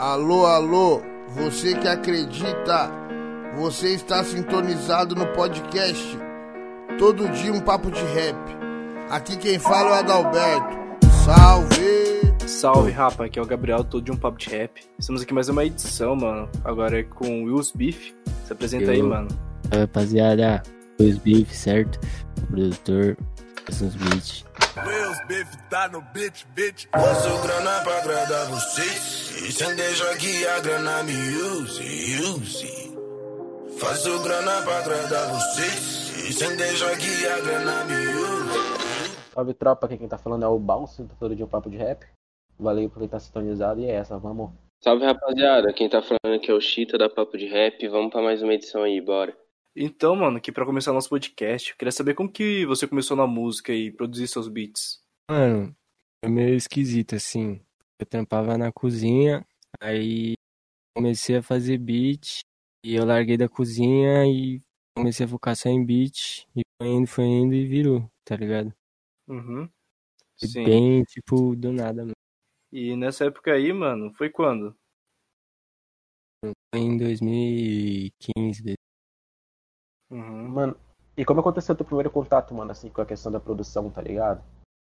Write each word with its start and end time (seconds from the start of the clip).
Alô, 0.00 0.46
alô, 0.46 1.02
você 1.28 1.74
que 1.74 1.86
acredita, 1.86 2.90
você 3.54 3.88
está 3.88 4.24
sintonizado 4.24 5.14
no 5.14 5.26
podcast. 5.34 6.18
Todo 6.98 7.28
dia 7.28 7.52
um 7.52 7.60
papo 7.60 7.90
de 7.90 8.00
rap. 8.00 8.34
Aqui 9.10 9.36
quem 9.36 9.58
fala 9.58 9.90
é 9.90 9.92
o 9.92 9.94
Adalberto. 9.96 10.78
Salve! 11.22 12.48
Salve, 12.48 12.90
rapa, 12.90 13.26
aqui 13.26 13.38
é 13.38 13.42
o 13.42 13.44
Gabriel, 13.44 13.84
todo 13.84 14.02
de 14.02 14.10
um 14.10 14.16
papo 14.16 14.38
de 14.38 14.48
rap. 14.48 14.80
Estamos 14.98 15.20
aqui 15.20 15.34
mais 15.34 15.50
uma 15.50 15.66
edição, 15.66 16.16
mano. 16.16 16.48
Agora 16.64 17.00
é 17.00 17.02
com 17.02 17.42
o 17.42 17.44
Wills 17.44 17.76
Beef. 17.76 18.14
Se 18.46 18.54
apresenta 18.54 18.92
aí, 18.92 19.00
Eu. 19.00 19.06
mano. 19.06 19.28
Oi, 19.70 19.80
rapaziada, 19.80 20.62
Luiz 20.98 21.18
Beef, 21.18 21.52
certo? 21.52 22.00
O 22.38 22.46
produtor, 22.46 23.18
uns 23.68 23.94
beats. 23.96 24.49
Meus 24.86 25.26
bife 25.26 25.56
tá 25.68 25.88
no 25.88 26.00
beat, 26.12 26.46
beat. 26.54 26.88
Faço 26.92 27.42
grana 27.42 27.80
pra 27.82 27.98
agradar 27.98 28.46
vocês. 28.46 29.30
E 29.42 29.52
sem 29.52 29.74
deixar 29.74 30.16
que 30.16 30.46
a 30.46 30.60
grana 30.60 31.02
me 31.02 31.12
use, 31.12 32.20
use. 32.20 32.96
Faço 33.78 34.22
grana 34.22 34.62
pra 34.62 34.78
agradar 34.78 35.28
vocês. 35.28 36.28
E 36.28 36.32
sem 36.32 36.56
deixar 36.56 36.96
que 36.96 37.26
a 37.26 37.40
grana 37.40 37.84
me 37.84 38.06
use. 38.06 39.30
Salve 39.32 39.54
tropa, 39.54 39.86
aqui 39.86 39.96
quem 39.96 40.08
tá 40.08 40.18
falando 40.18 40.44
é 40.44 40.48
o 40.48 40.58
Bounce, 40.58 41.02
do 41.02 41.14
todo 41.14 41.34
dia 41.34 41.44
um 41.44 41.48
papo 41.48 41.70
de 41.70 41.76
rap. 41.76 42.04
Valeu 42.58 42.90
por 42.90 43.02
estar 43.02 43.20
sintonizado 43.20 43.80
e 43.80 43.86
é 43.86 43.92
essa, 43.94 44.18
vamos. 44.18 44.50
Salve 44.82 45.04
rapaziada, 45.04 45.72
quem 45.72 45.88
tá 45.88 46.02
falando 46.02 46.36
aqui 46.36 46.50
é 46.50 46.54
o 46.54 46.60
Chita 46.60 46.96
da 46.96 47.08
Papo 47.08 47.36
de 47.36 47.46
Rap. 47.46 47.86
Vamos 47.88 48.10
pra 48.10 48.22
mais 48.22 48.42
uma 48.42 48.54
edição 48.54 48.82
aí, 48.82 49.00
bora. 49.00 49.36
Então, 49.74 50.16
mano, 50.16 50.38
aqui 50.38 50.50
pra 50.50 50.66
começar 50.66 50.92
nosso 50.92 51.08
podcast, 51.08 51.70
eu 51.70 51.76
queria 51.76 51.92
saber 51.92 52.14
como 52.14 52.30
que 52.30 52.66
você 52.66 52.88
começou 52.88 53.16
na 53.16 53.26
música 53.26 53.72
e 53.72 53.92
produzir 53.92 54.26
seus 54.26 54.48
beats. 54.48 55.00
Mano, 55.30 55.74
é 56.24 56.28
meio 56.28 56.56
esquisito, 56.56 57.14
assim. 57.14 57.60
Eu 57.98 58.04
trampava 58.04 58.58
na 58.58 58.72
cozinha, 58.72 59.46
aí 59.80 60.34
comecei 60.96 61.36
a 61.36 61.42
fazer 61.42 61.78
beat, 61.78 62.40
e 62.84 62.96
eu 62.96 63.04
larguei 63.04 63.36
da 63.36 63.48
cozinha 63.48 64.26
e 64.26 64.60
comecei 64.96 65.24
a 65.24 65.28
focar 65.28 65.54
só 65.54 65.68
em 65.68 65.84
beat, 65.84 66.48
e 66.56 66.62
foi 66.82 66.88
indo, 66.88 67.06
foi 67.06 67.24
indo 67.26 67.54
e 67.54 67.64
virou, 67.64 68.10
tá 68.24 68.34
ligado? 68.34 68.74
Uhum. 69.28 69.70
Sim. 70.36 70.64
Bem, 70.64 71.04
tipo, 71.04 71.54
do 71.54 71.72
nada, 71.72 72.02
mano. 72.02 72.14
E 72.72 72.96
nessa 72.96 73.26
época 73.26 73.52
aí, 73.52 73.72
mano, 73.72 74.12
foi 74.14 74.30
quando? 74.30 74.76
Foi 76.44 76.80
em 76.80 76.96
2015, 76.96 78.74
Uhum. 80.10 80.48
Mano, 80.48 80.76
e 81.16 81.24
como 81.24 81.40
aconteceu 81.40 81.74
o 81.74 81.76
teu 81.76 81.86
primeiro 81.86 82.10
contato, 82.10 82.52
mano, 82.54 82.72
assim, 82.72 82.90
com 82.90 83.00
a 83.00 83.06
questão 83.06 83.30
da 83.30 83.38
produção, 83.38 83.90
tá 83.90 84.02
ligado? 84.02 84.42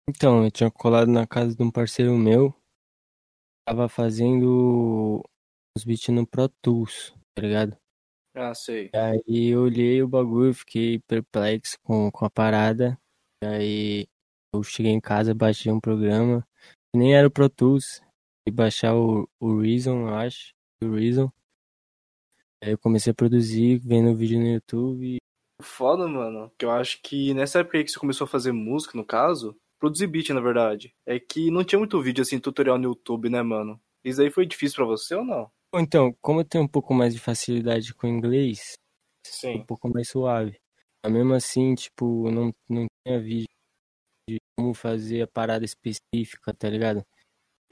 Então, 0.10 0.44
eu 0.44 0.52
tinha 0.52 0.72
colado 0.72 1.10
na 1.10 1.28
casa 1.28 1.56
de 1.56 1.62
um 1.62 1.72
parceiro 1.72 2.18
meu. 2.18 2.54
Tava 3.68 3.88
fazendo 3.88 5.24
os 5.78 5.84
beats 5.84 6.08
no 6.10 6.26
Pro 6.26 6.50
Tools, 6.62 7.14
tá 7.36 7.42
ligado? 7.44 7.78
Ah, 8.36 8.56
sei. 8.56 8.90
E 8.94 8.98
aí 8.98 9.48
eu 9.48 9.64
olhei 9.64 10.02
o 10.02 10.08
bagulho, 10.08 10.54
fiquei 10.54 11.00
perplexo 11.00 11.78
com, 11.84 12.10
com 12.12 12.26
a 12.26 12.30
parada. 12.30 12.98
E 13.44 13.48
aí 13.48 14.08
eu 14.54 14.64
cheguei 14.64 14.92
em 14.92 15.00
casa, 15.02 15.34
baixei 15.34 15.72
um 15.72 15.80
programa. 15.80 16.48
que 16.92 16.98
Nem 16.98 17.16
era 17.16 17.28
o 17.28 17.32
Pro 17.32 17.50
Tools. 17.50 18.02
E 18.48 18.52
baixar 18.52 18.96
o, 18.96 19.30
o 19.40 19.60
Reason, 19.60 20.08
eu 20.08 20.16
acho. 20.16 20.54
O 20.84 20.96
Reason. 20.96 21.32
Aí 22.64 22.72
eu 22.72 22.78
comecei 22.78 23.12
a 23.12 23.16
produzir, 23.16 23.80
vendo 23.80 24.16
vídeo 24.16 24.40
no 24.40 24.48
YouTube. 24.48 25.18
Foda, 25.62 26.08
mano, 26.08 26.52
que 26.58 26.66
eu 26.66 26.72
acho 26.72 27.02
que 27.02 27.34
nessa 27.34 27.60
época 27.60 27.78
aí 27.78 27.84
que 27.84 27.92
você 27.92 28.00
começou 28.00 28.26
a 28.26 28.28
fazer 28.28 28.52
música, 28.52 28.98
no 28.98 29.06
caso, 29.06 29.56
produzir 29.80 30.08
beat, 30.08 30.30
na 30.30 30.40
verdade, 30.40 30.94
é 31.06 31.20
que 31.20 31.50
não 31.50 31.64
tinha 31.64 31.80
muito 31.80 32.02
vídeo 32.02 32.22
assim, 32.22 32.40
tutorial 32.40 32.78
no 32.78 32.86
YouTube, 32.86 33.30
né, 33.30 33.42
mano? 33.42 33.82
Isso 34.04 34.22
aí 34.22 34.30
foi 34.30 34.46
difícil 34.46 34.76
pra 34.76 34.86
você 34.86 35.16
ou 35.16 35.26
não? 35.26 35.52
Então, 35.76 36.16
como 36.22 36.42
eu 36.42 36.46
tenho 36.46 36.64
um 36.64 36.68
pouco 36.68 36.94
mais 36.94 37.14
de 37.14 37.20
facilidade 37.20 37.94
com 37.96 38.08
inglês, 38.08 38.74
um 39.24 39.26
Sim. 39.26 39.66
pouco 39.66 39.90
mais 39.90 40.10
suave. 40.10 40.60
Mas 41.04 41.14
mesmo 41.14 41.34
assim, 41.34 41.74
tipo, 41.74 42.30
não, 42.30 42.52
não 42.70 42.86
tinha 43.06 43.20
vídeo 43.20 43.48
de 44.30 44.38
como 44.56 44.74
fazer 44.74 45.24
a 45.24 45.28
parada 45.28 45.66
específica, 45.66 46.54
tá 46.54 46.70
ligado? 46.70 47.04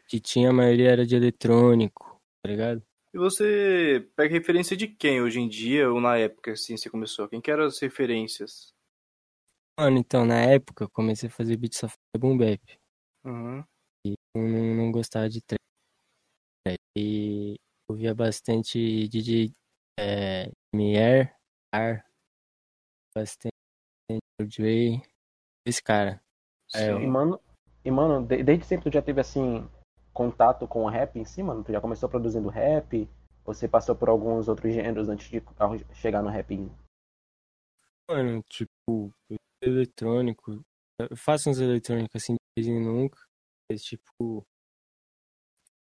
Que 0.08 0.20
tinha, 0.20 0.50
a 0.50 0.54
maioria 0.54 0.90
era 0.90 1.06
de 1.06 1.16
eletrônico, 1.16 2.20
tá 2.44 2.50
ligado? 2.50 2.82
E 3.14 3.18
você 3.18 4.08
pega 4.16 4.34
referência 4.34 4.78
de 4.78 4.88
quem 4.88 5.22
hoje 5.22 5.40
em 5.40 5.48
dia 5.50 5.92
ou 5.92 6.00
na 6.00 6.18
época, 6.18 6.52
assim, 6.52 6.78
você 6.78 6.90
começou? 6.90 7.28
Quem 7.28 7.42
que 7.42 7.50
eram 7.50 7.66
as 7.66 7.80
referências? 7.80 8.74
Mano, 9.80 9.98
então, 9.98 10.26
na 10.26 10.42
época, 10.42 10.84
eu 10.84 10.90
comecei 10.90 11.28
a 11.28 11.32
fazer 11.32 11.58
beat 11.58 11.80
pra 11.80 12.20
boom 12.20 12.38
bap. 12.38 12.62
Uhum. 13.24 13.64
E 14.06 14.14
eu 14.36 14.42
não, 14.44 14.76
não 14.76 14.92
gostava 14.92 15.28
de 15.30 15.42
trap. 15.42 15.60
E 16.96 17.56
ouvia 17.90 18.14
bastante 18.14 19.08
DJ 19.08 19.52
é, 20.00 20.52
MR, 20.74 21.32
R, 21.74 22.04
bastante 23.16 23.54
Dre, 24.42 25.02
esse 25.66 25.82
cara. 25.82 26.22
É, 26.76 26.92
E, 26.92 27.08
mano, 27.08 27.40
e, 27.84 27.92
mano 27.92 28.26
de- 28.26 28.44
desde 28.44 28.66
sempre 28.66 28.90
tu 28.90 28.94
já 28.94 29.02
teve, 29.02 29.20
assim, 29.22 29.68
contato 30.20 30.68
com 30.68 30.84
o 30.84 30.90
rap 30.90 31.18
em 31.18 31.24
si, 31.24 31.42
mano? 31.42 31.64
Tu 31.64 31.72
já 31.72 31.80
começou 31.80 32.10
produzindo 32.10 32.50
rap? 32.50 33.10
Você 33.46 33.70
passou 33.70 33.96
por 33.96 34.10
alguns 34.10 34.50
outros 34.50 34.74
gêneros 34.74 35.08
antes 35.08 35.30
de 35.30 35.42
chegar 35.94 36.22
no 36.22 36.30
rap? 36.30 36.70
Mano, 38.10 38.44
tipo, 38.50 39.14
eletrônico. 39.64 40.62
Eu 41.00 41.16
faço 41.16 41.50
uns 41.50 41.62
eletrônicos 41.62 42.22
assim 42.22 42.34
de 42.34 42.40
vez 42.58 42.68
em 42.68 42.84
nunca. 42.84 43.18
Mas, 43.72 43.82
tipo, 43.82 44.46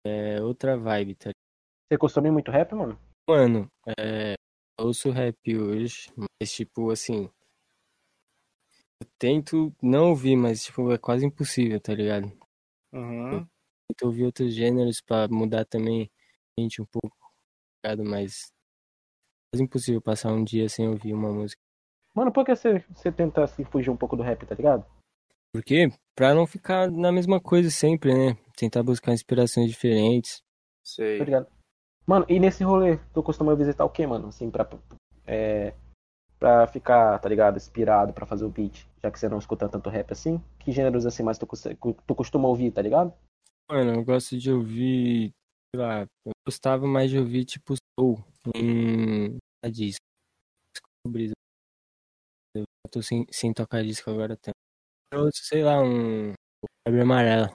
é 0.05 0.39
outra 0.39 0.77
vibe, 0.77 1.15
tá? 1.15 1.31
Você 1.89 1.97
consome 1.97 2.29
muito 2.29 2.51
rap, 2.51 2.75
mano? 2.75 2.95
Mano, 3.27 3.67
é, 3.99 4.35
ouço 4.79 5.09
rap 5.09 5.35
hoje, 5.57 6.13
mas, 6.15 6.51
tipo, 6.51 6.91
assim. 6.91 7.27
Eu 9.01 9.07
tento 9.17 9.75
não 9.81 10.09
ouvir, 10.09 10.35
mas, 10.35 10.61
tipo, 10.61 10.91
é 10.91 10.97
quase 10.99 11.25
impossível, 11.25 11.81
tá 11.81 11.95
ligado? 11.95 12.31
Uhum. 12.93 13.47
Tento 13.89 14.05
ouvir 14.05 14.25
outros 14.25 14.53
gêneros 14.53 15.01
pra 15.01 15.27
mudar 15.29 15.65
também 15.65 16.11
a 16.57 16.61
mente 16.61 16.81
um 16.81 16.85
pouco, 16.85 17.15
tá 17.81 17.91
ligado? 17.91 18.09
Mas 18.09 18.51
é 18.51 19.55
quase 19.55 19.63
impossível 19.63 20.01
passar 20.01 20.33
um 20.33 20.43
dia 20.43 20.67
sem 20.67 20.87
ouvir 20.87 21.13
uma 21.13 21.31
música. 21.31 21.61
Mano, 22.13 22.31
por 22.31 22.43
que 22.43 22.55
você, 22.55 22.83
você 22.93 23.11
tenta, 23.11 23.43
assim, 23.43 23.63
fugir 23.63 23.89
um 23.89 23.95
pouco 23.97 24.17
do 24.17 24.23
rap, 24.23 24.45
tá 24.45 24.55
ligado? 24.55 24.85
Por 25.53 25.63
quê? 25.63 25.89
Pra 26.15 26.33
não 26.33 26.45
ficar 26.45 26.91
na 26.91 27.11
mesma 27.11 27.39
coisa 27.39 27.69
sempre, 27.71 28.13
né? 28.13 28.37
Tentar 28.57 28.83
buscar 28.83 29.13
inspirações 29.13 29.69
diferentes. 29.69 30.43
Sei. 30.83 31.19
Tá 31.19 31.23
ligado? 31.25 31.47
Mano, 32.05 32.25
e 32.27 32.39
nesse 32.39 32.63
rolê, 32.63 32.97
tu 33.13 33.23
costuma 33.23 33.55
visitar 33.55 33.85
o 33.85 33.89
quê, 33.89 34.05
mano? 34.05 34.27
Assim, 34.27 34.49
pra, 34.49 34.67
é, 35.25 35.73
pra 36.39 36.67
ficar, 36.67 37.19
tá 37.19 37.29
ligado? 37.29 37.57
Inspirado 37.57 38.13
pra 38.13 38.25
fazer 38.25 38.45
o 38.45 38.49
beat, 38.49 38.85
já 39.01 39.11
que 39.11 39.19
você 39.19 39.29
não 39.29 39.37
escuta 39.37 39.69
tanto 39.69 39.89
rap 39.89 40.11
assim. 40.11 40.41
Que 40.59 40.71
gêneros 40.71 41.05
assim 41.05 41.23
mais 41.23 41.37
tu, 41.37 41.47
tu 42.05 42.15
costuma 42.15 42.47
ouvir, 42.47 42.71
tá 42.71 42.81
ligado? 42.81 43.13
Mano, 43.69 43.95
eu 43.95 44.03
gosto 44.03 44.37
de 44.37 44.51
ouvir, 44.51 45.31
sei 45.75 45.81
lá, 45.81 46.01
eu 46.25 46.31
gostava 46.47 46.87
mais 46.87 47.09
de 47.09 47.17
ouvir 47.19 47.43
tipo 47.45 47.73
soul 47.99 48.23
em 48.55 49.37
a 49.63 49.69
disco. 49.69 49.99
Brisa. 51.05 51.33
Eu 52.55 52.63
tô 52.91 53.01
sem, 53.01 53.25
sem 53.31 53.53
tocar 53.53 53.83
disco 53.83 54.09
agora 54.09 54.37
também. 54.37 54.53
Eu 55.13 55.29
sei 55.33 55.63
lá, 55.63 55.81
um 55.81 56.33
Febre 56.87 57.01
Amarela. 57.01 57.49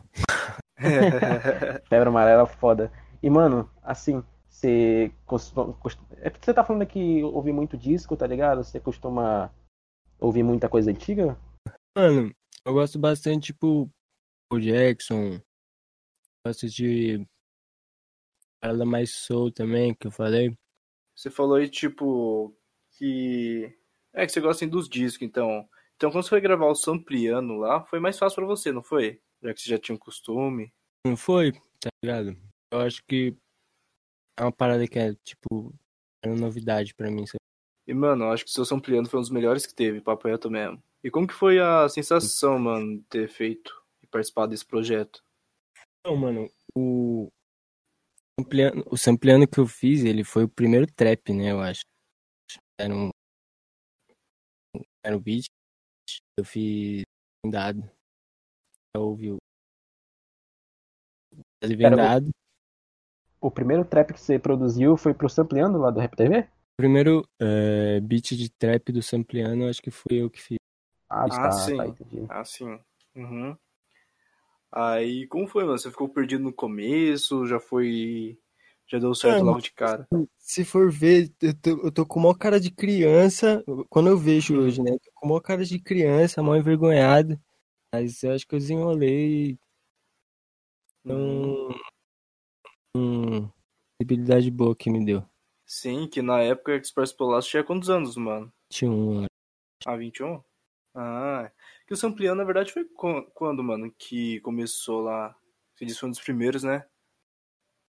Febre 1.88 2.08
amarela 2.08 2.46
foda. 2.46 2.92
E, 3.22 3.30
mano, 3.30 3.70
assim, 3.82 4.22
você 4.48 5.12
costuma. 5.26 5.72
costu- 5.74 6.04
É 6.16 6.28
porque 6.28 6.44
você 6.44 6.54
tá 6.54 6.64
falando 6.64 6.86
que 6.86 7.22
ouve 7.22 7.52
muito 7.52 7.76
disco, 7.76 8.16
tá 8.16 8.26
ligado? 8.26 8.62
Você 8.64 8.80
costuma 8.80 9.50
ouvir 10.18 10.42
muita 10.42 10.68
coisa 10.68 10.90
antiga? 10.90 11.38
Mano, 11.96 12.32
eu 12.66 12.72
gosto 12.72 12.98
bastante, 12.98 13.52
tipo, 13.52 13.88
o 14.52 14.58
Jackson. 14.58 15.40
Gosto 16.44 16.68
de 16.68 17.24
parada 18.60 18.84
mais 18.84 19.10
soul 19.14 19.50
também, 19.50 19.94
que 19.94 20.06
eu 20.06 20.10
falei. 20.10 20.56
Você 21.14 21.30
falou 21.30 21.56
aí, 21.56 21.68
tipo, 21.68 22.56
que. 22.92 23.76
É 24.12 24.26
que 24.26 24.32
você 24.32 24.40
gosta 24.40 24.64
assim, 24.64 24.70
dos 24.70 24.88
discos, 24.88 25.26
então. 25.26 25.68
Então, 25.96 26.10
quando 26.10 26.24
você 26.24 26.30
foi 26.30 26.40
gravar 26.40 26.66
o 26.66 26.74
Sampliano 26.74 27.58
lá, 27.58 27.84
foi 27.84 28.00
mais 28.00 28.18
fácil 28.18 28.36
pra 28.36 28.46
você, 28.46 28.72
não 28.72 28.82
foi? 28.82 29.20
Já 29.42 29.54
que 29.54 29.60
você 29.60 29.70
já 29.70 29.78
tinha 29.78 29.94
um 29.94 29.98
costume. 29.98 30.72
Não 31.06 31.16
foi, 31.16 31.52
tá 31.80 31.88
ligado? 32.02 32.36
Eu 32.72 32.80
acho 32.80 33.02
que 33.04 33.36
é 34.38 34.42
uma 34.42 34.52
parada 34.52 34.86
que 34.86 34.98
é, 34.98 35.14
tipo, 35.24 35.74
era 36.24 36.34
novidade 36.34 36.94
pra 36.94 37.10
mim. 37.10 37.26
sabe? 37.26 37.38
E, 37.86 37.94
mano, 37.94 38.24
eu 38.24 38.30
acho 38.30 38.44
que 38.44 38.50
o 38.50 38.52
seu 38.52 38.64
Sampliano 38.64 39.08
foi 39.08 39.18
um 39.18 39.22
dos 39.22 39.30
melhores 39.30 39.66
que 39.66 39.74
teve, 39.74 40.00
papo 40.00 40.28
reto 40.28 40.50
mesmo. 40.50 40.82
E 41.04 41.10
como 41.10 41.26
que 41.26 41.34
foi 41.34 41.58
a 41.58 41.88
sensação, 41.88 42.58
mano, 42.58 42.98
de 42.98 43.04
ter 43.04 43.28
feito 43.28 43.72
e 44.02 44.06
participado 44.06 44.50
desse 44.50 44.64
projeto? 44.64 45.22
Não, 46.04 46.16
mano, 46.16 46.50
o 46.76 47.28
sampleando, 48.38 48.84
o 48.90 48.96
sampleando 48.96 49.46
que 49.48 49.58
eu 49.60 49.66
fiz, 49.66 50.02
ele 50.04 50.24
foi 50.24 50.44
o 50.44 50.48
primeiro 50.48 50.86
trap, 50.86 51.32
né, 51.32 51.52
eu 51.52 51.60
acho. 51.60 51.82
Era 52.78 52.94
um 52.94 53.10
era 55.04 55.16
um 55.16 55.20
beat. 55.20 55.46
Eu 56.38 56.44
fiz 56.44 57.02
vendado. 57.44 57.82
Já 58.94 59.00
ouviu? 59.02 59.38
Fazer 61.62 61.76
Era 61.80 61.94
o- 61.94 61.98
vendado. 61.98 62.30
o 63.40 63.50
primeiro 63.50 63.84
trap 63.84 64.12
que 64.12 64.20
você 64.20 64.38
produziu 64.38 64.96
foi 64.96 65.14
pro 65.14 65.28
Sampleando 65.28 65.78
lá 65.78 65.90
do 65.90 66.00
Rap 66.00 66.16
TV? 66.16 66.40
O 66.40 66.76
primeiro 66.76 67.28
é, 67.40 68.00
beat 68.00 68.34
de 68.34 68.50
trap 68.50 68.90
do 68.92 69.02
Sampleano, 69.02 69.68
acho 69.68 69.82
que 69.82 69.90
fui 69.90 70.20
eu 70.22 70.30
que 70.30 70.40
fiz. 70.40 70.58
Ah, 71.08 71.24
Ah, 71.24 71.28
tá, 71.28 71.50
sim. 71.50 71.76
tá, 71.76 71.86
entendi. 71.86 72.26
Ah, 72.28 72.44
sim. 72.44 72.80
Uhum. 73.14 73.56
Aí, 74.72 75.26
como 75.28 75.46
foi, 75.46 75.64
mano? 75.64 75.78
Você 75.78 75.90
ficou 75.90 76.08
perdido 76.08 76.42
no 76.42 76.52
começo? 76.52 77.46
Já 77.46 77.60
foi. 77.60 78.38
Já 78.86 78.98
deu 78.98 79.14
certo 79.14 79.40
É, 79.40 79.42
logo 79.42 79.60
de 79.60 79.72
cara? 79.72 80.08
Se 80.38 80.64
for 80.64 80.90
ver, 80.90 81.30
eu 81.40 81.54
tô, 81.54 81.70
eu 81.86 81.92
tô 81.92 82.06
com 82.06 82.18
maior 82.20 82.34
cara 82.34 82.58
de 82.58 82.70
criança. 82.70 83.62
Quando 83.88 84.08
eu 84.08 84.16
vejo 84.18 84.54
Hum. 84.54 84.64
hoje, 84.64 84.82
né? 84.82 84.92
Tô 84.92 85.10
com 85.14 85.28
maior 85.28 85.40
cara 85.40 85.64
de 85.64 85.78
criança, 85.78 86.42
mal 86.42 86.56
envergonhado. 86.56 87.38
Mas 87.94 88.22
eu 88.22 88.32
acho 88.32 88.46
que 88.46 88.54
eu 88.54 88.58
desenrolei 88.58 89.58
Hum. 91.04 91.68
um, 92.96 93.00
um 93.40 93.50
visibilidade 94.00 94.50
boa 94.50 94.74
que 94.74 94.90
me 94.90 95.04
deu. 95.04 95.22
Sim, 95.66 96.06
que 96.08 96.20
na 96.22 96.40
época 96.40 96.76
Express 96.76 97.12
Polasso 97.12 97.48
tinha 97.48 97.64
quantos 97.64 97.88
anos, 97.90 98.16
mano? 98.16 98.52
21 98.70 99.10
anos. 99.18 99.28
Ah, 99.86 99.96
21? 99.96 100.42
Ah, 100.94 101.50
que 101.92 101.94
o 101.94 101.96
Sampleando, 101.98 102.38
na 102.38 102.44
verdade, 102.44 102.72
foi 102.72 102.86
quan- 102.86 103.22
quando, 103.34 103.62
mano, 103.62 103.92
que 103.98 104.40
começou 104.40 105.02
lá? 105.02 105.36
Você 105.74 105.84
disse 105.84 105.96
que 105.96 106.00
foi 106.00 106.08
um 106.08 106.12
dos 106.12 106.20
primeiros, 106.22 106.62
né? 106.62 106.86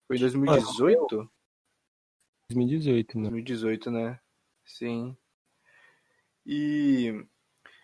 Foi 0.05 0.17
em 0.17 0.19
2018? 0.19 1.27
2018, 2.51 3.17
mano. 3.17 3.31
2018, 3.31 3.89
né? 3.89 4.19
Sim. 4.63 5.17
E, 6.45 7.25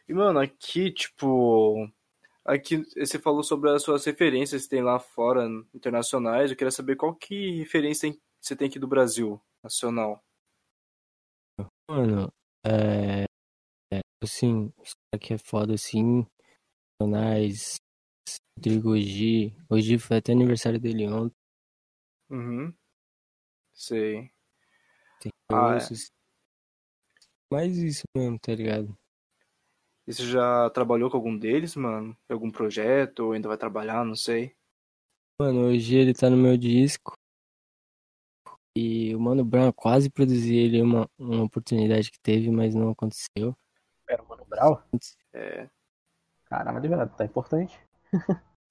e 0.08 0.14
mano, 0.14 0.40
aqui, 0.40 0.92
tipo, 0.92 1.90
aqui 2.46 2.78
você 2.96 3.18
falou 3.18 3.44
sobre 3.44 3.72
as 3.72 3.82
suas 3.82 4.06
referências 4.06 4.64
que 4.64 4.70
tem 4.70 4.84
lá 4.84 5.00
fora, 5.00 5.48
internacionais. 5.74 6.52
Eu 6.52 6.58
queria 6.58 6.70
saber 6.70 6.96
qual 6.96 7.16
que 7.16 7.58
referência 7.58 8.16
você 8.40 8.56
tem 8.56 8.68
aqui 8.68 8.78
do 8.78 8.88
Brasil, 8.88 9.42
nacional. 9.64 10.24
Mano, 11.90 12.32
é. 12.64 13.26
É, 14.24 14.26
assim, 14.26 14.74
os 14.78 14.94
caras 14.94 15.28
que 15.28 15.34
é 15.34 15.38
foda 15.38 15.74
assim. 15.74 16.26
Nacionais. 17.00 17.76
Rodrigo 18.58 18.92
Oji. 18.92 19.56
Hoje 19.70 19.98
foi 19.98 20.18
até 20.18 20.32
aniversário 20.32 20.80
dele 20.80 21.08
ontem. 21.08 21.36
Uhum. 22.30 22.74
Sei. 23.74 24.32
Tem 25.20 25.32
Ah, 25.52 25.74
é. 25.74 25.78
ossos. 25.78 26.08
Mais 27.52 27.78
isso 27.78 28.04
mesmo, 28.16 28.40
tá 28.40 28.56
ligado? 28.56 28.98
E 30.08 30.14
você 30.14 30.26
já 30.26 30.70
trabalhou 30.72 31.10
com 31.10 31.18
algum 31.18 31.38
deles, 31.38 31.76
mano? 31.76 32.18
Em 32.30 32.34
algum 32.34 32.52
projeto? 32.52 33.20
Ou 33.20 33.32
ainda 33.34 33.48
vai 33.48 33.58
trabalhar? 33.58 34.06
Não 34.06 34.16
sei. 34.16 34.56
Mano, 35.40 35.68
hoje 35.68 35.96
ele 35.96 36.14
tá 36.14 36.30
no 36.30 36.38
meu 36.38 36.58
disco. 36.58 37.14
E 38.76 39.16
o 39.16 39.20
Mano 39.20 39.46
Brown 39.46 39.72
quase 39.72 40.10
produzi 40.10 40.56
ele 40.56 40.82
uma, 40.82 41.08
uma 41.18 41.44
oportunidade 41.44 42.10
que 42.12 42.20
teve, 42.20 42.50
mas 42.50 42.74
não 42.74 42.90
aconteceu. 42.90 43.56
Brown? 44.54 44.78
É. 45.34 45.68
Caramba, 46.46 46.80
de 46.80 46.88
verdade, 46.88 47.18
tá 47.18 47.26
importante. 47.26 47.80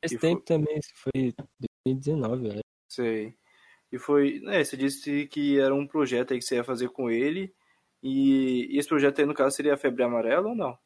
Faz 0.01 0.13
E 0.13 0.19
tempo 0.19 0.43
também, 0.43 0.79
isso 0.79 0.93
foi 0.95 1.35
2019, 1.85 2.49
velho. 2.49 2.61
Sei. 2.89 3.37
E 3.91 3.99
foi. 3.99 4.43
É, 4.47 4.63
você 4.65 4.77
disse 4.77 5.27
que 5.27 5.59
era 5.59 5.75
um 5.75 5.87
projeto 5.87 6.33
aí 6.33 6.39
que 6.39 6.45
você 6.45 6.57
ia 6.57 6.65
fazer 6.65 6.89
com 6.91 7.11
ele. 7.11 7.55
E, 8.03 8.67
e 8.75 8.79
esse 8.79 8.89
projeto 8.89 9.21
aí, 9.21 9.27
no 9.27 9.35
caso, 9.35 9.55
seria 9.57 9.75
a 9.75 9.77
Febre 9.77 10.03
Amarela 10.03 10.49
ou 10.49 10.55
não? 10.55 10.79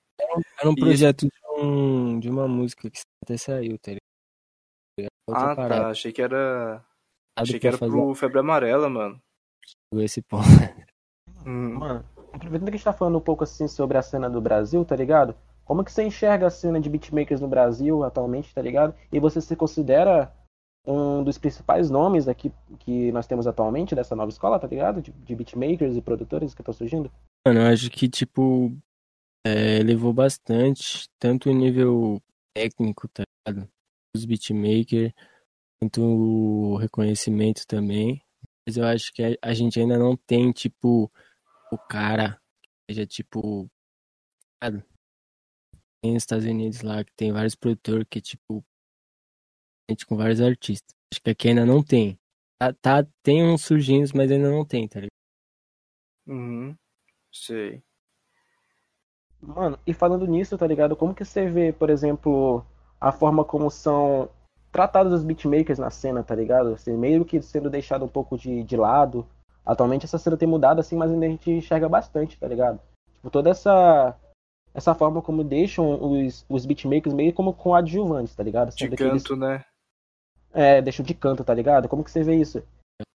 Era 0.59 0.69
um 0.69 0.73
E 0.73 0.81
projeto 0.81 1.27
de, 1.27 1.33
um, 1.63 2.19
de 2.19 2.29
uma 2.31 2.49
música 2.49 2.91
que 2.91 3.01
até 3.23 3.37
saiu, 3.37 3.79
tá 3.79 3.93
ligado? 3.93 5.11
Ah, 5.31 5.55
parada. 5.55 5.83
tá. 5.83 5.91
Achei 5.91 6.13
que 6.13 6.23
era. 6.23 6.85
Achei 7.39 7.61
que 7.61 7.67
era 7.69 7.77
fazer 7.77 7.93
pro 7.93 8.15
Febre 8.15 8.39
Amarela, 8.39 8.89
mano. 8.89 9.23
esse 9.95 10.23
ponto. 10.23 10.45
Hum. 11.45 11.75
Mano, 11.75 12.05
aproveitando 12.37 12.69
que 12.69 12.75
a 12.75 12.77
gente 12.79 12.85
tá 12.85 12.93
falando 12.93 13.19
um 13.19 13.21
pouco 13.21 13.45
assim 13.45 13.67
sobre 13.67 13.99
a 13.99 14.03
cena 14.03 14.29
do 14.31 14.41
Brasil, 14.41 14.85
tá 14.85 14.95
ligado? 14.95 15.35
Como 15.65 15.83
que 15.83 15.91
você 15.91 16.05
enxerga 16.05 16.47
a 16.47 16.51
cena 16.51 16.81
de 16.81 16.89
beatmakers 16.89 17.41
no 17.41 17.49
Brasil 17.49 18.05
atualmente, 18.05 18.55
tá 18.55 18.63
ligado? 18.63 18.95
E 19.13 19.19
você 19.19 19.41
se 19.41 19.57
considera 19.57 20.33
um 20.87 21.25
dos 21.25 21.37
principais 21.37 21.91
nomes 21.91 22.29
aqui 22.29 22.53
que 22.79 23.11
nós 23.11 23.27
temos 23.27 23.47
atualmente 23.47 23.95
dessa 23.95 24.15
nova 24.15 24.31
escola, 24.31 24.61
tá 24.61 24.69
ligado? 24.69 25.03
De, 25.03 25.11
de 25.11 25.35
beatmakers 25.35 25.97
e 25.97 26.01
produtores 26.01 26.55
que 26.55 26.61
estão 26.61 26.73
surgindo? 26.73 27.11
Mano, 27.45 27.61
eu 27.61 27.67
acho 27.67 27.91
que, 27.91 28.09
tipo, 28.09 28.73
é, 29.45 29.83
levou 29.83 30.13
bastante, 30.13 31.09
tanto 31.19 31.51
o 31.51 31.53
nível 31.53 32.23
técnico, 32.55 33.09
tá 33.09 33.25
ligado? 33.49 33.69
Os 34.15 34.25
beatmakers, 34.25 35.13
quanto 35.81 36.03
o 36.03 36.77
reconhecimento 36.77 37.67
também. 37.67 38.23
Mas 38.65 38.77
eu 38.77 38.85
acho 38.85 39.13
que 39.13 39.23
a, 39.23 39.37
a 39.43 39.53
gente 39.53 39.81
ainda 39.81 39.99
não 39.99 40.17
tem, 40.17 40.53
tipo, 40.53 41.11
o 41.71 41.79
cara 41.79 42.41
que 42.63 42.95
seja, 42.95 43.07
tipo? 43.07 43.69
Tem 46.03 46.13
nos 46.13 46.23
Estados 46.23 46.45
Unidos 46.45 46.83
lá, 46.83 47.05
que 47.05 47.13
tem 47.15 47.33
vários 47.33 47.55
produtores 47.55 48.07
que, 48.09 48.21
tipo, 48.21 48.65
gente 49.91 50.07
com 50.07 50.17
vários 50.17 50.41
artistas. 50.41 50.95
Acho 51.13 51.23
que 51.23 51.31
aqui 51.31 51.49
ainda 51.49 51.65
não 51.65 51.83
tem. 51.83 52.19
Tá, 52.61 52.73
tá, 52.73 53.07
tem 53.23 53.45
uns 53.45 53.63
surgindo, 53.63 54.11
mas 54.15 54.31
ainda 54.31 54.51
não 54.51 54.65
tem, 54.65 54.89
tá 54.89 55.01
ligado? 55.01 55.11
Uhum. 56.27 56.77
Sei. 57.33 57.83
Mano, 59.41 59.79
e 59.87 59.93
falando 59.93 60.27
nisso, 60.27 60.57
tá 60.57 60.67
ligado? 60.67 60.97
Como 60.97 61.15
que 61.15 61.25
você 61.25 61.49
vê, 61.49 61.73
por 61.73 61.91
exemplo, 61.91 62.65
a 63.01 63.13
forma 63.13 63.45
como 63.45 63.71
são 63.71 64.29
tratados 64.73 65.13
os 65.13 65.23
beatmakers 65.23 65.79
na 65.79 65.91
cena, 65.91 66.23
tá 66.23 66.35
ligado? 66.35 66.75
Assim, 66.75 66.97
meio 66.97 67.25
que 67.25 67.41
sendo 67.41 67.71
deixado 67.71 68.05
um 68.05 68.09
pouco 68.09 68.37
de, 68.37 68.65
de 68.65 68.77
lado. 68.77 69.27
Atualmente 69.67 70.05
essa 70.05 70.17
cena 70.19 70.37
tem 70.37 70.49
mudado 70.49 70.81
assim, 70.81 70.97
mas 70.97 71.11
ainda 71.11 71.27
a 71.27 71.29
gente 71.29 71.51
enxerga 71.51 71.89
bastante, 71.89 72.39
tá 72.39 72.47
ligado? 72.47 72.81
Tipo, 73.17 73.31
toda 73.31 73.51
essa 73.51 74.17
essa 74.73 74.95
forma 74.95 75.21
como 75.23 75.43
deixam 75.43 75.99
os, 76.03 76.45
os 76.49 76.67
beatmakers 76.67 77.15
meio 77.15 77.33
como 77.33 77.53
com 77.53 77.75
adjuvantes, 77.75 78.35
tá 78.35 78.43
ligado? 78.43 78.69
De 78.69 78.75
Sendo 78.75 78.95
eles, 79.03 79.23
canto, 79.23 79.37
né? 79.37 79.65
é, 80.53 80.81
deixam 80.83 81.05
de 81.05 81.15
canto, 81.15 81.43
tá 81.43 81.53
ligado? 81.55 81.89
Como 81.89 82.05
que 82.05 82.11
você 82.11 82.23
vê 82.23 82.37
isso? 82.37 82.63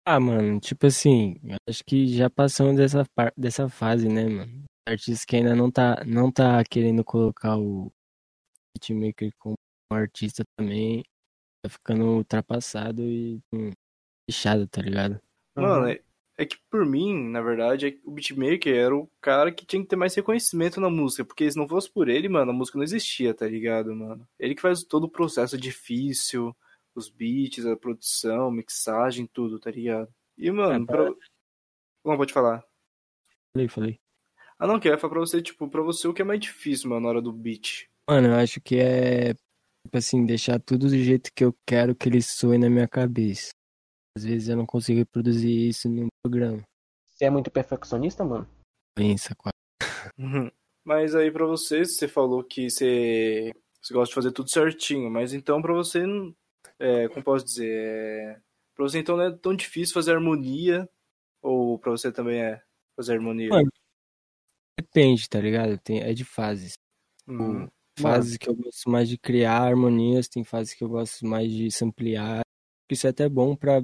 Ah, 0.06 0.20
mano, 0.20 0.60
tipo 0.60 0.88
assim, 0.88 1.36
acho 1.70 1.84
que 1.86 2.08
já 2.08 2.30
passamos 2.30 2.76
dessa, 2.78 3.04
par- 3.14 3.34
dessa 3.38 3.70
fase, 3.70 4.08
né, 4.08 4.28
mano? 4.28 4.64
Artista 4.88 5.26
que 5.28 5.36
ainda 5.36 5.56
não 5.56 5.70
tá, 5.70 6.04
não 6.06 6.32
tá 6.32 6.64
querendo 6.64 7.04
colocar 7.04 7.58
o 7.58 7.92
beatmaker 8.74 9.32
como 9.38 9.56
um 9.92 9.96
artista 9.96 10.44
também, 10.58 11.04
tá 11.64 11.70
ficando 11.70 12.06
ultrapassado 12.06 13.04
e 13.04 13.40
hum, 13.54 13.72
fechado, 14.30 14.68
tá 14.68 14.82
ligado? 14.82 15.20
Mano, 15.56 15.86
Uhum. 15.88 15.96
É, 16.40 16.46
que 16.46 16.58
por 16.70 16.86
mim, 16.86 17.30
na 17.30 17.42
verdade, 17.42 17.88
é 17.88 17.92
que 17.92 18.00
o 18.06 18.12
beatmaker 18.12 18.74
era 18.74 18.96
o 18.96 19.12
cara 19.20 19.52
que 19.52 19.66
tinha 19.66 19.82
que 19.82 19.90
ter 19.90 19.98
mais 19.98 20.16
reconhecimento 20.16 20.80
na 20.80 20.90
música, 20.90 21.26
porque 21.26 21.52
se 21.52 21.58
não 21.58 21.68
fosse 21.68 21.92
por 21.92 22.08
ele, 22.08 22.30
mano, 22.30 22.52
a 22.52 22.54
música 22.54 22.78
não 22.78 22.84
existia, 22.86 23.34
tá 23.34 23.46
ligado, 23.46 23.94
mano? 23.94 24.26
Ele 24.40 24.56
que 24.56 24.62
faz 24.62 24.82
todo 24.82 25.04
o 25.04 25.10
processo 25.10 25.58
difícil, 25.58 26.56
os 26.96 27.10
beats, 27.10 27.66
a 27.66 27.76
produção, 27.76 28.50
mixagem, 28.50 29.28
tudo, 29.28 29.60
tá 29.60 29.70
ligado? 29.70 30.08
E, 30.38 30.50
mano, 30.50 30.86
É, 30.86 30.88
pra... 30.88 31.14
Não, 32.06 32.16
pode 32.16 32.32
falar. 32.32 32.64
Falei, 33.52 33.68
falei. 33.68 34.00
Ah, 34.58 34.66
não, 34.66 34.80
que 34.80 34.88
eu 34.88 34.94
ia 34.94 34.98
falar 34.98 35.12
pra 35.12 35.20
você, 35.20 35.42
tipo, 35.42 35.70
pra 35.70 35.82
você 35.82 36.08
o 36.08 36.14
que 36.14 36.22
é 36.22 36.26
mais 36.26 36.40
difícil, 36.40 36.90
mano, 36.90 37.02
na 37.02 37.10
hora 37.10 37.22
do 37.22 37.34
beat. 37.34 37.90
Mano, 38.10 38.30
eu 38.30 38.36
acho 38.36 38.62
que 38.62 38.78
é, 38.78 39.34
tipo 39.34 39.98
assim, 39.98 40.26
deixar 40.26 40.58
tudo 40.62 40.88
do 40.88 40.98
jeito 40.98 41.32
que 41.36 41.44
eu 41.44 41.54
quero 41.68 41.94
que 41.94 42.08
ele 42.08 42.22
soe 42.22 42.58
na 42.58 42.70
minha 42.70 42.88
cabeça. 42.88 43.52
Às 44.18 44.24
vezes 44.24 44.50
eu 44.50 44.58
não 44.58 44.66
consigo 44.66 45.00
reproduzir 45.00 45.70
isso 45.70 45.88
no 45.90 46.08
programa. 46.24 46.62
Você 47.12 47.26
é 47.26 47.30
muito 47.30 47.52
perfeccionista, 47.52 48.24
mano? 48.24 48.48
Pensa, 48.96 49.34
quase. 49.36 49.54
Uhum. 50.18 50.50
Mas 50.84 51.14
aí 51.16 51.32
pra 51.32 51.46
você, 51.46 51.86
você 51.86 52.08
falou 52.08 52.44
que 52.44 52.70
você, 52.70 53.52
você 53.82 53.94
gosta 53.94 54.10
de 54.12 54.16
fazer 54.16 54.32
tudo 54.32 54.50
certinho, 54.50 55.10
mas 55.10 55.34
então 55.34 55.62
pra 55.62 55.74
você, 55.74 56.06
não- 56.06 56.34
é, 56.80 57.08
como 57.10 57.24
posso 57.24 57.46
dizer, 57.46 57.70
é... 57.70 58.34
pra 58.76 58.84
você 58.86 59.00
então 59.00 59.16
não 59.18 59.26
é 59.26 59.38
tão 59.38 59.56
difícil 59.56 59.94
fazer 59.94 60.14
harmonia, 60.14 60.90
ou 61.42 61.78
pra 61.80 61.92
você 61.92 62.12
também 62.12 62.42
é 62.42 62.62
fazer 62.96 63.14
harmonia? 63.14 63.50
Mano, 63.50 63.70
Depende, 64.80 65.28
tá 65.30 65.40
ligado? 65.40 65.78
Tem, 65.78 66.02
é 66.02 66.14
de 66.14 66.24
fases. 66.24 66.74
Hum, 67.28 67.68
Fases 68.00 68.38
que 68.38 68.50
eu 68.50 68.56
gosto 68.56 68.90
mais 68.90 69.10
de 69.10 69.18
criar 69.18 69.62
harmonias, 69.62 70.30
tem 70.30 70.44
fases 70.44 70.74
que 70.74 70.84
eu 70.84 70.88
gosto 70.90 71.26
mais 71.26 71.52
de 71.52 71.70
samplear. 71.70 72.42
Isso 72.90 73.06
é 73.06 73.10
até 73.10 73.28
bom 73.28 73.56
pra 73.56 73.82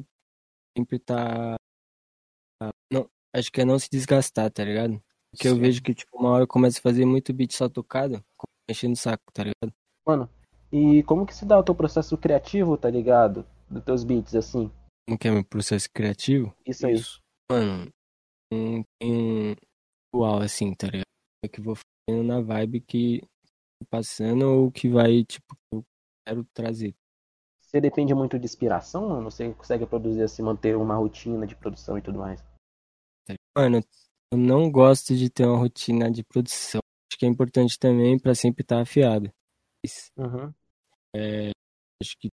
sempre 0.75 0.99
tá. 0.99 1.55
Não, 2.91 3.09
acho 3.35 3.51
que 3.51 3.61
é 3.61 3.65
não 3.65 3.79
se 3.79 3.89
desgastar, 3.89 4.51
tá 4.51 4.63
ligado? 4.63 5.01
Porque 5.31 5.47
eu 5.47 5.55
sim. 5.55 5.61
vejo 5.61 5.81
que, 5.81 5.93
tipo, 5.93 6.17
uma 6.17 6.31
hora 6.31 6.43
eu 6.43 6.47
começo 6.47 6.79
a 6.79 6.81
fazer 6.81 7.05
muito 7.05 7.33
beat 7.33 7.51
só 7.51 7.67
tocado, 7.67 8.23
enchendo 8.69 8.93
o 8.93 8.97
saco, 8.97 9.31
tá 9.33 9.43
ligado? 9.43 9.73
Mano, 10.07 10.29
e 10.71 11.03
como 11.03 11.25
que 11.25 11.35
se 11.35 11.45
dá 11.45 11.59
o 11.59 11.63
teu 11.63 11.75
processo 11.75 12.17
criativo, 12.17 12.77
tá 12.77 12.89
ligado? 12.89 13.45
Dos 13.69 13.83
teus 13.83 14.03
beats, 14.03 14.35
assim? 14.35 14.71
Como 15.07 15.19
que 15.19 15.27
é 15.27 15.31
meu 15.31 15.43
processo 15.43 15.89
criativo? 15.93 16.55
Isso 16.65 16.87
aí. 16.87 16.93
Isso. 16.93 17.21
Mano, 17.51 17.91
tem 18.49 18.85
um 19.03 19.55
uau 20.15 20.39
assim, 20.39 20.73
tá 20.73 20.87
ligado? 20.87 21.03
É 21.43 21.47
que 21.47 21.59
eu 21.59 21.63
vou 21.63 21.75
fazendo 21.75 22.25
na 22.25 22.41
vibe 22.41 22.81
que 22.81 23.21
tô 23.79 23.87
passando 23.89 24.43
ou 24.43 24.71
que 24.71 24.87
vai, 24.87 25.23
tipo, 25.23 25.55
eu 25.73 25.83
quero 26.25 26.45
trazer. 26.53 26.95
Você 27.75 27.81
depende 27.81 28.15
muito 28.15 28.39
de 28.39 28.45
inspiração, 28.45 29.09
mano? 29.09 29.29
Você 29.29 29.53
consegue 29.53 29.85
produzir 29.85 30.21
assim, 30.23 30.41
manter 30.41 30.77
uma 30.77 30.95
rotina 30.95 31.45
de 31.45 31.57
produção 31.57 31.97
e 31.97 32.01
tudo 32.01 32.17
mais? 32.19 32.41
Mano, 33.53 33.81
eu 34.31 34.37
não 34.37 34.71
gosto 34.71 35.13
de 35.13 35.29
ter 35.29 35.45
uma 35.45 35.57
rotina 35.57 36.09
de 36.09 36.23
produção. 36.23 36.79
Acho 37.11 37.19
que 37.19 37.25
é 37.25 37.27
importante 37.27 37.77
também 37.77 38.17
pra 38.17 38.33
sempre 38.33 38.61
estar 38.61 38.79
afiado. 38.79 39.29
Mas, 39.85 40.09
Uhum. 40.15 40.53
acho 42.01 42.17
que 42.17 42.29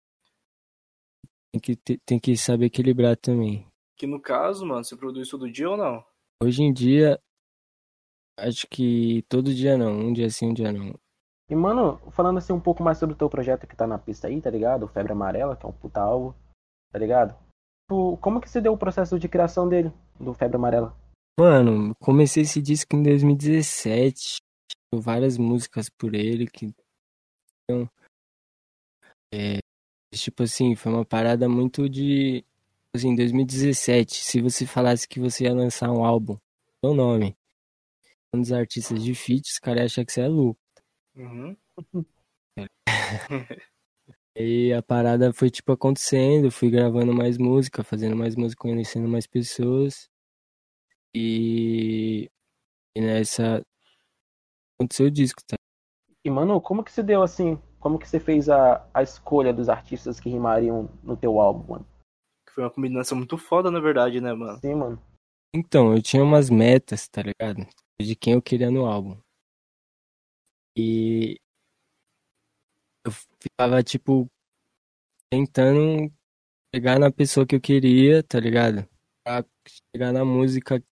tem 1.53 1.61
que, 1.61 1.75
ter- 1.77 2.01
tem 2.05 2.19
que 2.19 2.35
saber 2.35 2.65
equilibrar 2.65 3.15
também. 3.15 3.65
Que 3.95 4.05
no 4.05 4.21
caso, 4.21 4.65
mano, 4.65 4.83
você 4.83 4.97
produz 4.97 5.29
todo 5.29 5.49
dia 5.49 5.69
ou 5.69 5.77
não? 5.77 6.05
Hoje 6.43 6.63
em 6.63 6.73
dia, 6.73 7.17
acho 8.37 8.67
que 8.67 9.23
todo 9.29 9.55
dia 9.55 9.77
não. 9.77 9.99
Um 10.01 10.11
dia 10.11 10.29
sim, 10.29 10.47
um 10.47 10.53
dia 10.53 10.73
não. 10.73 10.93
E, 11.49 11.55
mano, 11.55 11.97
falando 12.11 12.37
assim 12.37 12.53
um 12.53 12.59
pouco 12.59 12.83
mais 12.83 12.97
sobre 12.97 13.15
o 13.15 13.17
teu 13.17 13.29
projeto 13.29 13.65
que 13.65 13.75
tá 13.75 13.87
na 13.87 13.97
pista 13.97 14.27
aí, 14.27 14.39
tá 14.39 14.51
ligado? 14.51 14.83
O 14.83 14.87
Febre 14.87 15.13
Amarela, 15.13 15.55
que 15.55 15.65
é 15.65 15.69
um 15.69 15.73
puta 15.73 15.99
alvo, 15.99 16.35
tá 16.91 16.99
ligado? 16.99 17.35
Tipo, 17.83 18.17
Como 18.17 18.39
que 18.39 18.49
se 18.49 18.61
deu 18.61 18.73
o 18.73 18.77
processo 18.77 19.17
de 19.17 19.27
criação 19.27 19.67
dele, 19.67 19.91
do 20.19 20.33
Febre 20.33 20.57
Amarela? 20.57 20.95
Mano, 21.39 21.95
comecei 21.99 22.43
esse 22.43 22.61
disco 22.61 22.95
em 22.95 23.01
2017. 23.01 24.37
Tinha 24.91 25.01
várias 25.01 25.37
músicas 25.37 25.89
por 25.89 26.13
ele 26.13 26.45
que. 26.45 26.71
Então, 27.63 27.89
é, 29.33 29.57
tipo 30.13 30.43
assim, 30.43 30.75
foi 30.75 30.91
uma 30.91 31.05
parada 31.05 31.49
muito 31.49 31.89
de. 31.89 32.45
Assim, 32.95 33.15
2017. 33.15 34.23
Se 34.23 34.41
você 34.41 34.67
falasse 34.67 35.07
que 35.07 35.19
você 35.19 35.45
ia 35.45 35.53
lançar 35.53 35.89
um 35.91 36.03
álbum, 36.03 36.37
seu 36.83 36.93
nome, 36.93 37.35
um 38.35 38.41
dos 38.41 38.51
artistas 38.51 39.03
de 39.03 39.15
feat, 39.15 39.49
os 39.49 39.57
caras 39.59 39.85
acham 39.85 40.05
que 40.05 40.11
você 40.11 40.21
é 40.21 40.27
louco. 40.27 40.58
Uhum. 41.19 41.55
E 44.35 44.71
a 44.71 44.81
parada 44.81 45.33
foi, 45.33 45.49
tipo, 45.49 45.73
acontecendo. 45.73 46.49
Fui 46.49 46.69
gravando 46.69 47.13
mais 47.13 47.37
música, 47.37 47.83
fazendo 47.83 48.15
mais 48.15 48.37
música, 48.37 48.61
conhecendo 48.61 49.07
mais 49.07 49.27
pessoas. 49.27 50.09
E. 51.13 52.29
E 52.95 53.01
nessa. 53.01 53.61
Aconteceu 54.75 55.07
o 55.07 55.11
disco, 55.11 55.41
tá? 55.45 55.57
E, 56.23 56.29
mano, 56.29 56.61
como 56.61 56.85
que 56.85 56.91
se 56.91 57.03
deu 57.03 57.21
assim? 57.21 57.61
Como 57.81 57.99
que 57.99 58.07
você 58.07 58.17
fez 58.17 58.49
a, 58.49 58.87
a 58.93 59.03
escolha 59.03 59.53
dos 59.53 59.67
artistas 59.67 60.21
que 60.21 60.29
rimariam 60.29 60.89
no 61.03 61.17
teu 61.17 61.37
álbum, 61.39 61.73
mano? 61.73 61.87
Que 62.47 62.53
foi 62.53 62.63
uma 62.63 62.71
combinação 62.71 63.17
muito 63.17 63.37
foda, 63.37 63.69
na 63.69 63.81
verdade, 63.81 64.21
né, 64.21 64.33
mano? 64.33 64.57
Sim, 64.59 64.75
mano. 64.75 65.01
Então, 65.53 65.93
eu 65.93 66.01
tinha 66.01 66.23
umas 66.23 66.49
metas, 66.49 67.09
tá 67.09 67.21
ligado? 67.21 67.67
De 67.99 68.15
quem 68.15 68.33
eu 68.33 68.41
queria 68.41 68.71
no 68.71 68.85
álbum. 68.85 69.19
E 70.81 71.35
eu 73.05 73.11
ficava, 73.11 73.83
tipo, 73.83 74.31
tentando 75.29 76.09
chegar 76.73 76.97
na 76.97 77.11
pessoa 77.11 77.45
que 77.45 77.53
eu 77.53 77.59
queria, 77.59 78.23
tá 78.23 78.39
ligado? 78.39 78.87
Pra 79.25 79.43
chegar 79.93 80.13
na 80.13 80.23
música 80.23 80.79
que 80.79 80.87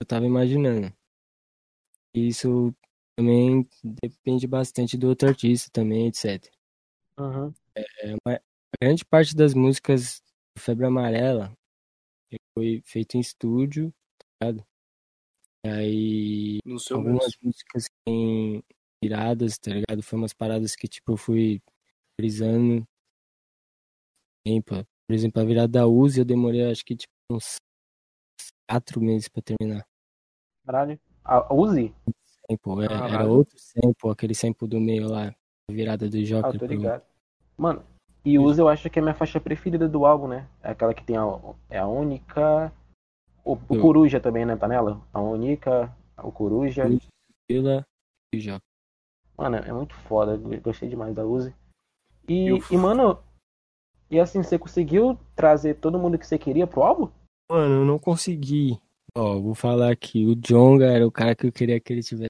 eu 0.00 0.06
tava 0.06 0.26
imaginando. 0.26 0.92
E 2.12 2.26
isso 2.26 2.74
também 3.16 3.68
depende 4.02 4.48
bastante 4.48 4.98
do 4.98 5.08
outro 5.08 5.28
artista 5.28 5.70
também, 5.72 6.08
etc. 6.08 6.50
Uhum. 7.20 7.54
A 8.26 8.40
grande 8.82 9.04
parte 9.04 9.36
das 9.36 9.54
músicas 9.54 10.20
do 10.56 10.60
Febre 10.60 10.86
Amarela 10.86 11.52
foi 12.52 12.82
feito 12.84 13.16
em 13.16 13.20
estúdio, 13.20 13.94
tá 14.18 14.46
ligado? 14.46 14.66
E 15.64 15.68
aí 15.68 16.58
algumas 16.92 17.24
mesmo. 17.24 17.38
músicas 17.42 17.90
têm 18.04 18.62
iradas, 19.02 19.58
tá 19.58 19.70
ligado? 19.72 20.02
Foi 20.02 20.18
umas 20.18 20.32
paradas 20.32 20.74
que, 20.74 20.88
tipo, 20.88 21.12
eu 21.12 21.16
fui 21.16 21.60
frisando. 22.20 22.86
Por 24.46 25.14
exemplo, 25.14 25.42
a 25.42 25.44
virada 25.44 25.68
da 25.68 25.86
Uzi 25.86 26.20
eu 26.20 26.24
demorei 26.24 26.70
acho 26.70 26.82
que 26.84 26.96
tipo 26.96 27.12
uns 27.30 27.56
quatro 28.68 29.00
meses 29.00 29.28
pra 29.28 29.42
terminar. 29.42 29.86
Caralho. 30.64 30.98
A 31.24 31.52
Uzi? 31.52 31.94
Tempo, 32.48 32.80
é, 32.82 32.86
era 32.86 33.26
outro 33.26 33.58
sample, 33.58 34.10
aquele 34.10 34.34
sample 34.34 34.66
do 34.66 34.80
meio 34.80 35.06
lá, 35.06 35.34
a 35.70 35.72
virada 35.72 36.08
do 36.08 36.16
Ah, 36.16 36.22
Joker 36.22 36.52
tô 36.52 36.58
pro- 36.66 36.68
ligado. 36.68 37.02
Mano, 37.58 37.84
e 38.24 38.38
Uzi 38.38 38.60
eu 38.60 38.68
acho 38.68 38.88
que 38.88 38.98
é 38.98 39.02
a 39.02 39.04
minha 39.04 39.14
faixa 39.14 39.38
preferida 39.38 39.86
do 39.86 40.06
álbum, 40.06 40.28
né? 40.28 40.48
É 40.62 40.70
aquela 40.70 40.94
que 40.94 41.04
tem 41.04 41.16
a, 41.18 41.24
é 41.68 41.78
a 41.78 41.86
única. 41.86 42.72
O, 43.44 43.52
o 43.54 43.74
Eu- 43.76 43.80
Coruja 43.82 44.18
também, 44.20 44.46
né? 44.46 44.56
Tá 44.56 44.66
nela? 44.66 45.06
A 45.12 45.20
única, 45.20 45.94
o 46.22 46.32
Coruja. 46.32 46.84
Vila 47.50 47.86
e 48.34 48.38
Joker. 48.38 48.62
Mano, 49.38 49.56
é 49.56 49.72
muito 49.72 49.94
foda. 49.94 50.36
Gostei 50.58 50.88
demais 50.88 51.14
da 51.14 51.24
Uzi. 51.24 51.54
E, 52.28 52.50
E 52.50 52.74
e, 52.74 52.76
mano, 52.76 53.22
e 54.10 54.18
assim, 54.18 54.42
você 54.42 54.58
conseguiu 54.58 55.16
trazer 55.36 55.74
todo 55.74 55.98
mundo 55.98 56.18
que 56.18 56.26
você 56.26 56.36
queria 56.36 56.66
pro 56.66 56.82
álbum? 56.82 57.10
Mano, 57.50 57.82
eu 57.82 57.84
não 57.84 57.98
consegui. 57.98 58.80
Ó, 59.16 59.40
vou 59.40 59.54
falar 59.54 59.92
aqui, 59.92 60.26
o 60.26 60.34
Jonga 60.34 60.86
era 60.86 61.06
o 61.06 61.12
cara 61.12 61.34
que 61.34 61.46
eu 61.46 61.52
queria 61.52 61.80
que 61.80 61.92
ele 61.92 62.02
tivesse. 62.02 62.28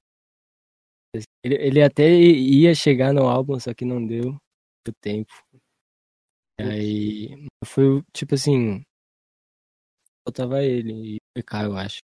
Ele, 1.43 1.55
ele 1.55 1.81
até 1.81 2.09
ia 2.09 2.75
chegar 2.75 3.13
no 3.13 3.27
álbum, 3.27 3.59
só 3.59 3.73
que 3.73 3.83
não 3.83 4.05
deu 4.05 4.35
o 4.87 4.91
tempo. 5.01 5.31
E 6.59 6.63
aí, 6.63 7.47
foi 7.65 8.03
tipo 8.13 8.35
assim, 8.35 8.81
faltava 10.27 10.63
ele 10.63 11.15
e 11.15 11.17
o 11.17 11.41
PK, 11.41 11.65
eu 11.65 11.77
acho. 11.77 11.99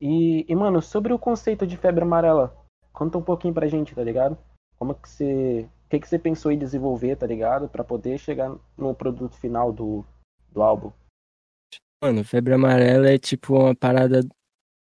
E, 0.00 0.44
e, 0.48 0.54
mano, 0.54 0.80
sobre 0.80 1.12
o 1.12 1.18
conceito 1.18 1.66
de 1.66 1.76
febre 1.76 2.04
amarela, 2.04 2.67
conta 2.98 3.16
um 3.16 3.22
pouquinho 3.22 3.54
pra 3.54 3.68
gente, 3.68 3.94
tá 3.94 4.02
ligado? 4.02 4.36
Como 4.76 4.92
que 4.92 5.08
você. 5.08 5.70
O 5.86 5.88
que, 5.88 6.00
que 6.00 6.08
você 6.08 6.18
pensou 6.18 6.50
em 6.50 6.58
desenvolver, 6.58 7.16
tá 7.16 7.26
ligado? 7.26 7.68
Pra 7.68 7.84
poder 7.84 8.18
chegar 8.18 8.54
no 8.76 8.94
produto 8.94 9.36
final 9.36 9.72
do, 9.72 10.04
do 10.52 10.60
álbum. 10.60 10.92
Mano, 12.02 12.22
febre 12.24 12.52
amarela 12.52 13.08
é 13.08 13.18
tipo 13.18 13.54
uma 13.54 13.74
parada 13.74 14.20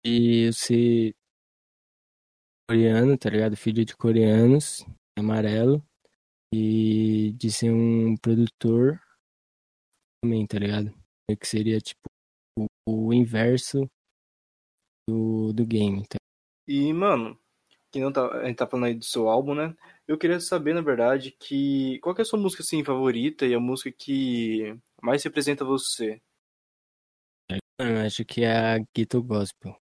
de 0.04 0.46
eu 0.46 0.52
ser 0.52 1.14
coreano, 2.68 3.16
tá 3.16 3.30
ligado? 3.30 3.56
Filho 3.56 3.85
de 3.85 3.96
coreanos, 3.96 4.85
amarelo, 5.16 5.80
e 6.52 7.32
de 7.32 7.52
ser 7.52 7.70
um 7.70 8.16
produtor 8.16 9.00
também, 10.20 10.44
tá 10.46 10.58
ligado? 10.58 10.92
Que 11.38 11.46
seria 11.46 11.78
tipo 11.78 12.08
o, 12.58 12.66
o 12.88 13.14
inverso 13.14 13.88
do, 15.08 15.52
do 15.52 15.64
game, 15.64 16.04
tá? 16.06 16.16
E, 16.68 16.92
mano, 16.92 17.38
que 17.97 18.00
não 18.00 18.12
tá, 18.12 18.29
a 18.29 18.47
gente 18.47 18.57
tá 18.57 18.67
falando 18.67 18.85
aí 18.87 18.95
do 18.95 19.05
seu 19.05 19.29
álbum, 19.29 19.55
né? 19.55 19.75
Eu 20.07 20.19
queria 20.19 20.38
saber, 20.38 20.75
na 20.75 20.83
verdade, 20.83 21.33
que 21.33 21.99
qual 22.00 22.15
que 22.15 22.21
é 22.21 22.23
a 22.23 22.26
sua 22.26 22.38
música 22.38 22.62
assim 22.62 22.85
favorita 22.85 23.47
e 23.47 23.55
a 23.55 23.61
música 23.61 23.91
que 23.91 24.79
mais 25.03 25.25
representa 25.25 25.65
você? 25.65 26.21
Eu 27.81 27.99
acho 28.07 28.25
que 28.25 28.45
é 28.45 28.53
a 28.53 28.79
Ghetto 28.95 29.23
Gospel, 29.23 29.75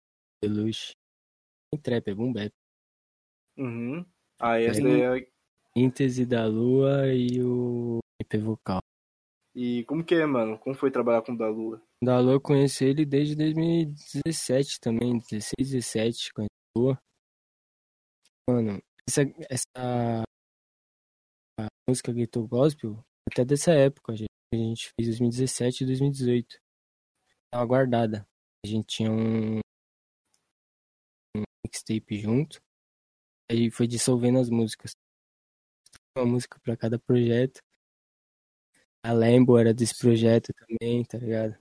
Deluxe. 0.42 0.92
Trap, 1.82 2.08
é 2.08 2.14
boom 2.14 2.32
bap. 2.32 2.52
Uhum. 3.58 4.06
Ah, 4.40 4.60
essa 4.60 4.80
É. 4.80 4.82
daí 4.82 5.22
é... 5.22 5.28
Síntese 5.76 6.24
da 6.24 6.46
Lua 6.46 7.12
e 7.12 7.42
o 7.42 7.98
EP 8.20 8.40
vocal. 8.40 8.78
E 9.56 9.82
como 9.84 10.04
que 10.04 10.14
é, 10.14 10.24
mano? 10.24 10.56
Como 10.58 10.74
foi 10.74 10.90
trabalhar 10.90 11.22
com 11.22 11.32
o 11.32 11.36
da 11.36 11.48
Lua? 11.48 11.82
Da 12.02 12.20
Lua 12.20 12.34
eu 12.34 12.40
conheci 12.40 12.84
ele 12.84 13.04
desde 13.04 13.34
2017 13.34 14.78
também, 14.80 15.18
16, 15.18 15.52
17, 15.58 16.32
conheci 16.32 16.48
a 16.76 16.78
Lua. 16.78 16.98
Mano, 18.48 18.78
essa, 19.08 19.22
essa 19.48 20.24
música 21.88 22.12
Ghetto 22.12 22.46
Gospel, 22.46 23.02
até 23.30 23.44
dessa 23.44 23.72
época, 23.72 24.14
gente. 24.14 24.28
A 24.52 24.56
gente 24.56 24.92
fez 24.94 25.08
2017 25.08 25.82
e 25.82 25.86
2018. 25.86 26.58
Tava 27.50 27.66
guardada. 27.66 28.26
A 28.64 28.68
gente 28.68 28.86
tinha 28.86 29.10
um, 29.10 29.58
um 31.36 31.42
mixtape 31.66 32.20
junto. 32.20 32.60
Aí 33.50 33.70
foi 33.70 33.86
dissolvendo 33.88 34.38
as 34.38 34.48
músicas. 34.48 34.92
Uma 36.16 36.26
música 36.26 36.60
pra 36.60 36.76
cada 36.76 36.98
projeto. 36.98 37.60
A 39.02 39.12
Lambo 39.12 39.58
era 39.58 39.74
desse 39.74 39.98
projeto 39.98 40.52
também, 40.54 41.04
tá 41.04 41.18
ligado? 41.18 41.58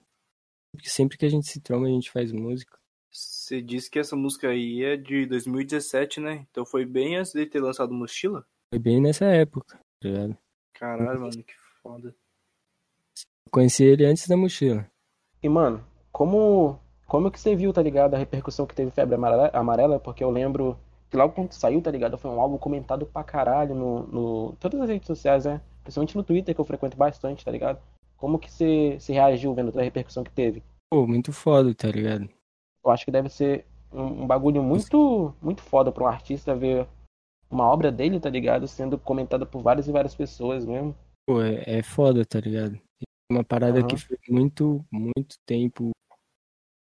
Porque 0.72 0.88
sempre 0.88 1.18
que 1.18 1.26
a 1.26 1.28
gente 1.28 1.46
se 1.48 1.60
tromba, 1.60 1.86
a 1.86 1.90
gente 1.90 2.10
faz 2.10 2.30
música. 2.30 2.78
Você 3.14 3.62
disse 3.62 3.88
que 3.88 4.00
essa 4.00 4.16
música 4.16 4.48
aí 4.48 4.82
é 4.82 4.96
de 4.96 5.24
2017, 5.26 6.18
né? 6.18 6.44
Então 6.50 6.66
foi 6.66 6.84
bem 6.84 7.16
antes 7.16 7.32
de 7.32 7.46
ter 7.46 7.60
lançado 7.60 7.94
Mochila? 7.94 8.44
Foi 8.72 8.78
bem 8.80 9.00
nessa 9.00 9.26
época, 9.26 9.78
tá 10.00 10.08
ligado? 10.08 10.36
Caralho, 10.72 11.20
mano, 11.20 11.44
que 11.44 11.54
foda. 11.80 12.12
Conheci 13.52 13.84
ele 13.84 14.04
antes 14.04 14.26
da 14.26 14.36
mochila. 14.36 14.90
E, 15.40 15.48
mano, 15.48 15.86
como, 16.10 16.80
como 17.06 17.30
que 17.30 17.38
você 17.38 17.54
viu, 17.54 17.72
tá 17.72 17.80
ligado? 17.80 18.14
A 18.14 18.18
repercussão 18.18 18.66
que 18.66 18.74
teve 18.74 18.90
Febre 18.90 19.14
Amarela, 19.14 19.50
Amarela, 19.52 20.00
porque 20.00 20.24
eu 20.24 20.30
lembro 20.30 20.76
que 21.08 21.16
logo 21.16 21.34
quando 21.34 21.52
saiu, 21.52 21.80
tá 21.80 21.92
ligado? 21.92 22.18
Foi 22.18 22.28
um 22.32 22.40
álbum 22.40 22.58
comentado 22.58 23.06
pra 23.06 23.22
caralho 23.22 23.76
no, 23.76 24.06
no 24.08 24.56
todas 24.58 24.80
as 24.80 24.88
redes 24.88 25.06
sociais, 25.06 25.44
né? 25.44 25.60
Principalmente 25.84 26.16
no 26.16 26.24
Twitter, 26.24 26.52
que 26.52 26.60
eu 26.60 26.64
frequento 26.64 26.96
bastante, 26.96 27.44
tá 27.44 27.52
ligado? 27.52 27.80
Como 28.16 28.40
que 28.40 28.50
você 28.50 28.98
se 28.98 29.12
reagiu 29.12 29.54
vendo 29.54 29.70
toda 29.70 29.82
a 29.82 29.84
repercussão 29.84 30.24
que 30.24 30.32
teve? 30.32 30.64
Pô, 30.90 31.06
muito 31.06 31.32
foda, 31.32 31.72
tá 31.72 31.86
ligado? 31.86 32.28
Eu 32.84 32.90
acho 32.90 33.04
que 33.04 33.10
deve 33.10 33.28
ser 33.28 33.66
um, 33.92 34.22
um 34.22 34.26
bagulho 34.26 34.62
muito, 34.62 35.34
muito 35.40 35.62
foda 35.62 35.90
pra 35.90 36.04
um 36.04 36.08
artista 36.08 36.54
ver 36.54 36.86
uma 37.50 37.68
obra 37.70 37.90
dele, 37.90 38.20
tá 38.20 38.28
ligado? 38.28 38.66
Sendo 38.66 38.98
comentada 38.98 39.46
por 39.46 39.62
várias 39.62 39.88
e 39.88 39.92
várias 39.92 40.14
pessoas 40.14 40.64
mesmo. 40.64 40.94
Pô, 41.26 41.40
é, 41.40 41.78
é 41.78 41.82
foda, 41.82 42.24
tá 42.24 42.40
ligado? 42.40 42.78
Uma 43.30 43.44
parada 43.44 43.78
Aham. 43.78 43.88
que 43.88 43.96
foi 43.96 44.18
muito, 44.28 44.84
muito 44.92 45.36
tempo, 45.46 45.90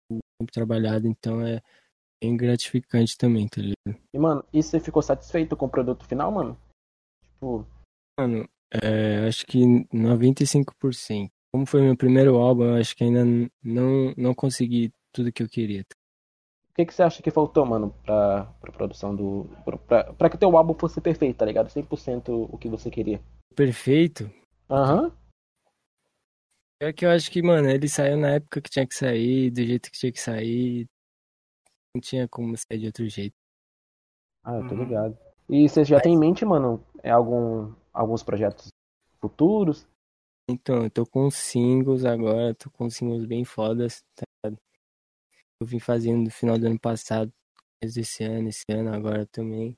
tempo 0.08 0.52
trabalhado, 0.52 1.06
então 1.06 1.44
é 1.46 1.60
bem 2.22 2.36
gratificante 2.36 3.16
também, 3.18 3.46
tá 3.46 3.60
ligado? 3.60 4.02
E, 4.12 4.18
mano, 4.18 4.44
e 4.52 4.62
você 4.62 4.80
ficou 4.80 5.02
satisfeito 5.02 5.56
com 5.56 5.66
o 5.66 5.70
produto 5.70 6.06
final, 6.06 6.32
mano? 6.32 6.58
Tipo, 7.22 7.66
Mano, 8.18 8.48
é, 8.82 9.26
acho 9.26 9.46
que 9.46 9.58
95%. 9.92 11.30
Como 11.52 11.66
foi 11.66 11.82
meu 11.82 11.96
primeiro 11.96 12.36
álbum, 12.36 12.64
eu 12.64 12.74
acho 12.74 12.94
que 12.94 13.02
ainda 13.02 13.24
não, 13.62 14.14
não 14.16 14.34
consegui 14.34 14.92
tudo 15.12 15.32
que 15.32 15.42
eu 15.42 15.48
queria. 15.48 15.82
o 15.82 16.74
que, 16.74 16.86
que 16.86 16.94
você 16.94 17.02
acha 17.02 17.22
que 17.22 17.30
faltou, 17.30 17.64
mano, 17.66 17.94
pra, 18.04 18.44
pra 18.60 18.72
produção 18.72 19.14
do. 19.14 19.44
Pra, 19.86 20.12
pra 20.14 20.30
que 20.30 20.36
o 20.36 20.38
teu 20.38 20.56
álbum 20.56 20.74
fosse 20.74 21.00
perfeito, 21.00 21.36
tá 21.38 21.44
ligado? 21.44 21.68
100% 21.70 22.48
o 22.50 22.56
que 22.58 22.68
você 22.68 22.90
queria. 22.90 23.20
Perfeito? 23.54 24.30
Aham. 24.68 25.12
É 26.82 26.92
que 26.92 27.04
eu 27.04 27.10
acho 27.10 27.30
que, 27.30 27.42
mano, 27.42 27.68
ele 27.68 27.88
saiu 27.88 28.16
na 28.16 28.30
época 28.36 28.60
que 28.62 28.70
tinha 28.70 28.86
que 28.86 28.94
sair, 28.94 29.50
do 29.50 29.62
jeito 29.62 29.90
que 29.90 29.98
tinha 29.98 30.12
que 30.12 30.20
sair. 30.20 30.86
Não 31.94 32.00
tinha 32.00 32.26
como 32.28 32.56
sair 32.56 32.78
de 32.78 32.86
outro 32.86 33.06
jeito. 33.08 33.34
Ah, 34.42 34.54
eu 34.54 34.66
tô 34.66 34.74
Uhum. 34.74 34.84
ligado. 34.84 35.18
E 35.48 35.68
você 35.68 35.84
já 35.84 36.00
tem 36.00 36.14
em 36.14 36.18
mente, 36.18 36.44
mano, 36.44 36.82
é 37.02 37.10
algum, 37.10 37.74
alguns 37.92 38.22
projetos 38.22 38.68
futuros? 39.20 39.86
Então, 40.48 40.84
eu 40.84 40.90
tô 40.90 41.04
com 41.04 41.30
singles 41.30 42.04
agora, 42.04 42.54
tô 42.54 42.70
com 42.70 42.88
singles 42.88 43.26
bem 43.26 43.44
fodas, 43.44 44.02
tá 44.14 44.22
ligado? 44.44 44.60
Eu 45.60 45.66
vim 45.66 45.78
fazendo 45.78 46.24
no 46.24 46.30
final 46.30 46.58
do 46.58 46.66
ano 46.66 46.80
passado, 46.80 47.30
desse 47.82 48.24
ano, 48.24 48.48
esse 48.48 48.64
ano 48.70 48.94
agora 48.94 49.26
também. 49.26 49.76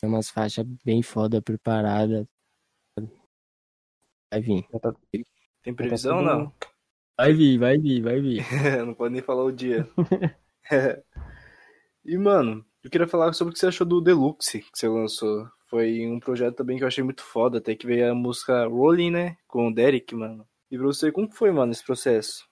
Tem 0.00 0.08
umas 0.08 0.30
faixas 0.30 0.64
bem 0.82 1.02
foda 1.02 1.42
preparadas. 1.42 2.26
Vai 4.32 4.40
vir. 4.40 4.66
Tá, 4.80 4.94
Tem 5.62 5.74
previsão, 5.74 6.18
tudo- 6.18 6.26
não? 6.26 6.54
Vai 7.18 7.32
vir, 7.32 7.58
vai 7.58 7.78
vir, 7.78 8.02
vai 8.02 8.20
vir. 8.20 8.38
não 8.86 8.94
pode 8.94 9.12
nem 9.14 9.22
falar 9.22 9.44
o 9.44 9.52
dia. 9.52 9.88
e, 12.04 12.16
mano, 12.18 12.64
eu 12.82 12.90
queria 12.90 13.06
falar 13.08 13.32
sobre 13.32 13.50
o 13.50 13.54
que 13.54 13.60
você 13.60 13.66
achou 13.66 13.86
do 13.86 14.00
Deluxe 14.00 14.60
que 14.60 14.70
você 14.74 14.88
lançou. 14.88 15.48
Foi 15.68 16.06
um 16.06 16.20
projeto 16.20 16.56
também 16.56 16.76
que 16.78 16.82
eu 16.84 16.88
achei 16.88 17.02
muito 17.02 17.22
foda, 17.22 17.58
até 17.58 17.74
que 17.74 17.86
veio 17.86 18.10
a 18.10 18.14
música 18.14 18.66
Rolling, 18.66 19.10
né? 19.10 19.36
Com 19.46 19.68
o 19.68 19.74
Derek, 19.74 20.14
mano. 20.14 20.46
E 20.70 20.76
pra 20.78 20.86
você, 20.86 21.10
como 21.12 21.30
foi, 21.30 21.50
mano, 21.50 21.72
esse 21.72 21.84
processo? 21.84 22.46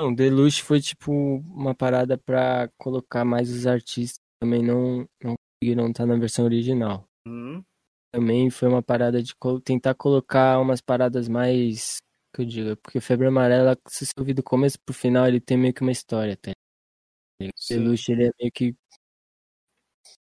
Não, 0.00 0.14
Deluxe 0.14 0.62
foi 0.62 0.80
tipo 0.80 1.12
uma 1.12 1.74
parada 1.74 2.16
pra 2.16 2.70
colocar 2.78 3.22
mais 3.22 3.50
os 3.50 3.66
artistas 3.66 4.16
que 4.16 4.40
também 4.40 4.62
não, 4.62 5.06
não 5.22 5.34
conseguiram 5.62 5.90
estar 5.90 6.06
na 6.06 6.16
versão 6.16 6.46
original. 6.46 7.04
Hum, 7.26 7.62
Também 8.10 8.48
foi 8.48 8.66
uma 8.66 8.82
parada 8.82 9.22
de 9.22 9.34
colo- 9.36 9.60
tentar 9.60 9.94
colocar 9.94 10.58
umas 10.58 10.80
paradas 10.80 11.28
mais. 11.28 11.98
Que 12.34 12.40
eu 12.40 12.46
digo, 12.46 12.76
porque 12.78 12.98
Febre 12.98 13.26
Amarela, 13.26 13.76
se 13.88 14.06
você 14.06 14.12
ouvir 14.18 14.32
do 14.32 14.42
começo 14.42 14.78
pro 14.86 14.94
final, 14.94 15.26
ele 15.26 15.38
tem 15.40 15.58
meio 15.58 15.74
que 15.74 15.82
uma 15.82 15.92
história, 15.92 16.38
sim. 17.56 17.76
Deluxe, 17.76 18.12
ele 18.12 18.28
é 18.28 18.30
meio 18.40 18.52
que. 18.52 18.74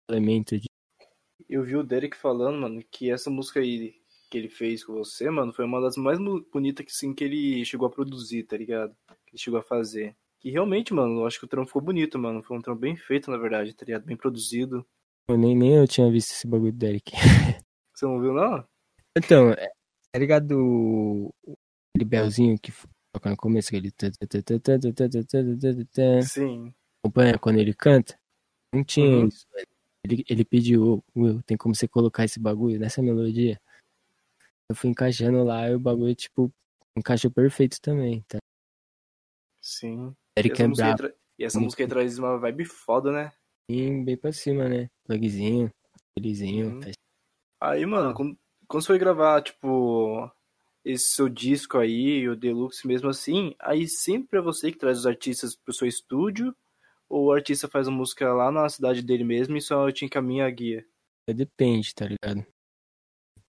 elemento 0.08 0.58
de. 0.58 0.66
Eu 1.48 1.62
vi 1.64 1.76
o 1.76 1.82
Derek 1.82 2.16
falando, 2.16 2.58
mano, 2.60 2.82
que 2.90 3.10
essa 3.10 3.30
música 3.30 3.60
aí 3.60 3.94
que 4.30 4.38
ele 4.38 4.48
fez 4.48 4.84
com 4.84 4.94
você, 4.94 5.30
mano, 5.30 5.52
foi 5.52 5.64
uma 5.64 5.80
das 5.80 5.96
mais 5.96 6.18
bonitas 6.50 6.84
que, 6.84 6.92
sim, 6.92 7.14
que 7.14 7.22
ele 7.24 7.64
chegou 7.64 7.86
a 7.86 7.90
produzir, 7.90 8.44
tá 8.44 8.56
ligado? 8.56 8.96
ele 9.34 9.38
chegou 9.38 9.58
a 9.58 9.62
fazer. 9.62 10.16
Que 10.38 10.50
realmente, 10.50 10.94
mano, 10.94 11.20
eu 11.20 11.26
acho 11.26 11.38
que 11.38 11.44
o 11.44 11.48
trampo 11.48 11.66
ficou 11.66 11.82
bonito, 11.82 12.18
mano. 12.18 12.42
Foi 12.42 12.56
um 12.56 12.62
trampo 12.62 12.80
bem 12.80 12.96
feito, 12.96 13.30
na 13.30 13.36
verdade, 13.36 13.74
tá 13.74 13.84
ligado? 13.84 14.04
Bem 14.04 14.16
produzido. 14.16 14.86
Eu 15.28 15.36
nem, 15.36 15.56
nem 15.56 15.74
eu 15.74 15.88
tinha 15.88 16.10
visto 16.10 16.30
esse 16.30 16.46
bagulho 16.46 16.72
do 16.72 16.78
Derek. 16.78 17.12
Você 17.92 18.06
não 18.06 18.20
viu, 18.20 18.32
não? 18.32 18.64
Então, 19.16 19.50
é, 19.50 19.72
tá 20.12 20.18
ligado 20.18 20.52
o... 20.52 21.32
aquele 21.94 22.04
belzinho 22.08 22.58
que 22.58 22.72
toca 23.12 23.30
no 23.30 23.36
começo, 23.36 23.68
aquele... 23.68 23.90
Sim. 26.22 26.74
Acompanha 27.02 27.38
quando 27.38 27.58
ele 27.58 27.74
canta? 27.74 28.18
Não 28.74 28.84
tinha 28.84 29.06
uhum. 29.06 29.28
isso. 29.28 29.46
Ele, 30.04 30.24
ele 30.28 30.44
pediu, 30.44 31.02
Will, 31.16 31.42
tem 31.42 31.56
como 31.56 31.74
você 31.74 31.88
colocar 31.88 32.24
esse 32.24 32.38
bagulho 32.38 32.78
nessa 32.78 33.00
melodia? 33.00 33.58
Eu 34.68 34.76
fui 34.76 34.90
encaixando 34.90 35.42
lá 35.42 35.70
e 35.70 35.74
o 35.74 35.80
bagulho, 35.80 36.14
tipo, 36.14 36.52
encaixou 36.98 37.30
perfeito 37.30 37.80
também, 37.80 38.22
tá? 38.28 38.38
Sim. 39.78 40.14
E 40.36 40.40
Eric 40.40 40.52
essa, 40.54 40.62
é 40.62 40.66
música, 40.66 40.96
tra- 40.96 41.14
e 41.38 41.44
essa 41.44 41.60
música 41.60 41.82
aí 41.82 41.88
traz 41.88 42.18
uma 42.18 42.38
vibe 42.38 42.64
foda, 42.64 43.10
né? 43.10 43.32
bem, 43.68 44.04
bem 44.04 44.16
pra 44.16 44.32
cima, 44.32 44.68
né? 44.68 44.88
Plugzinho, 45.04 45.70
felizinho. 46.16 46.66
Uhum. 46.68 46.80
Aí, 47.60 47.84
mano, 47.86 48.14
quando, 48.14 48.38
quando 48.68 48.82
você 48.82 48.86
foi 48.88 48.98
gravar, 48.98 49.42
tipo, 49.42 50.30
esse 50.84 51.14
seu 51.14 51.28
disco 51.28 51.78
aí, 51.78 52.28
o 52.28 52.36
Deluxe 52.36 52.86
mesmo 52.86 53.08
assim, 53.08 53.54
aí 53.58 53.88
sempre 53.88 54.38
é 54.38 54.42
você 54.42 54.70
que 54.70 54.78
traz 54.78 54.98
os 54.98 55.06
artistas 55.06 55.56
pro 55.56 55.72
seu 55.72 55.88
estúdio, 55.88 56.54
ou 57.08 57.26
o 57.26 57.32
artista 57.32 57.68
faz 57.68 57.88
a 57.88 57.90
música 57.90 58.32
lá 58.32 58.50
na 58.52 58.68
cidade 58.68 59.02
dele 59.02 59.24
mesmo 59.24 59.56
e 59.56 59.60
só 59.62 59.90
te 59.90 60.04
encaminha 60.04 60.46
a 60.46 60.50
guia? 60.50 60.86
Depende, 61.26 61.94
tá 61.94 62.06
ligado? 62.06 62.46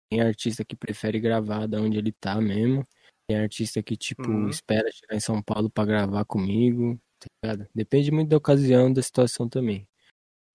Tem 0.09 0.21
artista 0.21 0.65
que 0.65 0.75
prefere 0.75 1.19
gravar 1.19 1.67
da 1.67 1.79
onde 1.79 1.99
ele 1.99 2.11
tá 2.11 2.41
mesmo. 2.41 2.85
Tem 3.29 3.37
artista 3.39 3.83
que, 3.83 3.95
tipo, 3.95 4.27
Uhum. 4.27 4.49
espera 4.49 4.89
chegar 4.91 5.15
em 5.15 5.19
São 5.19 5.39
Paulo 5.39 5.69
pra 5.69 5.85
gravar 5.85 6.25
comigo, 6.25 6.99
tá 7.19 7.27
ligado? 7.43 7.69
Depende 7.75 8.09
muito 8.11 8.29
da 8.29 8.37
ocasião, 8.37 8.91
da 8.91 9.03
situação 9.03 9.47
também. 9.47 9.87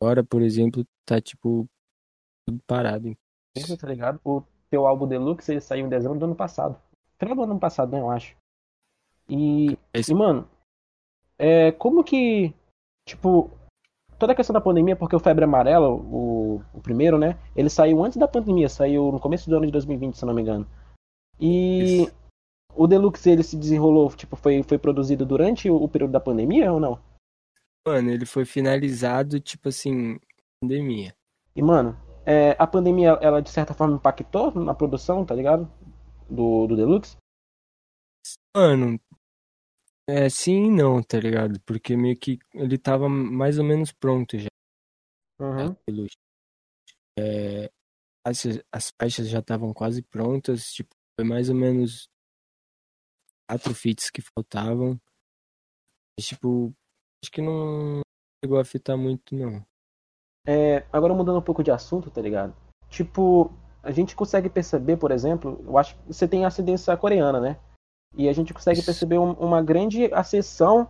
Agora, 0.02 0.24
por 0.24 0.42
exemplo, 0.42 0.84
tá, 1.06 1.20
tipo, 1.20 1.68
tudo 2.44 2.60
parado. 2.66 3.16
Isso, 3.56 3.76
tá 3.76 3.86
ligado? 3.86 4.20
O 4.24 4.42
teu 4.68 4.88
álbum 4.88 5.06
Deluxe 5.06 5.52
ele 5.52 5.60
saiu 5.60 5.86
em 5.86 5.88
dezembro 5.88 6.18
do 6.18 6.24
ano 6.24 6.34
passado. 6.34 6.76
Final 7.16 7.36
do 7.36 7.42
ano 7.44 7.60
passado, 7.60 7.92
né, 7.92 8.00
eu 8.00 8.10
acho. 8.10 8.34
E, 9.28 9.78
Esse- 9.94 10.10
e 10.10 10.14
mano, 10.16 10.48
é, 11.38 11.70
como 11.70 12.02
que, 12.02 12.52
tipo, 13.08 13.52
toda 14.18 14.32
a 14.32 14.34
questão 14.34 14.52
da 14.52 14.60
pandemia, 14.60 14.96
porque 14.96 15.14
o 15.14 15.20
Febre 15.20 15.44
Amarela, 15.44 15.88
o, 15.88 16.60
o 16.74 16.80
primeiro, 16.82 17.18
né, 17.18 17.38
ele 17.54 17.70
saiu 17.70 18.02
antes 18.04 18.18
da 18.18 18.26
pandemia, 18.26 18.68
saiu 18.68 19.12
no 19.12 19.20
começo 19.20 19.48
do 19.48 19.56
ano 19.56 19.66
de 19.66 19.70
2020, 19.72 20.18
se 20.18 20.26
não 20.26 20.34
me 20.34 20.42
engano. 20.42 20.66
E 21.38 22.02
Isso. 22.02 22.23
O 22.76 22.86
Deluxe, 22.86 23.30
ele 23.30 23.42
se 23.42 23.56
desenrolou, 23.56 24.10
tipo, 24.14 24.36
foi, 24.36 24.62
foi 24.62 24.78
produzido 24.78 25.24
durante 25.24 25.68
o, 25.70 25.76
o 25.76 25.88
período 25.88 26.12
da 26.12 26.20
pandemia 26.20 26.72
ou 26.72 26.80
não? 26.80 27.02
Mano, 27.86 28.10
ele 28.10 28.24
foi 28.24 28.44
finalizado, 28.44 29.38
tipo 29.40 29.68
assim, 29.68 30.18
pandemia. 30.62 31.14
E, 31.54 31.62
mano, 31.62 31.96
é, 32.24 32.56
a 32.58 32.66
pandemia, 32.66 33.10
ela 33.20 33.40
de 33.42 33.50
certa 33.50 33.74
forma 33.74 33.96
impactou 33.96 34.50
na 34.54 34.74
produção, 34.74 35.24
tá 35.24 35.34
ligado? 35.34 35.70
Do, 36.28 36.66
do 36.66 36.76
Deluxe? 36.76 37.16
Mano, 38.56 38.98
é 40.08 40.28
sim 40.28 40.66
e 40.66 40.70
não, 40.70 41.02
tá 41.02 41.18
ligado? 41.20 41.60
Porque 41.60 41.96
meio 41.96 42.16
que 42.18 42.38
ele 42.54 42.78
tava 42.78 43.08
mais 43.08 43.58
ou 43.58 43.64
menos 43.64 43.92
pronto 43.92 44.38
já. 44.38 44.48
Uhum. 45.40 45.74
pelo- 45.86 46.06
É, 47.18 47.70
as, 48.26 48.42
as 48.72 48.92
faixas 48.98 49.28
já 49.28 49.40
estavam 49.40 49.72
quase 49.74 50.02
prontas, 50.02 50.72
tipo, 50.72 50.94
foi 51.18 51.28
mais 51.28 51.48
ou 51.48 51.54
menos 51.54 52.08
quatro 53.48 53.74
fits 53.74 54.10
que 54.10 54.22
faltavam. 54.22 54.98
Mas, 56.18 56.26
tipo, 56.26 56.72
acho 57.22 57.30
que 57.32 57.42
não 57.42 58.00
chegou 58.44 58.58
a 58.58 58.62
afetar 58.62 58.96
muito, 58.96 59.34
não. 59.34 59.64
É, 60.46 60.84
agora 60.92 61.14
mudando 61.14 61.38
um 61.38 61.42
pouco 61.42 61.62
de 61.62 61.70
assunto, 61.70 62.10
tá 62.10 62.20
ligado? 62.20 62.54
Tipo, 62.88 63.50
a 63.82 63.90
gente 63.90 64.14
consegue 64.14 64.48
perceber, 64.48 64.96
por 64.96 65.10
exemplo, 65.10 65.62
eu 65.66 65.78
acho 65.78 65.96
que 65.96 66.06
você 66.06 66.28
tem 66.28 66.44
ascendência 66.44 66.96
coreana, 66.96 67.40
né? 67.40 67.58
E 68.16 68.28
a 68.28 68.32
gente 68.32 68.54
consegue 68.54 68.78
Isso. 68.78 68.86
perceber 68.86 69.18
um- 69.18 69.32
uma 69.32 69.62
grande 69.62 70.04
acessão 70.12 70.88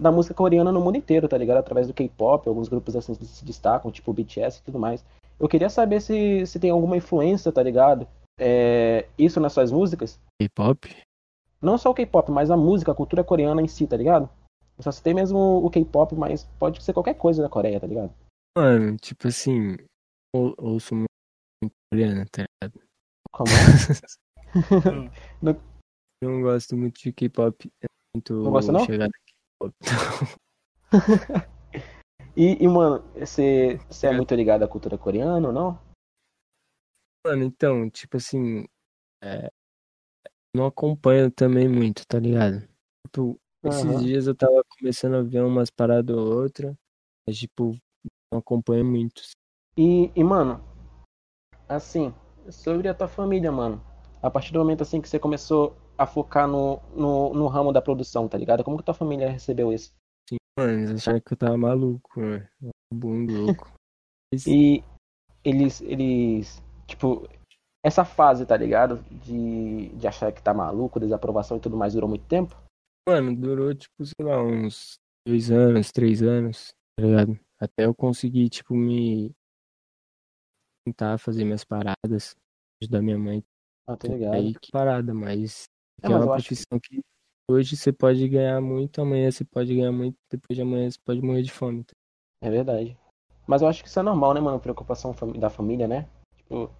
da 0.00 0.10
música 0.10 0.34
coreana 0.34 0.72
no 0.72 0.80
mundo 0.80 0.96
inteiro, 0.96 1.28
tá 1.28 1.38
ligado? 1.38 1.58
Através 1.58 1.86
do 1.86 1.94
K-pop, 1.94 2.48
alguns 2.48 2.68
grupos 2.68 2.96
assim 2.96 3.14
se 3.14 3.44
destacam, 3.44 3.92
tipo 3.92 4.10
o 4.10 4.14
BTS 4.14 4.58
e 4.58 4.64
tudo 4.64 4.78
mais. 4.78 5.04
Eu 5.38 5.48
queria 5.48 5.70
saber 5.70 6.00
se, 6.00 6.46
se 6.46 6.58
tem 6.58 6.70
alguma 6.70 6.96
influência, 6.96 7.52
tá 7.52 7.62
ligado? 7.62 8.08
É, 8.38 9.06
isso 9.16 9.38
nas 9.38 9.52
suas 9.52 9.70
músicas. 9.70 10.18
K-pop? 10.40 10.90
Não 11.60 11.78
só 11.78 11.90
o 11.90 11.94
K-pop, 11.94 12.30
mas 12.30 12.50
a 12.50 12.56
música, 12.56 12.92
a 12.92 12.94
cultura 12.94 13.24
coreana 13.24 13.62
em 13.62 13.68
si, 13.68 13.86
tá 13.86 13.96
ligado? 13.96 14.28
Eu 14.76 14.82
só 14.82 14.92
citei 14.92 15.14
mesmo 15.14 15.38
o 15.38 15.70
K-pop, 15.70 16.14
mas 16.14 16.44
pode 16.58 16.82
ser 16.82 16.92
qualquer 16.92 17.14
coisa 17.14 17.42
da 17.42 17.48
Coreia, 17.48 17.80
tá 17.80 17.86
ligado? 17.86 18.12
Mano, 18.56 18.96
tipo 18.96 19.28
assim, 19.28 19.76
ou, 20.34 20.54
ouço 20.58 20.94
muito 20.94 21.10
coreano, 21.92 22.24
tá 22.30 22.44
ligado? 22.44 22.82
Como 23.32 23.50
é? 25.42 25.60
Não 26.22 26.42
gosto 26.42 26.76
muito 26.76 27.00
de 27.00 27.12
K-pop, 27.12 27.72
é 27.82 27.86
muito 28.14 28.42
Não 28.42 28.50
gosta, 28.50 28.72
não? 28.72 28.84
chegada 28.84 29.12
K-pop. 29.12 29.74
E, 32.36 32.64
e, 32.64 32.66
mano, 32.66 33.00
você 33.14 33.78
você 33.88 34.08
é 34.08 34.12
muito 34.12 34.34
ligado 34.34 34.64
à 34.64 34.68
cultura 34.68 34.98
coreana 34.98 35.46
ou 35.46 35.52
não? 35.52 35.78
Mano, 37.24 37.44
então, 37.44 37.88
tipo 37.88 38.16
assim, 38.16 38.66
é, 39.22 39.48
não 40.54 40.66
acompanho 40.66 41.30
também 41.30 41.68
muito, 41.68 42.06
tá 42.06 42.18
ligado? 42.18 42.66
Tipo, 43.06 43.40
esses 43.64 43.82
Aham. 43.90 44.00
dias 44.00 44.26
eu 44.26 44.34
tava 44.34 44.62
começando 44.78 45.16
a 45.16 45.22
ver 45.22 45.42
umas 45.42 45.70
paradas 45.70 46.16
ou 46.16 46.42
outra, 46.42 46.76
mas 47.26 47.38
tipo, 47.38 47.76
não 48.32 48.38
acompanho 48.40 48.84
muito. 48.84 49.22
E, 49.76 50.10
e, 50.14 50.24
mano, 50.24 50.62
assim, 51.68 52.14
sobre 52.50 52.88
a 52.88 52.94
tua 52.94 53.08
família, 53.08 53.50
mano. 53.52 53.82
a 54.22 54.30
partir 54.30 54.52
do 54.52 54.58
momento 54.58 54.82
assim 54.82 55.00
que 55.00 55.08
você 55.08 55.18
começou 55.18 55.76
a 55.98 56.06
focar 56.06 56.48
no, 56.48 56.80
no, 56.94 57.34
no 57.34 57.46
ramo 57.46 57.72
da 57.72 57.82
produção, 57.82 58.28
tá 58.28 58.38
ligado? 58.38 58.64
Como 58.64 58.76
que 58.78 58.82
tua 58.84 58.94
família 58.94 59.30
recebeu 59.30 59.72
isso? 59.72 59.92
Sim, 60.28 60.36
mano, 60.58 60.72
eles 60.72 60.90
acharam 60.90 61.20
que 61.20 61.32
eu 61.32 61.36
tava 61.36 61.56
maluco, 61.56 62.18
mano. 62.18 62.48
Um 62.92 62.98
bom 62.98 63.26
louco. 63.26 63.72
E 64.46 64.82
eles, 65.44 65.80
eles, 65.82 66.62
tipo, 66.86 67.28
essa 67.84 68.04
fase, 68.04 68.46
tá 68.46 68.56
ligado? 68.56 69.02
De, 69.10 69.90
de 69.90 70.06
achar 70.08 70.32
que 70.32 70.42
tá 70.42 70.54
maluco, 70.54 70.98
desaprovação 70.98 71.56
e 71.58 71.60
tudo 71.60 71.76
mais, 71.76 71.92
durou 71.92 72.08
muito 72.08 72.26
tempo? 72.26 72.56
Mano, 73.06 73.36
durou, 73.36 73.74
tipo, 73.74 74.04
sei 74.04 74.24
lá, 74.24 74.42
uns 74.42 74.94
dois 75.28 75.50
anos, 75.50 75.92
três 75.92 76.22
anos, 76.22 76.72
tá 76.98 77.04
ligado? 77.04 77.38
Até 77.60 77.84
eu 77.84 77.94
conseguir, 77.94 78.48
tipo, 78.48 78.74
me 78.74 79.30
tentar 80.86 81.18
fazer 81.18 81.44
minhas 81.44 81.64
paradas, 81.64 82.34
ajudar 82.82 83.02
minha 83.02 83.18
mãe. 83.18 83.44
Ah, 83.86 83.96
tô 83.96 84.08
ligado. 84.08 84.34
Aí 84.34 84.54
que 84.54 84.70
parada, 84.70 85.12
mas 85.14 85.64
É, 86.02 86.06
é 86.06 86.10
mas 86.10 86.24
uma 86.24 86.34
acho 86.34 86.48
que- 86.48 86.54
profissão 86.54 86.80
que 86.80 87.00
hoje 87.50 87.76
você 87.76 87.92
pode 87.92 88.26
ganhar 88.28 88.60
muito, 88.60 89.00
amanhã 89.00 89.30
você 89.30 89.44
pode 89.44 89.74
ganhar 89.74 89.92
muito, 89.92 90.16
depois 90.30 90.56
de 90.56 90.62
amanhã 90.62 90.90
você 90.90 90.98
pode 91.04 91.20
morrer 91.20 91.42
de 91.42 91.52
fome. 91.52 91.84
tá? 91.84 91.92
É 92.42 92.50
verdade. 92.50 92.96
Mas 93.46 93.60
eu 93.62 93.68
acho 93.68 93.82
que 93.82 93.88
isso 93.88 94.00
é 94.00 94.02
normal, 94.02 94.32
né, 94.34 94.40
mano? 94.40 94.58
Preocupação 94.58 95.14
da 95.38 95.50
família, 95.50 95.86
né? 95.86 96.08
Tipo, 96.38 96.70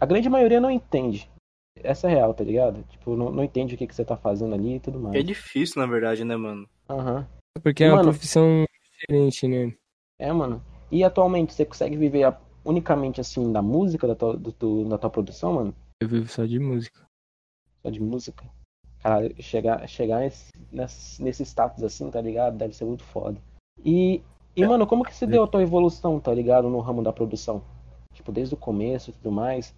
a 0.00 0.06
grande 0.06 0.28
maioria 0.28 0.60
não 0.60 0.70
entende. 0.70 1.30
Essa 1.76 2.08
é 2.08 2.14
real, 2.14 2.34
tá 2.34 2.42
ligado? 2.44 2.82
Tipo, 2.88 3.16
não, 3.16 3.30
não 3.30 3.44
entende 3.44 3.74
o 3.74 3.78
que, 3.78 3.86
que 3.86 3.94
você 3.94 4.04
tá 4.04 4.16
fazendo 4.16 4.54
ali 4.54 4.76
e 4.76 4.80
tudo 4.80 4.98
mais. 4.98 5.14
É 5.14 5.22
difícil, 5.22 5.80
na 5.80 5.86
verdade, 5.86 6.24
né, 6.24 6.36
mano? 6.36 6.68
Aham. 6.88 7.26
Porque 7.62 7.84
é 7.84 7.88
uma 7.88 7.96
Mano- 7.96 8.10
profissão 8.10 8.64
diferente, 9.00 9.46
né? 9.48 9.72
É, 10.18 10.32
mano. 10.32 10.62
E 10.90 11.02
atualmente 11.04 11.52
você 11.54 11.64
consegue 11.64 11.96
viver 11.96 12.24
a- 12.24 12.38
unicamente 12.64 13.20
assim 13.20 13.50
da 13.52 13.62
música, 13.62 14.06
da 14.06 14.14
tua, 14.14 14.36
do- 14.36 14.52
do- 14.52 14.88
da 14.88 14.98
tua 14.98 15.08
produção, 15.10 15.52
mano? 15.54 15.74
Eu 16.02 16.08
vivo 16.08 16.28
só 16.28 16.44
de 16.44 16.58
música. 16.58 17.00
Só 17.82 17.90
de 17.90 18.00
música? 18.00 18.44
Cara, 19.02 19.32
chegar, 19.40 19.86
chegar 19.88 20.20
nesse, 20.20 20.50
nesse, 20.70 21.22
nesse 21.22 21.42
status 21.44 21.82
assim, 21.82 22.10
tá 22.10 22.20
ligado? 22.20 22.58
Deve 22.58 22.74
ser 22.74 22.84
muito 22.84 23.04
foda. 23.04 23.40
E, 23.82 24.22
e 24.54 24.66
mano, 24.66 24.86
como 24.86 25.04
que 25.04 25.14
se 25.14 25.26
deu 25.26 25.44
a 25.44 25.46
tua 25.48 25.62
evolução, 25.62 26.20
tá 26.20 26.34
ligado? 26.34 26.68
No 26.68 26.80
ramo 26.80 27.02
da 27.02 27.12
produção? 27.12 27.62
Tipo, 28.12 28.30
desde 28.30 28.54
o 28.54 28.58
começo 28.58 29.08
e 29.10 29.12
tudo 29.14 29.32
mais. 29.32 29.74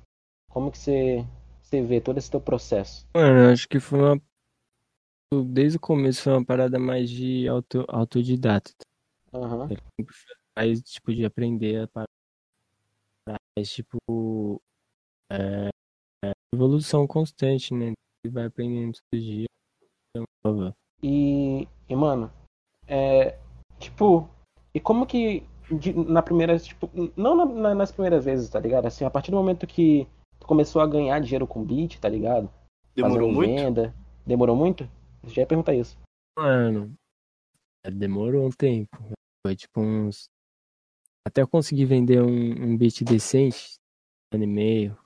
Como 0.52 0.70
que 0.70 0.78
você, 0.78 1.26
você 1.62 1.82
vê 1.82 2.00
todo 2.00 2.18
esse 2.18 2.30
teu 2.30 2.40
processo? 2.40 3.06
Mano, 3.14 3.50
acho 3.50 3.66
que 3.68 3.80
foi 3.80 3.98
uma. 3.98 4.22
Desde 5.46 5.78
o 5.78 5.80
começo 5.80 6.22
foi 6.22 6.32
uma 6.34 6.44
parada 6.44 6.78
mais 6.78 7.08
de 7.08 7.48
auto, 7.48 7.86
autodidata. 7.88 8.70
Aham. 9.32 9.68
Mais, 10.54 10.82
tipo, 10.82 11.14
de 11.14 11.24
aprender 11.24 11.82
a 11.82 11.88
parar. 11.88 12.06
Mas, 13.56 13.70
tipo. 13.70 14.60
É, 15.30 15.68
é 16.26 16.32
evolução 16.54 17.06
constante, 17.06 17.72
né? 17.72 17.92
Você 18.22 18.30
vai 18.30 18.44
aprendendo 18.44 18.98
todo 19.10 19.20
dia. 19.22 19.46
Então. 20.14 20.74
E, 21.02 21.66
e 21.88 21.96
mano, 21.96 22.30
é. 22.86 23.38
Tipo, 23.78 24.28
e 24.74 24.80
como 24.80 25.06
que. 25.06 25.42
de- 25.70 25.94
na 25.94 26.20
primeira. 26.20 26.58
Tipo, 26.58 26.90
não 27.16 27.34
na- 27.34 27.46
na- 27.46 27.74
nas 27.74 27.90
primeiras 27.90 28.26
vezes, 28.26 28.50
tá 28.50 28.60
ligado? 28.60 28.84
Assim, 28.84 29.06
a 29.06 29.10
partir 29.10 29.30
do 29.30 29.36
momento 29.38 29.66
que 29.66 30.06
começou 30.46 30.82
a 30.82 30.86
ganhar 30.86 31.18
dinheiro 31.20 31.46
com 31.46 31.64
beat, 31.64 31.98
tá 31.98 32.08
ligado? 32.08 32.50
Demorou 32.94 33.28
Fazendo 33.28 33.34
muito? 33.34 33.54
Venda. 33.62 33.94
Demorou 34.26 34.56
muito? 34.56 34.84
Eu 35.22 35.28
já 35.30 35.42
ia 35.42 35.46
perguntar 35.46 35.74
isso. 35.74 35.98
Mano, 36.38 36.94
é, 37.84 37.90
demorou 37.90 38.46
um 38.46 38.50
tempo. 38.50 38.96
Foi 39.46 39.56
tipo 39.56 39.80
uns. 39.80 40.24
Até 41.26 41.42
eu 41.42 41.48
conseguir 41.48 41.84
vender 41.84 42.20
um, 42.22 42.26
um 42.72 42.76
beat 42.76 43.02
decente, 43.04 43.74
um 44.32 44.36
ano 44.36 44.44
e 44.44 44.46
meio. 44.46 44.98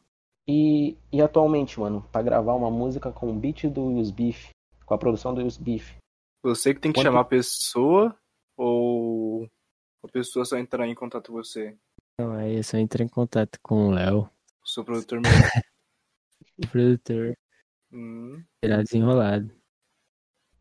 E, 0.49 0.97
e 1.13 1.21
atualmente, 1.21 1.79
mano, 1.81 2.03
pra 2.13 2.23
gravar 2.23 2.55
uma 2.55 2.71
música 2.71 3.11
com 3.13 3.31
o 3.31 3.35
beat 3.35 3.65
do 3.69 3.91
Yus 3.93 4.11
Beef, 4.11 4.51
com 4.85 4.95
a 4.95 4.99
produção 4.99 5.35
do 5.35 5.41
Yus 5.43 5.57
Beef, 5.59 5.97
Você 6.45 6.73
que 6.73 6.81
tem 6.81 6.93
que 6.93 6.99
Quanto- 6.99 7.07
chamar 7.07 7.21
a 7.21 7.25
pessoa 7.25 8.17
ou 8.57 9.49
a 10.05 10.09
pessoa 10.09 10.45
só 10.45 10.57
entrar 10.57 10.87
em 10.87 10.95
contato 10.95 11.29
com 11.33 11.35
você? 11.43 11.77
Então, 12.15 12.33
aí 12.33 12.57
é 12.57 12.63
só 12.63 12.79
entrar 12.79 13.05
em 13.05 13.09
contato 13.09 13.59
com 13.63 13.89
o 13.89 13.91
Léo, 13.91 14.31
O 14.67 14.69
seu 14.69 14.85
produtor 14.85 15.21
mesmo? 15.21 15.39
o 16.59 16.67
produtor, 16.67 17.37
Hum, 17.93 18.45
será 18.63 18.83
desenrolado. 18.83 19.55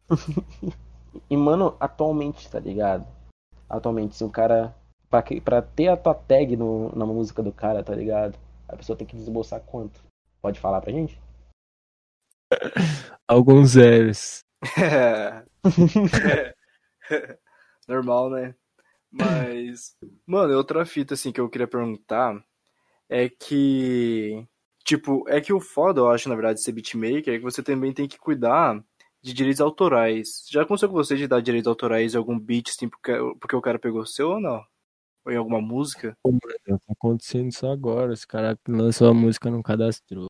E, 1.30 1.36
mano, 1.38 1.78
atualmente, 1.80 2.50
tá 2.52 2.60
ligado? 2.60 3.08
Atualmente, 3.70 4.16
se 4.16 4.24
o 4.24 4.30
cara. 4.30 4.76
Pra, 5.10 5.24
que- 5.24 5.40
pra 5.40 5.62
ter 5.62 5.88
a 5.88 5.96
tua 5.98 6.14
tag 6.14 6.58
no, 6.58 6.94
na 6.96 7.06
música 7.06 7.42
do 7.42 7.54
cara, 7.54 7.82
tá 7.84 7.96
ligado? 7.96 8.38
A 8.68 8.76
pessoa 8.76 8.98
tem 8.98 9.08
que 9.08 9.16
desembolsar 9.16 9.62
quanto? 9.62 10.04
Pode 10.42 10.60
falar 10.60 10.82
pra 10.82 10.92
gente? 10.92 11.20
Alguns 13.28 13.70
zeros. 13.72 14.44
Normal, 17.88 18.30
né? 18.30 18.56
Mas, 19.12 19.96
mano, 20.26 20.56
outra 20.58 20.86
fita 20.86 21.14
assim 21.14 21.32
que 21.32 21.40
eu 21.40 21.50
queria 21.50 21.68
perguntar 21.68 22.44
é 23.10 23.30
que, 23.30 24.46
tipo, 24.84 25.28
é 25.30 25.40
que 25.40 25.54
o 25.54 25.60
foda, 25.60 26.02
eu 26.02 26.10
acho, 26.10 26.30
na 26.30 26.36
verdade, 26.36 26.60
de 26.60 26.64
ser 26.64 26.72
beatmaker 26.72 27.34
é 27.34 27.38
que 27.38 27.44
você 27.44 27.62
também 27.62 27.94
tem 27.94 28.08
que 28.08 28.18
cuidar 28.18 28.84
de 29.22 29.34
direitos 29.34 29.62
autorais. 29.62 30.46
Já 30.50 30.62
aconteceu 30.64 30.90
com 30.90 30.96
você 30.96 31.16
de 31.16 31.28
dar 31.28 31.42
direitos 31.42 31.68
autorais 31.68 32.14
em 32.14 32.18
algum 32.18 32.40
beat, 32.40 32.70
assim, 32.70 32.88
porque, 32.90 33.12
porque 33.40 33.56
o 33.56 33.62
cara 33.62 33.80
pegou 33.80 34.02
o 34.02 34.06
seu 34.06 34.32
ou 34.32 34.40
não? 34.40 34.64
Ou 35.26 35.32
em 35.32 35.38
alguma 35.38 35.60
música? 35.62 36.16
Tá 36.24 36.78
acontecendo 36.90 37.52
só 37.52 37.72
agora. 37.72 38.14
Os 38.14 38.26
caras 38.26 38.58
lançou 38.68 39.10
a 39.10 39.14
música 39.14 39.50
não 39.50 39.64
cadastrou. 39.64 40.28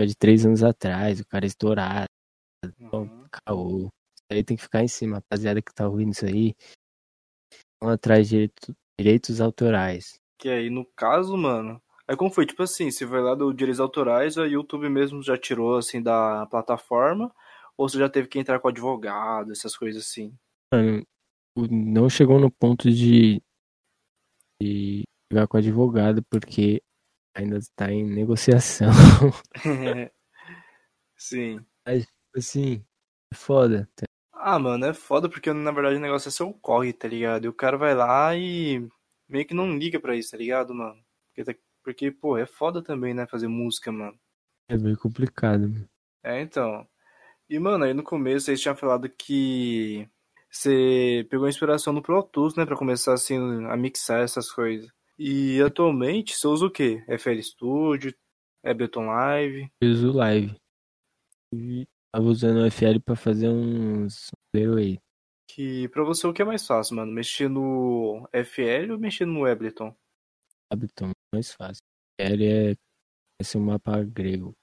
É 0.00 0.06
de 0.06 0.14
três 0.14 0.44
anos 0.44 0.62
atrás, 0.62 1.20
o 1.20 1.26
cara 1.26 1.46
é 1.46 1.48
estourado, 1.48 2.06
Uhum. 2.80 3.26
caô. 3.30 3.88
Isso 4.14 4.24
aí 4.30 4.44
tem 4.44 4.56
que 4.56 4.62
ficar 4.62 4.82
em 4.82 4.88
cima, 4.88 5.16
rapaziada 5.16 5.62
que 5.62 5.72
tá 5.74 5.88
ouvindo 5.88 6.12
isso 6.12 6.26
aí. 6.26 6.54
Vão 7.80 7.90
atrás 7.90 8.28
de 8.28 8.34
direito- 8.36 8.76
direitos 8.98 9.40
autorais. 9.40 10.20
Que 10.38 10.48
aí, 10.48 10.70
no 10.70 10.84
caso, 10.84 11.36
mano. 11.36 11.80
Aí 12.08 12.16
como 12.16 12.30
foi? 12.30 12.46
Tipo 12.46 12.62
assim, 12.62 12.90
você 12.90 13.04
vai 13.04 13.20
lá 13.20 13.34
do 13.34 13.52
direitos 13.52 13.80
autorais, 13.80 14.38
a 14.38 14.46
YouTube 14.46 14.88
mesmo 14.88 15.22
já 15.22 15.36
tirou, 15.36 15.76
assim, 15.76 16.02
da 16.02 16.46
plataforma, 16.46 17.34
ou 17.76 17.88
você 17.88 17.98
já 17.98 18.08
teve 18.08 18.28
que 18.28 18.38
entrar 18.38 18.60
com 18.60 18.68
advogado, 18.68 19.50
essas 19.50 19.76
coisas 19.76 20.04
assim? 20.04 20.32
Mano, 20.72 21.04
não 21.70 22.08
chegou 22.08 22.38
no 22.38 22.50
ponto 22.50 22.90
de, 22.90 23.42
de 24.62 25.02
jogar 25.32 25.48
com 25.48 25.56
advogado, 25.56 26.22
porque 26.30 26.80
ainda 27.34 27.58
está 27.58 27.90
em 27.90 28.04
negociação. 28.04 28.90
Sim. 31.16 31.64
Assim, 32.36 32.84
é 33.32 33.36
foda. 33.36 33.88
tá? 33.96 34.06
Ah, 34.32 34.58
mano, 34.58 34.86
é 34.86 34.94
foda 34.94 35.28
porque 35.28 35.52
na 35.52 35.72
verdade 35.72 35.96
o 35.96 36.00
negócio 36.00 36.28
é 36.28 36.30
seu 36.30 36.52
corre, 36.52 36.92
tá 36.92 37.08
ligado? 37.08 37.46
E 37.46 37.48
o 37.48 37.52
cara 37.52 37.76
vai 37.76 37.94
lá 37.94 38.36
e 38.36 38.86
meio 39.28 39.46
que 39.46 39.54
não 39.54 39.76
liga 39.76 39.98
pra 40.00 40.14
isso, 40.16 40.30
tá 40.30 40.36
ligado, 40.36 40.74
mano? 40.74 41.00
Porque, 41.28 41.44
tá- 41.52 41.60
porque, 41.82 42.10
pô, 42.10 42.36
é 42.36 42.46
foda 42.46 42.82
também, 42.82 43.14
né, 43.14 43.26
fazer 43.26 43.48
música, 43.48 43.90
mano. 43.92 44.18
É 44.68 44.76
bem 44.76 44.94
complicado. 44.96 45.68
mano. 45.68 45.88
É, 46.24 46.40
então. 46.40 46.86
E, 47.48 47.58
mano, 47.58 47.84
aí 47.84 47.94
no 47.94 48.02
começo 48.02 48.46
vocês 48.46 48.60
tinham 48.60 48.74
falado 48.76 49.08
que 49.08 50.08
você 50.50 51.26
pegou 51.30 51.48
inspiração 51.48 51.92
no 51.92 52.02
Pro 52.02 52.22
Tools, 52.22 52.56
né, 52.56 52.66
pra 52.66 52.76
começar, 52.76 53.12
assim, 53.14 53.36
a 53.66 53.76
mixar 53.76 54.22
essas 54.22 54.50
coisas. 54.50 54.90
E 55.18 55.60
atualmente 55.62 56.34
você 56.36 56.46
usa 56.46 56.66
o 56.66 56.70
quê? 56.70 57.04
FL 57.08 57.40
Studio, 57.42 58.14
Ableton 58.64 59.06
Live? 59.06 59.70
Eu 59.80 59.90
uso 59.90 60.12
live. 60.12 60.56
E 61.54 61.86
tava 62.12 62.26
usando 62.26 62.58
o 62.62 62.66
FL 62.66 62.98
pra 63.00 63.14
fazer 63.16 63.48
uns 63.48 64.30
aí. 64.76 64.98
Que 65.48 65.88
pra 65.88 66.02
você 66.04 66.26
o 66.26 66.32
que 66.32 66.42
é 66.42 66.44
mais 66.44 66.66
fácil, 66.66 66.96
mano? 66.96 67.12
Mexer 67.12 67.48
no 67.48 68.28
FL 68.32 68.92
ou 68.92 68.98
mexer 68.98 69.24
no 69.24 69.44
Ableton? 69.46 69.94
Ableton, 70.72 71.10
mais 71.32 71.52
fácil. 71.52 71.82
FL 72.20 72.42
é 72.42 72.74
esse 73.40 73.56
um 73.56 73.64
mapa 73.64 74.02
grego. 74.02 74.54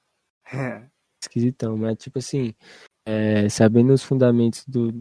Esquisitão, 1.23 1.77
mas 1.77 1.97
tipo 1.97 2.19
assim, 2.19 2.53
é, 3.07 3.47
sabendo 3.47 3.93
os 3.93 4.03
fundamentos 4.03 4.65
do, 4.65 4.91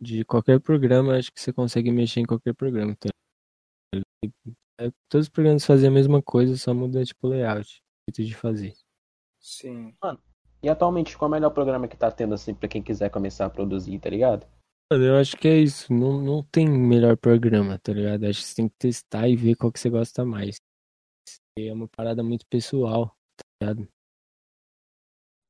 de 0.00 0.24
qualquer 0.24 0.60
programa, 0.60 1.16
acho 1.16 1.32
que 1.32 1.40
você 1.40 1.52
consegue 1.52 1.90
mexer 1.90 2.20
em 2.20 2.26
qualquer 2.26 2.54
programa. 2.54 2.96
Tá? 2.96 3.08
É, 4.78 4.90
todos 5.08 5.26
os 5.26 5.30
programas 5.30 5.64
fazem 5.64 5.88
a 5.88 5.92
mesma 5.92 6.20
coisa, 6.20 6.56
só 6.56 6.74
muda 6.74 7.04
tipo 7.04 7.26
o 7.26 7.30
layout, 7.30 7.80
jeito 8.08 8.28
de 8.28 8.34
fazer. 8.34 8.74
Sim. 9.40 9.94
E 10.62 10.68
atualmente, 10.68 11.16
qual 11.16 11.28
é 11.28 11.30
o 11.30 11.32
melhor 11.32 11.50
programa 11.50 11.88
que 11.88 11.96
tá 11.96 12.10
tendo, 12.10 12.34
assim, 12.34 12.54
pra 12.54 12.68
quem 12.68 12.82
quiser 12.82 13.10
começar 13.10 13.46
a 13.46 13.50
produzir, 13.50 13.98
tá 13.98 14.10
ligado? 14.10 14.46
Mano, 14.90 15.04
eu 15.04 15.16
acho 15.16 15.36
que 15.36 15.48
é 15.48 15.58
isso. 15.58 15.92
Não, 15.92 16.20
não 16.20 16.42
tem 16.44 16.68
melhor 16.68 17.16
programa, 17.16 17.78
tá 17.78 17.92
ligado? 17.92 18.24
Acho 18.24 18.40
que 18.40 18.46
você 18.46 18.54
tem 18.54 18.68
que 18.68 18.76
testar 18.78 19.28
e 19.28 19.36
ver 19.36 19.56
qual 19.56 19.72
que 19.72 19.80
você 19.80 19.90
gosta 19.90 20.24
mais. 20.24 20.56
É 21.58 21.72
uma 21.72 21.88
parada 21.88 22.22
muito 22.22 22.46
pessoal, 22.46 23.08
tá 23.36 23.44
ligado? 23.60 23.88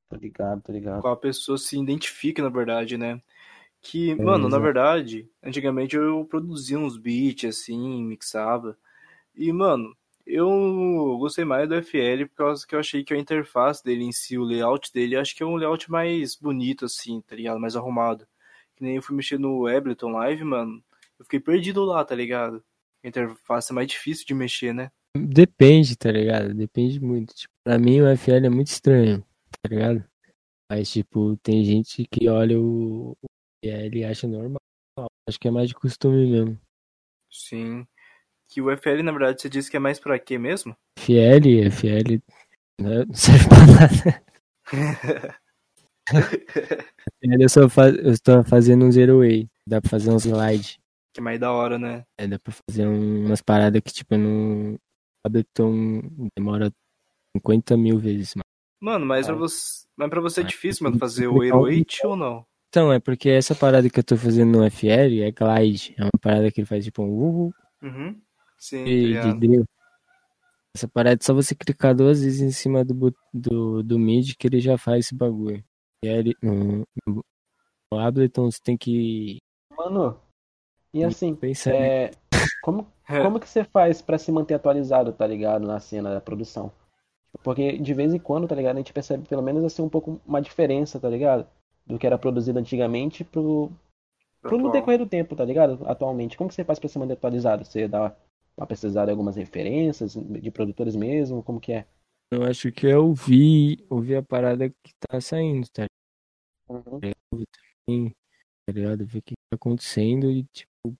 Tô 0.09 0.15
ligado, 0.15 0.61
tô 0.61 0.71
ligado. 0.71 1.01
qual 1.01 1.13
a 1.13 1.17
pessoa 1.17 1.57
se 1.57 1.77
identifica, 1.77 2.41
na 2.41 2.49
verdade, 2.49 2.97
né? 2.97 3.21
Que, 3.81 4.13
É, 4.13 4.23
mano, 4.23 4.49
na 4.49 4.59
verdade, 4.59 5.29
antigamente 5.43 5.95
eu 5.95 6.25
produzia 6.25 6.79
uns 6.79 6.97
beats 6.97 7.45
assim, 7.49 8.03
mixava. 8.03 8.77
E, 9.35 9.51
mano, 9.53 9.95
Eu 10.25 11.17
gostei 11.19 11.45
mais 11.45 11.69
do 11.69 11.75
FL 11.75 12.27
por 12.27 12.35
causa 12.35 12.67
que 12.67 12.75
eu 12.75 12.79
achei 12.79 13.03
que 13.03 13.13
a 13.13 13.17
interface 13.19 13.83
dele 13.83 14.03
em 14.05 14.11
si, 14.13 14.37
o 14.37 14.43
layout 14.43 14.91
dele, 14.93 15.17
acho 15.17 15.35
que 15.35 15.43
é 15.43 15.45
um 15.45 15.55
layout 15.57 15.89
mais 15.91 16.35
bonito, 16.35 16.85
assim, 16.85 17.21
tá 17.21 17.35
ligado? 17.35 17.59
Mais 17.59 17.75
arrumado. 17.77 18.27
Que 18.77 18.83
nem 18.83 18.95
eu 18.95 19.01
fui 19.01 19.15
mexer 19.15 19.39
no 19.39 19.65
Ableton 19.65 20.11
Live, 20.11 20.43
mano. 20.43 20.83
Eu 21.17 21.25
fiquei 21.25 21.39
perdido 21.39 21.83
lá, 21.83 22.05
tá 22.05 22.13
ligado? 22.13 22.63
A 23.03 23.07
interface 23.07 23.71
é 23.71 23.75
mais 23.75 23.87
difícil 23.87 24.25
de 24.25 24.35
mexer, 24.35 24.71
né? 24.71 24.91
Depende, 25.17 25.97
tá 25.97 26.11
ligado? 26.11 26.53
Depende 26.53 26.99
muito. 26.99 27.33
Tipo, 27.33 27.53
pra 27.65 27.79
mim 27.79 28.01
o 28.01 28.15
FL 28.15 28.45
é 28.45 28.49
muito 28.49 28.67
estranho, 28.67 29.25
tá 29.49 29.67
ligado? 29.67 30.05
Mas, 30.71 30.91
tipo, 30.91 31.35
tem 31.37 31.63
gente 31.65 32.05
que 32.05 32.29
olha 32.29 32.59
o, 32.59 33.17
FL 33.65 33.97
e 33.97 34.05
acha 34.05 34.27
normal. 34.27 34.61
Acho 35.27 35.39
que 35.39 35.47
é 35.47 35.51
mais 35.51 35.69
de 35.69 35.75
costume 35.75 36.29
mesmo. 36.29 36.59
Sim. 37.31 37.87
Que 38.47 38.61
o 38.61 38.69
FL, 38.77 39.01
na 39.01 39.11
verdade, 39.11 39.41
você 39.41 39.49
disse 39.49 39.71
que 39.71 39.77
é 39.77 39.79
mais 39.79 39.99
pra 39.99 40.19
quê 40.19 40.37
mesmo? 40.37 40.77
FL, 40.99 41.67
FL 41.71 42.21
né? 42.79 43.05
não 43.05 43.13
serve 43.15 43.47
pra 43.49 43.57
nada. 43.65 45.41
Eu 47.21 47.49
só 47.49 47.67
faz, 47.67 47.95
eu 47.97 48.11
estou 48.11 48.43
fazendo 48.43 48.85
um 48.85 48.91
zero 48.91 49.19
way. 49.19 49.47
Dá 49.67 49.81
pra 49.81 49.89
fazer 49.89 50.11
um 50.11 50.17
slide. 50.17 50.79
Que 51.13 51.19
é 51.19 51.23
mais 51.23 51.39
da 51.39 51.51
hora, 51.51 51.77
né? 51.79 52.03
É, 52.17 52.27
dá 52.27 52.37
pra 52.39 52.53
fazer 52.53 52.85
um- 52.87 53.25
umas 53.25 53.41
paradas 53.41 53.81
que, 53.83 53.91
tipo, 53.91 54.15
no 54.17 54.77
Ableton 55.25 56.01
demora 56.37 56.71
50 57.35 57.75
mil 57.75 57.97
vezes 57.97 58.35
mais. 58.35 58.43
Mano, 58.79 59.05
mas 59.05 59.25
pra 59.25 59.35
É. 59.35 59.37
você, 59.37 59.85
mas 59.97 60.09
pra 60.09 60.21
você 60.21 60.41
é 60.41 60.43
difícil, 60.43 60.83
mano, 60.83 60.99
fazer 60.99 61.27
o 61.27 61.33
um 61.33 61.37
808 61.37 62.07
ou 62.07 62.15
não? 62.15 62.45
Então, 62.69 62.93
é 62.93 62.99
porque 62.99 63.29
essa 63.29 63.55
parada 63.55 63.89
que 63.89 63.99
eu 63.99 64.03
tô 64.03 64.15
fazendo 64.15 64.59
no 64.59 64.63
FL 64.65 65.21
é 65.23 65.31
glide. 65.31 65.95
É 65.97 66.03
uma 66.03 66.11
parada 66.21 66.51
que 66.51 66.61
ele 66.61 66.67
faz 66.67 66.83
tipo 66.85 67.01
um 67.01 67.09
uh, 67.09 67.47
uh, 67.47 67.53
Uhum. 67.81 68.21
Sim, 68.57 69.13
tá 69.15 69.31
de, 69.31 69.39
drill. 69.39 69.65
Essa 70.75 70.87
parada 70.87 71.17
é 71.21 71.25
só 71.25 71.33
você 71.33 71.55
clicar 71.55 71.95
duas 71.95 72.21
vezes 72.21 72.41
em 72.41 72.51
cima 72.51 72.85
do, 72.85 73.13
do, 73.33 73.81
do 73.83 73.97
MIDI 73.97 74.35
que 74.35 74.47
ele 74.47 74.59
já 74.59 74.77
faz 74.77 75.05
esse 75.05 75.15
bagulho. 75.15 75.63
E 76.03 76.07
ele- 76.07 76.35
no, 76.41 76.83
Ableton 77.93 78.51
você 78.51 78.59
tem 78.63 78.77
que 78.77 79.37
Mano, 79.75 80.19
e 80.93 81.03
assim, 81.03 81.35
pensar. 81.35 81.73
é, 81.73 82.11
como, 82.61 82.87
É. 83.09 83.21
como 83.21 83.39
que 83.39 83.47
você 83.47 83.63
faz 83.63 84.01
pra 84.01 84.17
se 84.17 84.31
manter 84.31 84.53
atualizado, 84.55 85.13
tá 85.13 85.25
ligado, 85.25 85.65
na 85.65 85.79
cena 85.79 86.13
da 86.13 86.21
produção? 86.21 86.71
Porque 87.43 87.77
de 87.77 87.93
vez 87.93 88.13
em 88.13 88.19
quando, 88.19 88.47
tá 88.47 88.55
ligado, 88.55 88.75
a 88.75 88.79
gente 88.79 88.93
percebe 88.93 89.27
pelo 89.27 89.41
menos 89.41 89.63
assim 89.63 89.81
um 89.81 89.89
pouco 89.89 90.19
uma 90.25 90.41
diferença, 90.41 90.99
tá 90.99 91.09
ligado? 91.09 91.47
Do 91.85 91.97
que 91.97 92.05
era 92.07 92.17
produzido 92.17 92.59
antigamente 92.59 93.23
pro, 93.23 93.71
pro 94.41 94.57
no 94.57 94.71
decorrer 94.71 94.99
do 94.99 95.05
tempo, 95.05 95.35
tá 95.35 95.45
ligado? 95.45 95.79
Atualmente. 95.87 96.37
Como 96.37 96.49
que 96.49 96.55
você 96.55 96.63
faz 96.63 96.79
pra 96.79 96.89
se 96.89 96.97
manter 96.99 97.13
atualizado? 97.13 97.63
Você 97.63 97.87
dá 97.87 98.13
uma 98.57 98.67
pesquisada 98.67 99.11
em 99.11 99.13
algumas 99.13 99.35
referências 99.35 100.15
de 100.15 100.51
produtores 100.51 100.95
mesmo? 100.95 101.43
Como 101.43 101.59
que 101.61 101.73
é? 101.73 101.85
Eu 102.31 102.43
acho 102.43 102.71
que 102.71 102.87
é 102.87 102.97
ouvir, 102.97 103.85
ouvir 103.89 104.17
a 104.17 104.23
parada 104.23 104.69
que 104.69 104.93
tá 105.07 105.21
saindo, 105.21 105.67
tá 105.69 105.87
Uhum. 106.69 106.99
Sim, 107.89 108.09
tá 108.65 108.73
ligado? 108.73 109.05
Ver 109.05 109.19
o 109.19 109.21
que 109.21 109.33
tá 109.49 109.55
acontecendo 109.55 110.29
e, 110.29 110.43
tipo. 110.45 110.93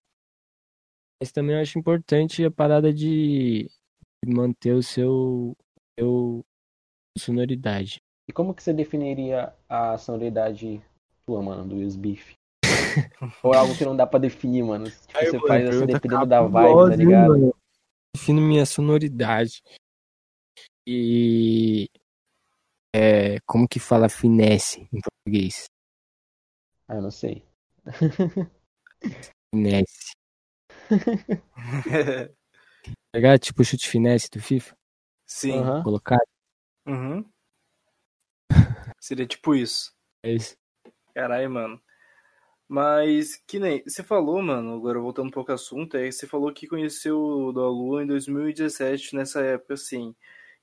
Mas 1.22 1.32
também 1.32 1.56
eu 1.56 1.62
acho 1.62 1.78
importante 1.78 2.46
a 2.46 2.52
parada 2.52 2.94
de, 2.94 3.70
manter 4.26 4.74
o 4.74 4.84
seu, 4.84 5.56
seu 6.00 6.46
sonoridade. 7.18 8.00
E 8.30 8.34
como 8.34 8.54
que 8.54 8.62
você 8.62 8.72
definiria 8.72 9.54
a 9.68 9.98
sonoridade 9.98 10.82
tua, 11.26 11.42
mano, 11.42 11.68
do 11.68 11.76
Will 11.78 11.98
Beef? 11.98 12.36
Ou 13.44 13.54
é 13.54 13.58
algo 13.58 13.76
que 13.76 13.86
não 13.86 13.96
dá 13.96 14.06
pra 14.06 14.20
definir, 14.20 14.64
mano? 14.64 14.90
Tipo, 14.90 15.20
você 15.20 15.40
faz 15.40 15.68
assim, 15.68 15.86
dependendo 15.86 16.26
da 16.26 16.42
vibe, 16.42 16.90
tá 16.90 16.96
ligado? 16.96 17.56
Defino 18.16 18.42
minha 18.42 18.66
sonoridade. 18.66 19.62
E. 20.90 21.90
É, 22.96 23.42
como 23.42 23.68
que 23.68 23.78
fala 23.78 24.08
finesse 24.08 24.88
em 24.94 25.02
português? 25.02 25.66
Ah, 26.88 26.96
eu 26.96 27.02
não 27.02 27.12
sei. 27.12 27.46
Finesse. 29.54 30.16
Ligado? 33.14 33.40
Tipo 33.40 33.66
chute 33.66 33.90
finesse 33.90 34.30
do 34.30 34.42
FIFA? 34.42 34.78
Sim. 35.26 35.60
Aham. 35.60 35.84
Colocar. 35.84 36.20
Uhum. 36.88 37.30
Seria 39.02 39.28
tipo 39.28 39.56
isso. 39.56 39.94
É 40.24 40.32
isso. 40.32 40.56
Caralho, 41.14 41.52
mano. 41.52 41.82
Mas, 42.66 43.36
que 43.46 43.60
nem. 43.60 43.84
Você 43.84 44.04
falou, 44.04 44.42
mano, 44.42 44.76
agora 44.76 45.02
voltando 45.02 45.28
um 45.28 45.32
pouco 45.32 45.52
ao 45.52 45.56
assunto, 45.56 45.98
é 45.98 46.06
que 46.06 46.14
você 46.14 46.26
falou 46.26 46.54
que 46.54 46.66
conheceu 46.66 47.20
o 47.20 47.52
Dalu 47.52 48.02
em 48.02 48.08
2017, 48.08 49.16
nessa 49.16 49.42
época, 49.42 49.74
assim. 49.74 50.16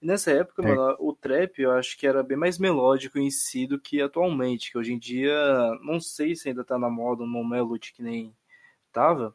E 0.05 0.07
nessa 0.07 0.31
época, 0.31 0.62
É. 0.62 0.67
mano, 0.69 0.97
o 1.01 1.14
trap 1.14 1.59
eu 1.62 1.71
acho 1.71 1.97
que 1.97 2.07
era 2.07 2.23
bem 2.23 2.37
mais 2.37 2.59
melódico 2.59 3.19
em 3.19 3.31
si 3.31 3.67
do 3.67 3.81
que 3.81 4.03
atualmente, 4.03 4.71
que 4.71 4.77
hoje 4.77 4.93
em 4.93 4.99
dia, 4.99 5.35
não 5.83 5.99
sei 5.99 6.37
se 6.37 6.47
ainda 6.47 6.62
tá 6.62 6.79
na 6.79 6.90
moda 6.90 7.23
um 7.23 7.43
melody 7.49 7.90
que 7.90 8.03
nem 8.03 8.31
tava, 8.93 9.35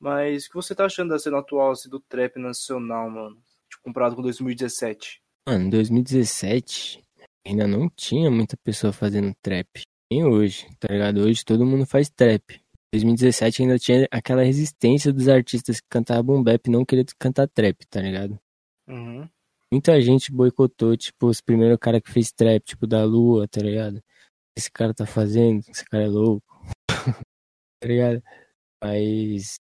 mas 0.00 0.46
o 0.46 0.48
que 0.48 0.56
você 0.56 0.74
tá 0.74 0.86
achando 0.86 1.10
da 1.10 1.20
cena 1.20 1.38
atual, 1.38 1.70
assim, 1.70 1.88
do 1.88 2.00
trap 2.00 2.36
nacional, 2.36 3.08
mano? 3.08 3.36
Tipo, 3.70 3.84
comparado 3.84 4.16
com 4.16 4.22
2017. 4.22 5.22
Mano, 5.48 5.66
em 5.66 5.70
2017 5.70 7.00
ainda 7.46 7.68
não 7.68 7.88
tinha 7.88 8.28
muita 8.28 8.56
pessoa 8.56 8.92
fazendo 8.92 9.32
trap. 9.40 9.82
Nem 10.10 10.24
hoje, 10.24 10.66
tá 10.80 10.88
ligado? 10.92 11.20
Hoje 11.20 11.44
todo 11.44 11.64
mundo 11.64 11.86
faz 11.86 12.10
trap. 12.10 12.54
Em 12.54 12.98
2017 12.98 13.62
ainda 13.62 13.78
tinha 13.78 14.08
aquela 14.10 14.42
resistência 14.42 15.12
dos 15.12 15.28
artistas 15.28 15.80
que 15.80 15.86
cantavam 15.88 16.24
boom 16.24 16.42
bap 16.42 16.66
e 16.66 16.70
não 16.70 16.84
querer 16.84 17.06
cantar 17.16 17.46
trap, 17.46 17.86
tá 17.86 18.00
ligado? 18.00 18.36
Uhum. 18.88 19.28
Muita 19.72 20.00
gente 20.00 20.32
boicotou, 20.32 20.96
tipo, 20.96 21.26
os 21.26 21.40
primeiros 21.40 21.78
cara 21.78 22.00
que 22.00 22.10
fez 22.10 22.32
trap, 22.32 22.64
tipo, 22.64 22.86
da 22.86 23.04
Lua, 23.04 23.46
tá 23.46 23.60
ligado? 23.60 24.02
Esse 24.56 24.70
cara 24.70 24.94
tá 24.94 25.06
fazendo, 25.06 25.60
esse 25.68 25.84
cara 25.84 26.04
é 26.04 26.08
louco. 26.08 26.46
tá 27.82 27.86
ligado? 27.88 28.22
Mas 28.82 29.56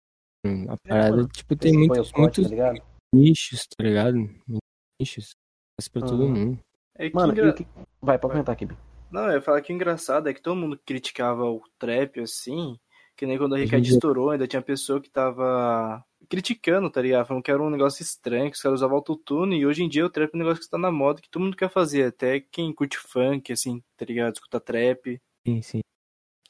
hum, 0.45 0.65
a 0.69 0.77
parada, 0.77 1.17
mano, 1.17 1.27
tipo, 1.27 1.55
tem 1.55 1.71
Esse 1.71 1.87
muitos, 1.87 2.11
tá 2.49 2.73
nichos, 3.13 3.67
tá 3.67 3.83
ligado? 3.83 4.17
Muitos 4.47 4.61
nichos. 4.99 5.35
Faz 5.79 5.87
pra 5.89 6.01
todo 6.01 6.23
Aham. 6.23 6.33
mundo. 6.35 6.59
É 6.95 7.09
que 7.09 7.15
Mano, 7.15 7.33
engra- 7.33 7.53
que... 7.53 7.67
Vai, 8.01 8.17
pode 8.17 8.31
comentar, 8.31 8.55
Kibi. 8.55 8.77
Não, 9.11 9.25
eu 9.27 9.33
ia 9.33 9.41
falar 9.41 9.61
que 9.61 9.71
o 9.71 9.75
engraçado 9.75 10.27
é 10.27 10.33
que 10.33 10.41
todo 10.41 10.55
mundo 10.55 10.79
criticava 10.85 11.43
o 11.43 11.61
trap 11.77 12.19
assim, 12.19 12.77
que 13.15 13.25
nem 13.25 13.37
quando 13.37 13.55
a 13.55 13.57
Ricardo 13.57 13.85
estourou, 13.85 14.31
ainda 14.31 14.47
tinha 14.47 14.61
pessoa 14.61 15.01
que 15.01 15.09
tava 15.09 16.03
criticando, 16.29 16.89
tá 16.89 17.01
ligado? 17.01 17.25
Falando 17.27 17.43
que 17.43 17.51
era 17.51 17.61
um 17.61 17.69
negócio 17.69 18.03
estranho, 18.03 18.49
que 18.49 18.55
os 18.55 18.61
caras 18.61 18.79
usavam 18.79 18.97
autotune, 18.97 19.59
e 19.59 19.65
hoje 19.65 19.83
em 19.83 19.89
dia 19.89 20.05
o 20.05 20.09
trap 20.09 20.33
é 20.33 20.35
um 20.35 20.39
negócio 20.39 20.63
que 20.63 20.69
tá 20.69 20.77
na 20.77 20.91
moda, 20.91 21.21
que 21.21 21.29
todo 21.29 21.43
mundo 21.43 21.57
quer 21.57 21.69
fazer, 21.69 22.05
até 22.05 22.39
quem 22.39 22.73
curte 22.73 22.97
funk, 22.97 23.51
assim, 23.51 23.81
tá 23.95 24.05
ligado? 24.05 24.35
Escuta 24.35 24.59
trap, 24.59 25.19
Sim, 25.47 25.61
sim. 25.61 25.79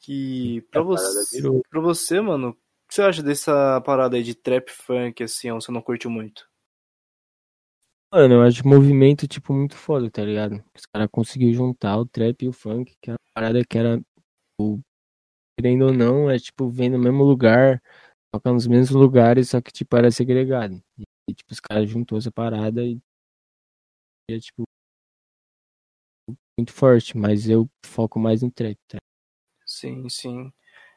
que 0.02 0.62
pra 0.72 0.84
parada 0.84 1.02
você, 1.02 1.38
virou. 1.42 1.62
pra 1.70 1.80
você, 1.82 2.22
mano, 2.22 2.50
o 2.50 2.54
que 2.88 2.96
você 2.96 3.02
acha 3.02 3.22
dessa 3.24 3.82
parada 3.82 4.16
aí 4.18 4.24
de 4.24 4.36
trap 4.36 4.70
funk, 4.70 5.24
assim, 5.24 5.52
ou 5.52 5.60
você 5.62 5.72
não 5.72 5.82
curte 5.82 6.08
muito? 6.08 6.48
Mano, 8.12 8.36
eu 8.36 8.42
acho 8.44 8.66
movimento, 8.66 9.28
tipo, 9.28 9.52
muito 9.54 9.76
foda, 9.76 10.10
tá 10.10 10.24
ligado? 10.24 10.64
Os 10.74 10.86
caras 10.86 11.10
conseguiram 11.12 11.54
juntar 11.54 11.98
o 11.98 12.06
trap 12.06 12.42
e 12.42 12.48
o 12.48 12.54
funk, 12.54 12.96
que 13.02 13.10
é 13.12 13.14
uma 13.14 13.20
parada 13.34 13.62
que 13.66 13.78
era, 13.78 13.98
tipo, 13.98 14.82
querendo 15.60 15.88
ou 15.88 15.94
não, 15.94 16.30
é 16.30 16.40
tipo, 16.40 16.70
vem 16.70 16.90
no 16.90 16.98
mesmo 17.00 17.24
lugar, 17.24 17.82
toca 18.32 18.52
nos 18.52 18.68
mesmos 18.68 18.92
lugares, 18.92 19.50
só 19.50 19.62
que, 19.62 19.72
tipo, 19.72 19.96
era 19.96 20.12
segregado. 20.12 20.82
E, 21.30 21.34
tipo, 21.34 21.52
os 21.52 21.60
caras 21.60 21.90
juntou 21.90 22.18
essa 22.18 22.32
parada 22.32 22.84
e 22.84 23.00
é, 24.30 24.40
tipo, 24.40 24.64
muito 26.58 26.74
forte, 26.74 27.16
mas 27.16 27.48
eu 27.48 27.70
foco 27.86 28.20
mais 28.20 28.42
no 28.42 28.52
trap, 28.52 28.78
tá? 28.88 28.98
Sim, 29.66 30.10
sim. 30.10 30.52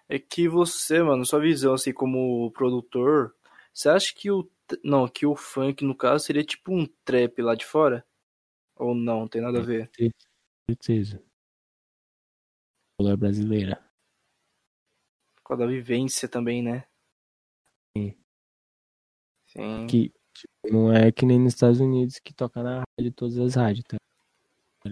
É 0.08 0.18
que 0.18 0.48
você, 0.48 1.02
mano, 1.02 1.24
sua 1.24 1.40
visão 1.40 1.74
assim 1.74 1.92
como 1.92 2.50
produtor, 2.52 3.36
você 3.72 3.88
acha 3.88 4.14
que 4.14 4.30
o 4.30 4.50
não, 4.84 5.08
que 5.08 5.26
o 5.26 5.34
funk 5.34 5.84
no 5.84 5.96
caso 5.96 6.24
seria 6.24 6.44
tipo 6.44 6.72
um 6.72 6.86
trap 7.04 7.42
lá 7.42 7.54
de 7.54 7.64
fora? 7.64 8.06
Ou 8.76 8.94
não, 8.94 9.28
tem 9.28 9.42
nada 9.42 9.58
a 9.58 9.62
ver? 9.62 9.90
Certeza. 10.68 11.22
Popular 12.96 13.16
brasileira. 13.16 13.84
Com 15.42 15.54
a 15.54 15.56
da 15.56 15.66
vivência 15.66 16.28
também, 16.28 16.62
né? 16.62 16.86
Sim. 17.96 19.86
Que 19.88 20.12
tipo, 20.32 20.72
não 20.72 20.92
é 20.92 21.10
que 21.10 21.26
nem 21.26 21.38
nos 21.38 21.54
Estados 21.54 21.80
Unidos 21.80 22.18
que 22.18 22.32
toca 22.32 22.62
na 22.62 22.82
rádio, 22.98 23.12
todas 23.12 23.38
as 23.38 23.54
rádios, 23.54 23.84
tá? 23.84 23.96
É 24.86 24.90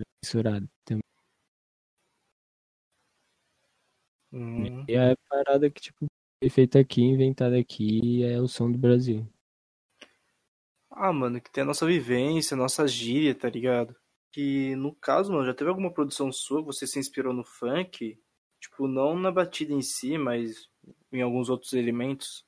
Hum, 4.30 4.84
E 4.86 4.94
é 4.94 5.12
a 5.12 5.16
parada 5.28 5.70
que, 5.70 5.80
tipo, 5.80 6.06
foi 6.42 6.50
feita 6.50 6.78
aqui, 6.78 7.00
inventada 7.02 7.58
aqui, 7.58 8.22
é 8.24 8.38
o 8.40 8.46
som 8.46 8.70
do 8.70 8.76
Brasil. 8.76 9.26
Ah, 10.90 11.12
mano, 11.12 11.40
que 11.40 11.50
tem 11.50 11.62
a 11.62 11.66
nossa 11.66 11.86
vivência, 11.86 12.54
a 12.54 12.58
nossa 12.58 12.86
gíria, 12.86 13.34
tá 13.34 13.48
ligado? 13.48 13.94
Que 14.32 14.74
no 14.76 14.94
caso, 14.94 15.32
mano, 15.32 15.46
já 15.46 15.54
teve 15.54 15.70
alguma 15.70 15.92
produção 15.92 16.30
sua 16.32 16.60
que 16.60 16.66
você 16.66 16.86
se 16.86 16.98
inspirou 16.98 17.32
no 17.32 17.44
funk? 17.44 18.18
Tipo, 18.60 18.88
não 18.88 19.16
na 19.16 19.30
batida 19.30 19.72
em 19.72 19.80
si, 19.82 20.18
mas 20.18 20.68
em 21.12 21.22
alguns 21.22 21.48
outros 21.48 21.72
elementos? 21.72 22.44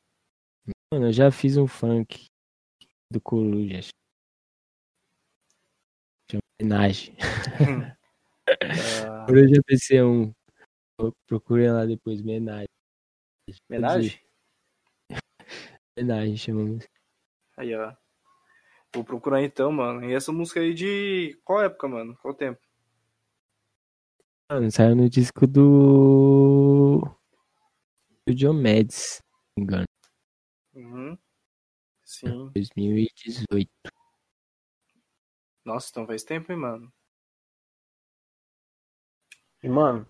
Mano, 0.92 1.07
eu 1.07 1.12
já 1.12 1.31
fiz 1.31 1.57
um 1.57 1.68
funk 1.68 2.26
do 3.12 3.20
Corujas. 3.20 3.90
Homenagem. 6.61 7.14
Ah, 8.62 9.26
Por 9.26 9.37
hoje 9.37 9.55
a 9.59 9.62
PC1. 9.62 10.33
Procurem 11.29 11.70
lá 11.70 11.87
depois, 11.87 12.20
homenagem. 12.20 12.66
homenagem? 13.70 14.20
Homenagem, 15.96 16.37
chamamos. 16.37 16.85
Aí, 17.57 17.72
ó. 17.76 17.94
Vou 18.92 19.05
procurar 19.05 19.40
então, 19.44 19.70
mano. 19.70 20.05
E 20.05 20.14
essa 20.14 20.33
música 20.33 20.59
aí 20.59 20.74
de 20.74 21.40
qual 21.44 21.62
época, 21.62 21.87
mano? 21.87 22.18
Qual 22.20 22.35
tempo? 22.35 22.61
Mano, 24.50 24.68
saiu 24.72 24.96
no 24.96 25.09
disco 25.09 25.46
do. 25.46 27.03
Do 28.26 28.35
Diomedes, 28.35 28.96
se 28.96 29.20
não 29.57 29.64
me 29.64 29.64
engano. 29.64 29.89
Uhum. 30.84 31.18
Sim. 32.04 32.50
2018. 32.54 33.70
Nossa, 35.64 35.90
então 35.90 36.06
faz 36.06 36.22
tempo, 36.24 36.50
hein, 36.50 36.58
mano? 36.58 36.92
E, 39.62 39.68
mano, 39.68 40.06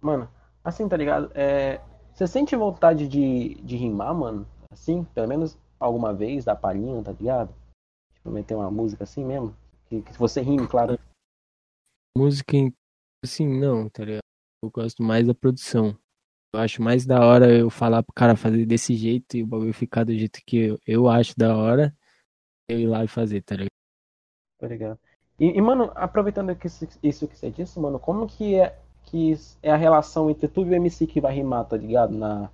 mano, 0.00 0.30
assim, 0.64 0.88
tá 0.88 0.96
ligado? 0.96 1.30
É, 1.34 1.78
você 2.14 2.26
sente 2.26 2.56
vontade 2.56 3.06
de, 3.06 3.54
de 3.56 3.76
rimar, 3.76 4.14
mano? 4.14 4.48
Assim, 4.70 5.04
pelo 5.04 5.28
menos 5.28 5.58
alguma 5.78 6.14
vez, 6.14 6.44
dar 6.44 6.56
palhinha, 6.56 7.02
tá 7.02 7.12
ligado? 7.12 7.54
Tipo, 8.14 8.30
meter 8.30 8.54
uma 8.54 8.70
música 8.70 9.04
assim 9.04 9.24
mesmo? 9.24 9.54
Que, 9.86 10.00
que 10.02 10.18
você 10.18 10.40
rime, 10.40 10.66
claro. 10.66 10.98
Música, 12.16 12.56
em- 12.56 12.74
assim, 13.22 13.46
não, 13.46 13.88
tá 13.90 14.04
ligado? 14.04 14.22
Eu 14.64 14.70
gosto 14.70 15.02
mais 15.02 15.26
da 15.26 15.34
produção. 15.34 15.96
Eu 16.56 16.60
acho 16.62 16.80
mais 16.82 17.04
da 17.04 17.20
hora 17.20 17.54
eu 17.54 17.68
falar 17.68 18.02
pro 18.02 18.14
cara 18.14 18.34
fazer 18.34 18.64
desse 18.64 18.96
jeito 18.96 19.36
e 19.36 19.42
o 19.42 19.46
bagulho 19.46 19.74
ficar 19.74 20.04
do 20.04 20.16
jeito 20.16 20.40
que 20.46 20.56
eu, 20.56 20.80
eu 20.86 21.06
acho 21.06 21.36
da 21.36 21.54
hora, 21.54 21.94
eu 22.66 22.80
ir 22.80 22.86
lá 22.86 23.04
e 23.04 23.08
fazer, 23.08 23.42
tá 23.42 23.56
ligado? 23.56 23.68
Tá 24.58 24.66
ligado? 24.66 24.98
E, 25.38 25.50
e, 25.50 25.60
mano, 25.60 25.92
aproveitando 25.94 26.56
que 26.56 26.66
isso, 26.66 26.88
isso 27.02 27.28
que 27.28 27.36
você 27.36 27.50
disse, 27.50 27.78
mano, 27.78 28.00
como 28.00 28.26
que 28.26 28.54
é, 28.54 28.80
que 29.04 29.34
é 29.62 29.70
a 29.70 29.76
relação 29.76 30.30
entre 30.30 30.48
tu 30.48 30.62
e 30.62 30.70
o 30.70 30.74
MC 30.74 31.06
que 31.06 31.20
vai 31.20 31.34
rimar, 31.34 31.68
tá 31.68 31.76
ligado? 31.76 32.16
Na, 32.16 32.50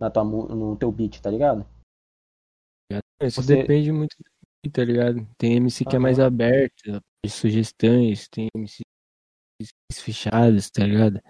na 0.00 0.10
tua, 0.10 0.24
no 0.24 0.74
teu 0.74 0.90
beat, 0.90 1.20
tá 1.20 1.30
ligado? 1.30 1.64
Isso 3.22 3.40
Você- 3.40 3.58
depende 3.58 3.92
muito 3.92 4.16
do 4.18 4.70
tá 4.72 4.82
ligado? 4.84 5.24
Tem 5.38 5.54
MC 5.58 5.84
que 5.84 5.94
é 5.94 5.98
mais 6.00 6.18
aberto, 6.18 7.00
de 7.24 7.30
sugestões, 7.30 8.28
tem 8.28 8.48
MC 8.56 8.80
mais 9.62 10.00
fechados, 10.00 10.68
tá 10.70 10.84
ligado? 10.84 11.20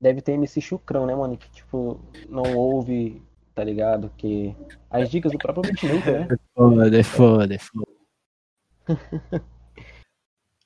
Deve 0.00 0.22
ter 0.22 0.32
MC 0.32 0.60
chucrão, 0.60 1.06
né, 1.06 1.14
mano? 1.14 1.36
Que, 1.36 1.50
tipo, 1.50 2.00
não 2.28 2.56
ouve, 2.56 3.20
tá 3.54 3.64
ligado? 3.64 4.10
Que 4.16 4.54
as 4.88 5.10
dicas 5.10 5.32
do 5.32 5.38
próprio 5.38 5.62
beatmaker, 5.62 6.28
né? 6.28 6.36
Foda, 6.54 6.98
é 6.98 7.02
foda, 7.02 7.54
é 7.54 7.58
foda. 7.58 7.98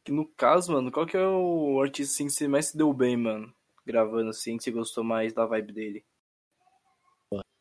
Que 0.04 0.10
no 0.12 0.26
caso, 0.26 0.72
mano, 0.72 0.90
qual 0.90 1.06
que 1.06 1.16
é 1.16 1.26
o 1.26 1.80
artista 1.80 2.12
assim, 2.14 2.26
que 2.26 2.32
você 2.32 2.48
mais 2.48 2.66
se 2.66 2.76
deu 2.76 2.92
bem, 2.92 3.16
mano? 3.16 3.54
Gravando 3.86 4.30
assim, 4.30 4.56
que 4.56 4.64
você 4.64 4.70
gostou 4.70 5.04
mais 5.04 5.32
da 5.32 5.46
vibe 5.46 5.72
dele? 5.72 6.04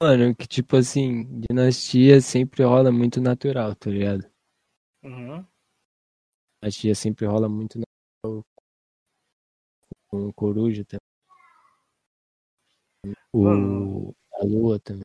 Mano, 0.01 0.36
que 0.36 0.47
tipo 0.47 0.75
assim, 0.75 1.23
dinastia 1.47 2.19
sempre 2.19 2.63
rola 2.63 2.91
muito 2.91 3.21
natural, 3.21 3.75
tá 3.75 3.89
ligado? 3.89 4.29
Uhum. 5.03 5.45
Dinastia 6.62 6.95
sempre 6.95 7.25
rola 7.27 7.47
muito 7.47 7.79
natural 7.79 8.43
com 10.07 10.34
coruja 10.34 10.84
também. 10.84 11.01
O 13.34 13.44
Mano. 13.44 14.16
a 14.34 14.46
lua 14.46 14.80
também. 14.80 15.04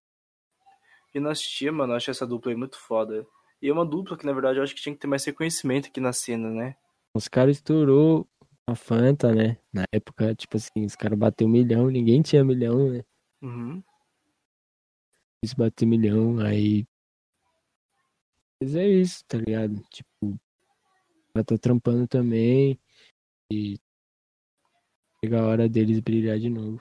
Dinastia, 1.15 1.73
mano, 1.73 1.93
eu 1.93 1.97
acho 1.97 2.11
essa 2.11 2.27
dupla 2.27 2.53
aí 2.53 2.57
muito 2.57 2.79
foda. 2.79 3.27
E 3.63 3.69
é 3.69 3.73
uma 3.73 3.87
dupla 3.87 4.17
que, 4.17 4.27
na 4.27 4.33
verdade, 4.33 4.59
eu 4.59 4.63
acho 4.63 4.75
que 4.75 4.83
tinha 4.83 4.95
que 4.95 5.01
ter 5.01 5.07
mais 5.07 5.25
reconhecimento 5.25 5.89
aqui 5.89 5.99
na 5.99 6.13
cena, 6.13 6.51
né? 6.51 6.77
Os 7.15 7.27
caras 7.27 7.57
estourou 7.57 8.29
a 8.67 8.75
Fanta, 8.75 9.35
né? 9.35 9.59
Na 9.73 9.85
época, 9.93 10.35
tipo 10.35 10.57
assim, 10.57 10.85
os 10.85 10.95
caras 10.95 11.19
bateu 11.19 11.47
um 11.47 11.51
milhão, 11.51 11.89
ninguém 11.89 12.21
tinha 12.21 12.45
milhão, 12.45 12.91
né? 12.91 13.03
Uhum. 13.41 13.83
Eles 15.43 15.55
bateu 15.55 15.89
milhão, 15.89 16.39
aí. 16.41 16.87
Mas 18.61 18.75
é 18.75 18.87
isso, 18.87 19.25
tá 19.27 19.39
ligado? 19.39 19.81
Tipo, 19.89 20.39
ela 21.35 21.45
tá 21.45 21.57
trampando 21.57 22.07
também 22.09 22.79
e 23.53 23.79
chega 25.23 25.41
a 25.41 25.47
hora 25.47 25.69
deles 25.69 26.01
brilhar 26.01 26.39
de 26.39 26.49
novo. 26.49 26.81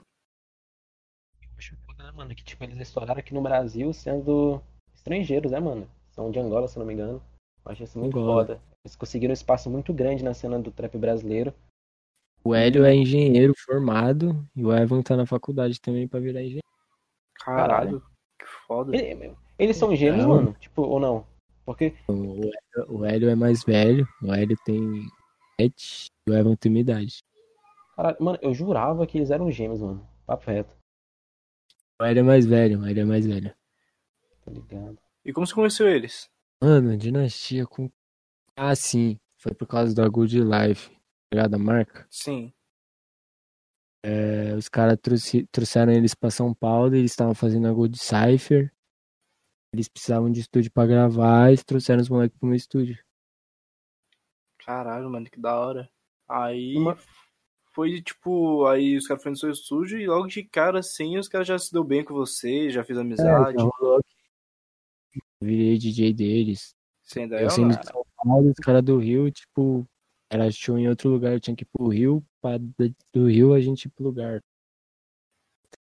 Eu 1.41 1.49
acho 1.57 1.77
foda, 1.85 2.03
né, 2.03 2.04
mano? 2.15 2.33
Que, 2.33 2.43
tipo, 2.43 2.63
eles 2.63 2.79
estouraram 2.79 3.19
aqui 3.19 3.33
no 3.33 3.41
Brasil 3.41 3.91
sendo 3.93 4.61
estrangeiros, 4.93 5.51
né, 5.51 5.59
mano? 5.59 5.87
São 6.11 6.31
de 6.31 6.39
Angola, 6.39 6.67
se 6.67 6.77
eu 6.77 6.79
não 6.81 6.87
me 6.87 6.93
engano. 6.93 7.21
Eu 7.65 7.71
acho 7.71 7.83
isso 7.83 7.99
muito 7.99 8.17
Angola. 8.17 8.45
foda. 8.45 8.61
Eles 8.83 8.95
conseguiram 8.95 9.31
um 9.31 9.33
espaço 9.33 9.69
muito 9.69 9.93
grande 9.93 10.23
na 10.23 10.33
cena 10.33 10.59
do 10.59 10.71
trap 10.71 10.97
brasileiro. 10.97 11.53
O 12.43 12.53
Hélio 12.53 12.85
é 12.85 12.93
engenheiro 12.95 13.53
formado 13.65 14.47
e 14.55 14.63
o 14.63 14.71
Evan 14.71 15.01
tá 15.01 15.15
na 15.17 15.25
faculdade 15.25 15.81
também 15.81 16.07
pra 16.07 16.19
virar 16.19 16.41
engenheiro. 16.41 16.65
Caralho, 17.43 18.01
que 18.39 18.45
foda. 18.67 18.95
Ele- 18.95 19.35
Eles 19.57 19.77
são 19.77 19.95
gêmeos, 19.95 20.23
Não. 20.25 20.29
mano? 20.35 20.53
Tipo, 20.59 20.83
ou 20.83 20.99
não? 20.99 21.25
Porque, 21.65 21.95
O 22.07 22.13
Hélio, 22.43 22.53
o 22.89 23.05
Hélio 23.05 23.29
é 23.29 23.35
mais 23.35 23.63
velho, 23.63 24.07
o 24.21 24.31
Hélio 24.31 24.55
tem 24.63 25.01
7 25.59 26.05
e 26.27 26.31
o 26.31 26.35
Evan 26.35 26.55
tem 26.55 26.71
minha 26.71 26.81
idade. 26.81 27.23
caralho, 27.95 28.17
mano, 28.19 28.37
eu 28.41 28.53
jurava 28.53 29.07
que 29.07 29.17
eles 29.17 29.31
eram 29.31 29.49
gêmeos, 29.49 29.81
mano. 29.81 30.05
Papo 30.27 30.45
reto, 30.51 30.74
O 31.99 32.03
Hélio 32.03 32.19
é 32.19 32.23
mais 32.23 32.45
velho, 32.45 32.81
o 32.81 32.85
Hélio 32.85 33.01
é 33.01 33.05
mais 33.05 33.25
velho. 33.25 33.55
tá 34.43 34.51
ligado? 34.51 34.99
E 35.23 35.33
como 35.33 35.47
você 35.47 35.53
conheceu 35.53 35.87
eles? 35.87 36.29
Mano, 36.61 36.95
dinastia 36.97 37.65
com. 37.65 37.89
Ah, 38.55 38.75
sim. 38.75 39.19
Foi 39.37 39.53
por 39.53 39.67
causa 39.67 39.93
da 39.93 40.07
Good 40.07 40.39
Life. 40.39 40.89
Tá 40.89 40.95
ligado? 41.33 41.53
A 41.55 41.57
marca. 41.59 42.05
Sim. 42.09 42.53
É, 44.03 44.53
os 44.55 44.69
caras 44.69 44.97
trouxe- 45.01 45.47
trouxeram 45.51 45.91
eles 45.91 46.13
pra 46.13 46.29
São 46.29 46.53
Paulo, 46.53 46.95
eles 46.95 47.11
estavam 47.11 47.33
fazendo 47.33 47.67
a 47.67 47.73
Good 47.73 47.97
Cypher. 47.97 48.71
Eles 49.73 49.87
precisavam 49.89 50.31
de 50.31 50.39
estúdio 50.41 50.71
pra 50.71 50.85
gravar, 50.85 51.47
eles 51.49 51.63
trouxeram 51.63 52.01
os 52.01 52.07
moleques 52.09 52.37
pro 52.37 52.47
meu 52.47 52.55
estúdio. 52.55 52.97
Caralho, 54.59 55.09
mano, 55.09 55.29
que 55.29 55.39
da 55.39 55.59
hora. 55.59 55.89
Aí 56.27 56.75
Uma- 56.77 56.97
foi 57.75 58.01
tipo, 58.01 58.65
aí 58.65 58.95
os 58.95 59.05
caras 59.05 59.21
foram 59.21 59.33
no 59.33 59.37
seu 59.37 59.51
estúdio 59.51 59.99
e 59.99 60.07
logo 60.07 60.27
de 60.27 60.43
cara 60.43 60.79
assim 60.79 61.17
os 61.17 61.27
caras 61.27 61.45
já 61.45 61.59
se 61.59 61.73
deu 61.73 61.83
bem 61.83 62.05
com 62.05 62.13
você, 62.13 62.69
já 62.69 62.85
fez 62.85 62.97
amizade. 62.97 63.55
É, 63.55 63.59
já 63.59 63.69
rolou 63.77 63.97
aqui. 63.97 65.21
Virei 65.41 65.77
DJ 65.77 66.13
deles. 66.13 66.73
Você 67.03 67.19
ainda 67.19 67.35
é 67.35 67.41
Eu 67.41 67.45
ou 67.45 67.49
sendo 67.51 67.77
de 67.77 67.85
São 67.85 68.05
Paulo, 68.23 68.49
os 68.49 68.65
caras 68.65 68.81
do 68.81 68.97
Rio, 68.97 69.29
tipo, 69.29 69.85
era 70.31 70.49
show 70.49 70.79
em 70.79 70.87
outro 70.87 71.09
lugar, 71.09 71.33
eu 71.33 71.39
tinha 71.39 71.55
que 71.55 71.63
ir 71.63 71.67
pro 71.71 71.89
Rio, 71.89 72.25
pra, 72.41 72.57
do 73.13 73.27
Rio 73.27 73.53
a 73.53 73.59
gente 73.59 73.85
ir 73.85 73.89
pro 73.89 74.05
lugar. 74.05 74.41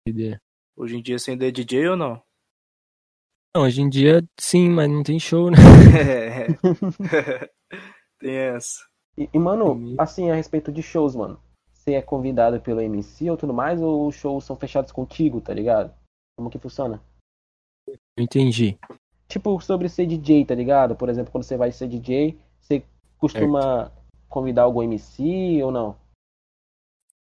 Ideia. 0.06 0.42
Hoje 0.76 0.98
em 0.98 1.02
dia 1.02 1.18
você 1.18 1.32
ainda 1.32 1.48
é 1.48 1.52
DJ 1.52 1.88
ou 1.88 1.98
não? 1.98 2.22
Não, 3.56 3.64
hoje 3.64 3.82
em 3.82 3.90
dia 3.90 4.24
sim, 4.38 4.70
mas 4.70 4.90
não 4.90 5.04
tem 5.04 5.18
show, 5.20 5.50
né? 5.50 5.58
É. 5.98 6.48
Tem 8.20 8.36
essa. 8.36 8.86
E, 9.18 9.30
e, 9.34 9.40
mano, 9.40 9.96
assim, 9.98 10.30
a 10.30 10.36
respeito 10.36 10.72
de 10.72 10.84
shows, 10.84 11.16
mano. 11.16 11.42
Você 11.88 11.94
é 11.94 12.02
convidado 12.02 12.60
pelo 12.60 12.82
MC 12.82 13.32
ou 13.32 13.38
tudo 13.38 13.54
mais, 13.54 13.82
ou 13.82 14.10
os 14.10 14.16
shows 14.16 14.44
são 14.44 14.58
fechados 14.58 14.92
contigo, 14.92 15.40
tá 15.40 15.54
ligado? 15.54 15.96
Como 16.38 16.50
que 16.50 16.60
funciona? 16.60 17.02
Eu 17.88 17.98
entendi. 18.18 18.78
Tipo, 19.26 19.58
sobre 19.62 19.88
ser 19.88 20.06
DJ, 20.06 20.44
tá 20.44 20.54
ligado? 20.54 20.98
Por 20.98 21.08
exemplo, 21.08 21.32
quando 21.32 21.46
você 21.46 21.56
vai 21.56 21.72
ser 21.72 21.88
DJ, 21.88 22.38
você 22.60 22.86
costuma 23.18 23.90
convidar 24.28 24.64
algum 24.64 24.84
MC 24.84 25.64
ou 25.64 25.72
não? 25.72 25.98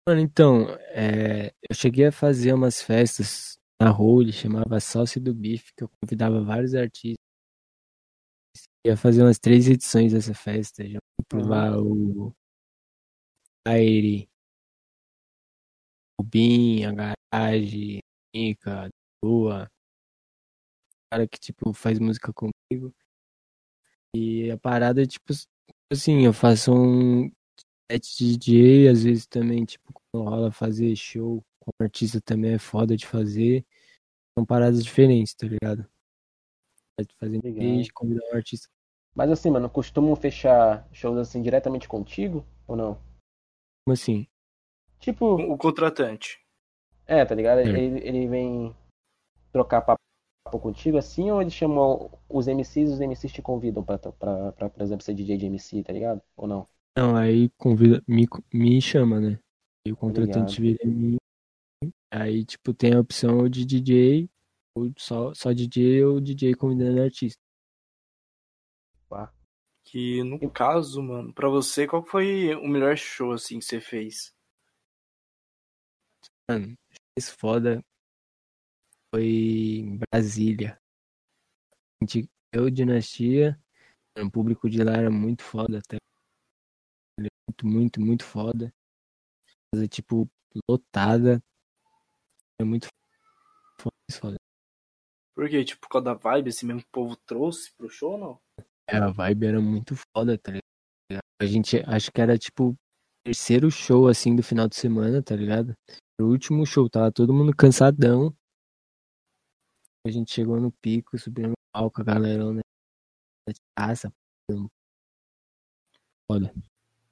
Mano, 0.08 0.22
então, 0.22 0.70
é, 0.92 1.52
eu 1.68 1.74
cheguei 1.74 2.06
a 2.06 2.12
fazer 2.12 2.54
umas 2.54 2.80
festas 2.80 3.58
na 3.78 3.90
Role, 3.90 4.32
chamava 4.32 4.80
Salsa 4.80 5.20
do 5.20 5.34
Bife, 5.34 5.74
que 5.76 5.84
eu 5.84 5.90
convidava 6.00 6.42
vários 6.42 6.74
artistas. 6.74 7.22
Ia 8.86 8.96
fazer 8.96 9.24
umas 9.24 9.38
três 9.38 9.68
edições 9.68 10.14
dessa 10.14 10.32
festa, 10.32 10.82
já 10.88 10.98
fui 11.16 11.26
por 11.28 11.40
Uhum. 11.40 12.28
o 12.28 12.34
Aire, 13.66 14.28
o 16.18 16.22
Bin, 16.22 16.84
a 16.84 16.92
Garage, 16.92 18.00
Nica, 18.34 18.88
Lua, 19.24 19.68
cara 21.10 21.28
que, 21.28 21.38
tipo, 21.38 21.72
faz 21.72 21.98
música 21.98 22.32
comigo. 22.32 22.94
E 24.14 24.50
a 24.50 24.58
parada 24.58 25.02
é, 25.02 25.06
tipo, 25.06 25.32
assim, 25.92 26.24
eu 26.24 26.32
faço 26.32 26.72
um 26.72 27.30
set 27.90 28.16
de 28.16 28.36
DJ, 28.36 28.88
às 28.88 29.02
vezes 29.04 29.26
também, 29.26 29.64
tipo, 29.64 29.92
quando 29.92 30.28
rola 30.28 30.52
fazer 30.52 30.94
show 30.96 31.42
com 31.60 31.70
artista 31.82 32.20
também 32.20 32.54
é 32.54 32.58
foda 32.58 32.96
de 32.96 33.06
fazer. 33.06 33.64
São 34.36 34.44
paradas 34.44 34.82
diferentes, 34.82 35.34
tá 35.34 35.46
ligado? 35.46 35.88
Fazer. 37.18 37.40
DJ, 37.40 37.90
convidar 37.92 38.24
um 38.32 38.36
artista. 38.36 38.68
Mas 39.14 39.30
assim, 39.30 39.50
mano, 39.50 39.70
costumam 39.70 40.14
fechar 40.16 40.88
shows 40.92 41.18
assim 41.18 41.42
diretamente 41.42 41.88
contigo 41.88 42.44
ou 42.66 42.76
não? 42.76 42.94
Como 43.84 43.92
assim? 43.92 44.26
Tipo, 45.04 45.34
O 45.34 45.58
contratante. 45.58 46.40
é, 47.06 47.26
tá 47.26 47.34
ligado? 47.34 47.58
É. 47.58 47.68
Ele, 47.68 48.00
ele 48.08 48.26
vem 48.26 48.74
trocar 49.52 49.82
papo 49.82 50.00
contigo 50.58 50.96
assim, 50.96 51.30
ou 51.30 51.42
eles 51.42 51.52
chamam 51.52 52.10
os 52.26 52.48
MCs 52.48 52.88
e 52.88 52.92
os 52.94 53.00
MCs 53.00 53.30
te 53.30 53.42
convidam 53.42 53.84
pra, 53.84 53.98
pra, 53.98 54.52
pra, 54.52 54.70
por 54.70 54.82
exemplo, 54.82 55.04
ser 55.04 55.12
DJ 55.12 55.36
de 55.36 55.46
MC, 55.46 55.82
tá 55.82 55.92
ligado? 55.92 56.22
Ou 56.34 56.48
não? 56.48 56.66
Não, 56.96 57.14
aí 57.14 57.50
convida, 57.58 58.02
me, 58.08 58.26
me 58.50 58.80
chama, 58.80 59.20
né? 59.20 59.38
E 59.86 59.92
o 59.92 59.94
Tá 59.94 60.00
contratante 60.00 60.62
vira 60.62 60.78
em 60.82 60.88
mim. 60.88 61.16
Aí, 62.10 62.42
tipo, 62.46 62.72
tem 62.72 62.94
a 62.94 63.00
opção 63.00 63.46
de 63.46 63.66
DJ, 63.66 64.26
ou 64.74 64.90
só, 64.96 65.34
só 65.34 65.52
DJ 65.52 66.02
ou 66.04 66.18
DJ 66.18 66.54
convidando 66.54 67.02
artista. 67.02 67.38
Que 69.86 70.24
no 70.24 70.50
caso, 70.50 71.00
mano, 71.02 71.32
pra 71.32 71.48
você, 71.48 71.86
qual 71.86 72.02
foi 72.02 72.54
o 72.56 72.66
melhor 72.66 72.96
show 72.96 73.32
assim 73.32 73.58
que 73.58 73.64
você 73.64 73.80
fez? 73.80 74.33
Mano, 76.50 76.74
mais 77.16 77.30
foda 77.30 77.82
foi 79.14 79.24
em 79.24 79.98
Brasília. 79.98 80.78
A 82.00 82.04
gente- 82.04 82.28
Eu, 82.52 82.70
Dinastia, 82.70 83.58
o 84.16 84.30
público 84.30 84.70
de 84.70 84.82
lá 84.84 84.92
era 84.92 85.10
muito 85.10 85.42
foda 85.42 85.78
até. 85.78 85.96
Muito, 87.18 87.66
muito, 87.66 88.00
muito 88.00 88.24
foda. 88.24 88.72
Casa, 89.72 89.88
tipo, 89.88 90.28
lotada. 90.68 91.42
É 92.60 92.64
muito 92.64 92.86
foda. 93.80 93.94
foda. 94.12 94.36
Porque, 95.34 95.64
tipo, 95.64 95.80
por 95.80 95.88
causa 95.88 96.04
da 96.04 96.14
vibe, 96.14 96.50
assim 96.50 96.66
mesmo 96.66 96.82
que 96.82 96.88
o 96.88 96.92
povo 96.92 97.16
trouxe 97.26 97.72
pro 97.74 97.88
show 97.90 98.12
ou 98.12 98.18
não? 98.18 98.40
É, 98.88 98.98
a 98.98 99.10
vibe 99.10 99.46
era 99.46 99.60
muito 99.60 99.94
foda, 100.14 100.38
tá 100.38 100.52
ligado? 100.52 101.24
A 101.42 101.46
gente, 101.46 101.78
acho 101.86 102.12
que 102.12 102.20
era, 102.20 102.38
tipo, 102.38 102.76
terceiro 103.24 103.68
show, 103.70 104.06
assim, 104.06 104.36
do 104.36 104.42
final 104.44 104.68
de 104.68 104.76
semana, 104.76 105.20
tá 105.22 105.34
ligado? 105.34 105.74
O 106.20 106.24
último 106.24 106.64
show, 106.64 106.88
tava 106.88 107.10
todo 107.10 107.34
mundo 107.34 107.54
cansadão. 107.54 108.34
A 110.06 110.10
gente 110.10 110.32
chegou 110.32 110.60
no 110.60 110.70
pico, 110.70 111.18
subiu 111.18 111.48
no 111.48 111.54
palco, 111.72 112.00
a 112.00 112.04
galera, 112.04 112.52
né? 112.52 112.60
Taça. 113.74 114.12
Foda. 116.30 116.54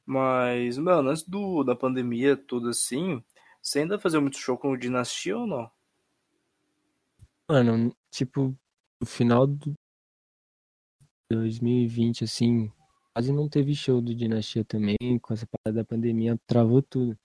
Mas, 0.06 0.78
mano, 0.78 1.10
antes 1.10 1.22
do, 1.24 1.64
da 1.64 1.74
pandemia, 1.74 2.36
tudo 2.36 2.68
assim, 2.68 3.22
você 3.60 3.80
ainda 3.80 3.98
fazia 3.98 4.20
muito 4.20 4.38
show 4.38 4.56
com 4.56 4.70
o 4.72 4.76
Dinastia 4.76 5.36
ou 5.36 5.46
não? 5.46 5.70
Mano, 7.48 7.94
tipo, 8.10 8.56
no 9.00 9.06
final 9.06 9.46
do 9.46 9.74
2020, 11.30 12.24
assim, 12.24 12.72
quase 13.14 13.32
não 13.32 13.48
teve 13.48 13.74
show 13.74 14.00
do 14.00 14.14
Dinastia 14.14 14.64
também, 14.64 14.96
com 15.20 15.34
essa 15.34 15.46
parada 15.46 15.82
da 15.82 15.84
pandemia, 15.84 16.38
travou 16.46 16.82
tudo. 16.82 17.18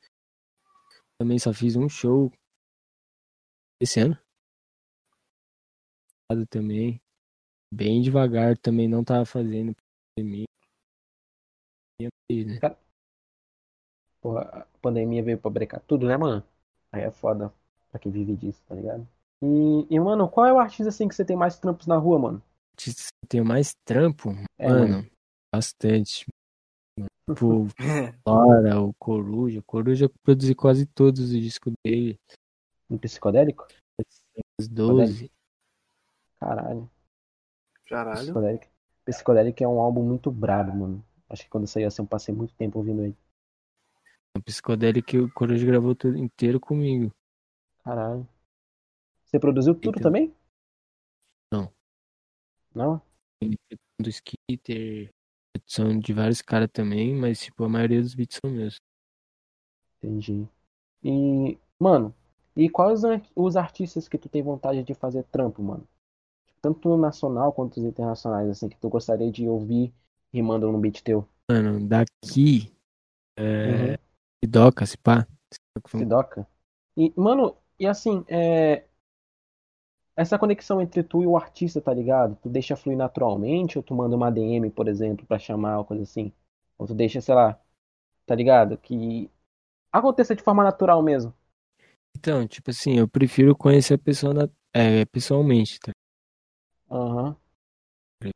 Também 1.20 1.40
só 1.40 1.52
fiz 1.52 1.76
um 1.76 1.90
show 1.90 2.32
esse 3.82 4.00
ano. 4.00 4.18
Também, 6.50 7.02
bem 7.74 8.02
devagar, 8.02 8.58
também 8.58 8.88
não 8.88 9.04
tava 9.04 9.26
fazendo 9.26 9.76
pandemia. 10.16 10.46
Né? 12.00 12.60
Porra, 14.22 14.42
a 14.42 14.66
pandemia 14.82 15.24
veio 15.24 15.38
pra 15.38 15.50
brecar 15.50 15.82
tudo, 15.88 16.06
né, 16.06 16.18
mano? 16.18 16.44
Aí 16.92 17.02
é 17.02 17.12
foda 17.12 17.54
pra 17.90 18.00
quem 18.00 18.12
vive 18.12 18.36
disso, 18.36 18.62
tá 18.68 18.76
ligado? 18.76 19.08
E, 19.42 19.88
e, 19.90 20.00
mano, 20.00 20.30
qual 20.30 20.46
é 20.46 20.54
o 20.54 20.60
artista 20.60 20.90
assim 20.90 21.08
que 21.08 21.16
você 21.16 21.24
tem 21.24 21.36
mais 21.36 21.58
trampos 21.58 21.88
na 21.88 21.98
rua, 21.98 22.20
mano? 22.20 22.44
Artista 22.74 23.08
que 23.22 23.28
Tem 23.30 23.44
mais 23.44 23.74
trampo? 23.86 24.30
É, 24.58 24.68
Mano, 24.68 25.10
bastante. 25.54 26.26
Tipo, 27.30 27.68
Flora, 28.24 28.82
o 28.82 28.94
Coruja. 28.94 29.60
O 29.60 29.64
Coruja 29.64 30.06
eu 30.06 30.10
produzi 30.24 30.56
quase 30.56 30.86
todos 30.86 31.20
os 31.20 31.30
discos 31.32 31.74
dele. 31.86 32.18
No 32.90 32.98
psicodélico? 32.98 33.68
Os 34.60 34.68
12. 34.68 35.30
Caralho. 36.40 36.90
Caralho. 37.88 38.20
Psicodélico. 38.20 38.66
Psicodélico 39.06 39.64
é 39.64 39.68
um 39.68 39.80
álbum 39.80 40.04
muito 40.04 40.32
brabo, 40.32 40.74
mano. 40.76 41.06
Acho 41.30 41.44
que 41.44 41.50
quando 41.50 41.68
saiu 41.68 41.88
assim 41.88 42.02
eu 42.02 42.08
passei 42.08 42.34
muito 42.34 42.54
tempo 42.56 42.78
ouvindo 42.80 43.04
ele. 43.04 43.18
O 44.38 44.42
Psicodélico 44.42 45.08
que 45.08 45.20
o 45.20 45.32
Coruja 45.34 45.66
gravou 45.66 45.94
tudo 45.96 46.18
inteiro 46.18 46.60
comigo. 46.60 47.14
Caralho. 47.84 48.28
Você 49.26 49.38
produziu 49.40 49.76
tudo 49.76 49.98
Então. 50.00 50.04
também? 50.04 50.34
Não. 51.52 51.72
Não? 52.74 53.02
Do 54.00 54.10
Skitter, 54.10 55.10
são 55.66 55.98
de 55.98 56.14
vários 56.14 56.42
caras 56.42 56.70
também, 56.72 57.16
mas 57.16 57.40
tipo, 57.40 57.64
a 57.64 57.70
maioria 57.70 58.02
dos 58.02 58.14
beats 58.14 58.40
são 58.42 58.52
meus. 58.52 58.80
Entendi. 59.98 60.48
E, 61.04 61.58
mano, 61.80 62.14
e 62.56 62.70
quais 62.70 63.02
os 63.36 63.56
artistas 63.56 64.08
que 64.08 64.18
tu 64.18 64.28
tem 64.28 64.42
vontade 64.42 64.84
de 64.84 64.94
fazer 64.94 65.24
trampo, 65.26 65.62
mano? 65.62 65.88
Tanto 66.62 66.98
nacional 66.98 67.54
quanto 67.54 67.78
os 67.78 67.84
internacionais, 67.84 68.50
assim, 68.50 68.68
que 68.68 68.78
tu 68.78 68.90
gostaria 68.90 69.32
de 69.32 69.48
ouvir 69.48 69.94
rimando 70.34 70.72
no 70.72 70.80
beat 70.80 71.02
teu. 71.02 71.28
Mano, 71.50 71.88
daqui. 71.88 72.74
É. 73.36 73.92
Uhum. 73.92 73.98
Sidoca, 74.44 74.86
se 74.86 74.98
pá. 74.98 75.28
Sidoca. 75.88 76.48
E, 76.96 77.14
mano, 77.16 77.56
e 77.80 77.86
assim, 77.86 78.26
é... 78.28 78.87
essa 80.18 80.40
conexão 80.40 80.82
entre 80.82 81.04
tu 81.04 81.24
e 81.24 81.28
o 81.28 81.38
artista, 81.38 81.82
tá 81.82 81.94
ligado? 81.94 82.38
Tu 82.44 82.50
deixa 82.50 82.76
fluir 82.78 82.98
naturalmente 82.98 83.78
ou 83.80 83.84
tu 83.84 83.96
manda 83.96 84.16
uma 84.18 84.32
DM, 84.32 84.72
por 84.72 84.88
exemplo, 84.90 85.26
pra 85.28 85.40
chamar 85.40 85.80
ou 85.80 85.86
coisa 85.86 86.04
assim? 86.04 86.34
Ou 86.80 86.88
tu 86.88 86.96
deixa, 86.96 87.22
sei 87.22 87.36
lá, 87.36 87.60
tá 88.26 88.36
ligado? 88.36 88.78
Que 88.78 89.32
aconteça 89.92 90.36
de 90.36 90.44
forma 90.44 90.64
natural 90.64 91.04
mesmo. 91.04 91.34
Então, 92.16 92.48
tipo 92.48 92.70
assim, 92.72 92.98
eu 92.98 93.08
prefiro 93.08 93.56
conhecer 93.56 93.94
a 93.96 93.98
pessoa 93.98 94.34
na- 94.34 94.50
é, 94.74 95.06
pessoalmente, 95.06 95.80
tá? 95.80 95.92
Aham. 96.90 97.36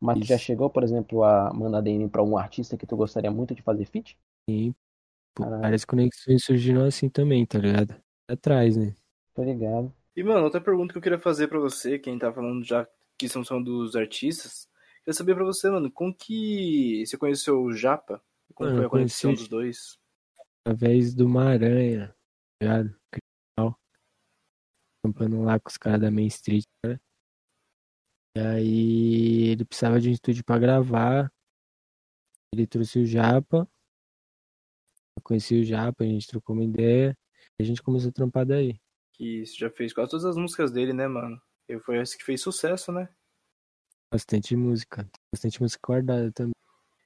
Mas 0.02 0.20
tu 0.20 0.26
já 0.28 0.38
chegou, 0.38 0.70
por 0.70 0.84
exemplo, 0.84 1.24
a 1.24 1.54
mandar 1.54 1.82
DM 1.82 2.10
pra 2.10 2.22
um 2.24 2.38
artista 2.38 2.78
que 2.78 2.86
tu 2.86 2.98
gostaria 2.98 3.32
muito 3.32 3.56
de 3.56 3.62
fazer 3.64 3.86
feat? 3.86 4.18
E, 4.50 4.74
pô, 5.36 5.46
várias 5.62 5.86
conexões 5.86 6.44
surgiram 6.46 6.86
assim 6.86 7.10
também, 7.10 7.46
tá 7.46 7.60
ligado? 7.60 7.96
Atrás, 8.30 8.78
né? 8.78 8.96
Tô 9.34 9.44
ligado. 9.44 9.94
E, 10.16 10.24
mano, 10.24 10.44
outra 10.44 10.60
pergunta 10.60 10.92
que 10.92 10.98
eu 10.98 11.02
queria 11.02 11.20
fazer 11.20 11.48
pra 11.48 11.60
você, 11.60 11.98
quem 11.98 12.20
tá 12.20 12.32
falando 12.34 12.64
já 12.64 12.88
que 13.18 13.30
são 13.30 13.44
são 13.44 13.62
dos 13.62 13.96
artistas, 13.96 14.68
queria 15.00 15.14
saber 15.14 15.36
pra 15.36 15.46
você, 15.46 15.70
mano, 15.70 15.92
como 15.92 16.14
que 16.14 17.06
você 17.06 17.18
conheceu 17.18 17.62
o 17.62 17.72
Japa? 17.72 18.22
Como 18.54 18.70
Mano, 18.70 18.82
foi 18.82 18.88
a 18.88 18.90
conexão 18.90 19.34
dos 19.34 19.48
dois? 19.48 19.98
Através 20.66 21.14
de 21.14 21.24
uma 21.24 21.46
aranha, 21.46 22.16
tá 22.60 22.66
ligado? 22.66 23.00
Cristal. 23.12 23.80
Campando 25.06 25.42
lá 25.44 25.60
com 25.60 25.70
os 25.70 25.78
caras 25.78 26.02
da 26.02 26.12
Main 26.12 26.28
Street, 26.28 26.66
né? 26.86 27.00
E 28.36 28.40
aí 28.40 29.44
ele 29.50 29.66
precisava 29.66 30.00
de 30.00 30.10
um 30.10 30.14
estúdio 30.14 30.44
pra 30.44 30.58
gravar. 30.58 31.32
Ele 32.54 32.66
trouxe 32.66 33.00
o 33.00 33.06
Japa. 33.06 33.70
Eu 35.16 35.24
conheci 35.24 35.62
o 35.62 35.64
Japa, 35.64 36.04
a 36.04 36.08
gente 36.08 36.28
trocou 36.28 36.56
uma 36.56 36.66
ideia. 36.66 37.16
E 37.60 37.64
a 37.64 37.66
gente 37.66 37.84
começou 37.84 38.10
a 38.10 38.14
trampar 38.14 38.46
daí. 38.46 38.81
Que 39.22 39.46
você 39.46 39.54
já 39.56 39.70
fez 39.70 39.94
quase 39.94 40.10
todas 40.10 40.26
as 40.26 40.36
músicas 40.36 40.72
dele, 40.72 40.94
né, 40.94 41.08
mano? 41.08 41.40
E 41.70 41.78
foi 41.78 42.02
esse 42.02 42.18
que 42.18 42.24
fez 42.24 42.42
sucesso, 42.42 42.92
né? 42.92 43.08
Bastante 44.12 44.56
música. 44.56 45.08
Bastante 45.32 45.62
música 45.62 45.80
guardada 45.86 46.32
também. 46.32 46.56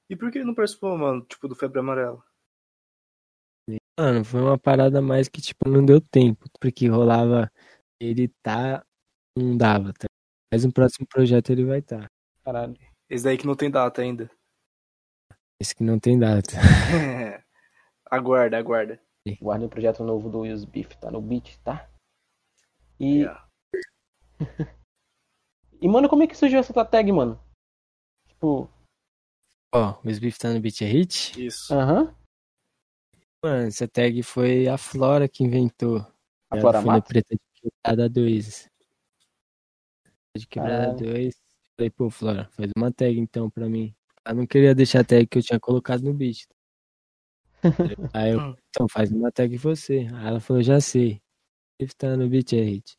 E 0.08 0.16
por 0.16 0.32
que 0.32 0.38
ele 0.38 0.46
não 0.46 0.54
participou, 0.54 0.96
mano, 0.96 1.22
tipo, 1.26 1.46
do 1.46 1.54
Febre 1.54 1.78
Amarela? 1.78 2.24
Mano, 4.00 4.24
foi 4.24 4.40
uma 4.40 4.58
parada 4.58 5.02
mais 5.02 5.28
que, 5.28 5.42
tipo, 5.42 5.68
não 5.68 5.84
deu 5.84 6.00
tempo. 6.00 6.46
Porque 6.58 6.88
rolava. 6.88 7.52
Ele 8.00 8.28
tá. 8.42 8.82
Não 9.36 9.54
dava, 9.54 9.92
tá? 9.92 10.06
Mas 10.50 10.64
no 10.64 10.72
próximo 10.72 11.06
projeto 11.06 11.50
ele 11.50 11.66
vai 11.66 11.80
estar. 11.80 12.00
Tá. 12.00 12.10
Caralho. 12.46 12.78
Esse 13.10 13.24
daí 13.24 13.36
que 13.36 13.46
não 13.46 13.54
tem 13.54 13.70
data 13.70 14.00
ainda. 14.00 14.30
Esse 15.60 15.74
que 15.74 15.84
não 15.84 15.98
tem 15.98 16.18
data. 16.18 16.52
aguarda, 18.10 18.56
aguarda. 18.56 18.98
Guarda 19.38 19.66
o 19.66 19.68
projeto 19.68 20.02
novo 20.02 20.30
do 20.30 20.40
Wills 20.40 20.64
Beef, 20.64 20.94
tá 20.96 21.10
no 21.10 21.20
beat, 21.20 21.58
tá? 21.58 21.90
E, 22.98 23.18
Yeah. 23.20 23.48
e 25.80 25.88
mano, 25.88 26.08
como 26.08 26.22
é 26.22 26.26
que 26.26 26.36
surgiu 26.36 26.58
essa 26.58 26.72
tua 26.72 26.84
tag, 26.84 27.10
mano? 27.12 27.40
Tipo, 28.28 28.70
Ó, 29.74 30.00
o 30.02 30.10
Sbiff 30.10 30.38
tá 30.38 30.52
no 30.52 30.60
Beat 30.60 30.82
é 30.82 30.86
Hit. 30.86 31.44
Isso. 31.44 31.74
aham. 31.74 32.14
Mano, 33.42 33.66
essa 33.68 33.86
tag 33.86 34.22
foi 34.22 34.66
a 34.66 34.78
Flora 34.78 35.28
que 35.28 35.44
inventou. 35.44 35.98
A 36.50 36.56
Ela 36.56 36.60
Flora 36.60 36.78
foi 36.78 36.86
no 36.86 36.92
Matos? 36.92 37.08
Preta 37.08 37.34
de 37.34 37.40
Quebrada 37.60 38.08
2. 38.08 38.70
De 40.36 40.46
Quebrada 40.46 40.86
Caralho. 40.86 41.12
2. 41.12 41.34
Falei, 41.76 41.90
pô, 41.90 42.08
Flora, 42.08 42.48
faz 42.52 42.70
uma 42.76 42.90
tag 42.90 43.18
então 43.18 43.50
pra 43.50 43.68
mim. 43.68 43.94
Ela 44.24 44.34
não 44.34 44.46
queria 44.46 44.74
deixar 44.74 45.00
a 45.00 45.04
tag 45.04 45.26
que 45.26 45.38
eu 45.38 45.42
tinha 45.42 45.60
colocado 45.60 46.02
no 46.02 46.14
beat. 46.14 46.46
Aí 48.14 48.32
eu, 48.32 48.56
então 48.70 48.88
faz 48.88 49.12
uma 49.12 49.30
tag 49.30 49.56
você. 49.58 50.08
Aí 50.14 50.26
ela 50.26 50.40
falou, 50.40 50.62
já 50.62 50.80
sei. 50.80 51.20
Sbiff 51.80 51.94
tá 51.96 52.16
no 52.16 52.28
Beat 52.28 52.52
é 52.52 52.60
Hit. 52.62 52.96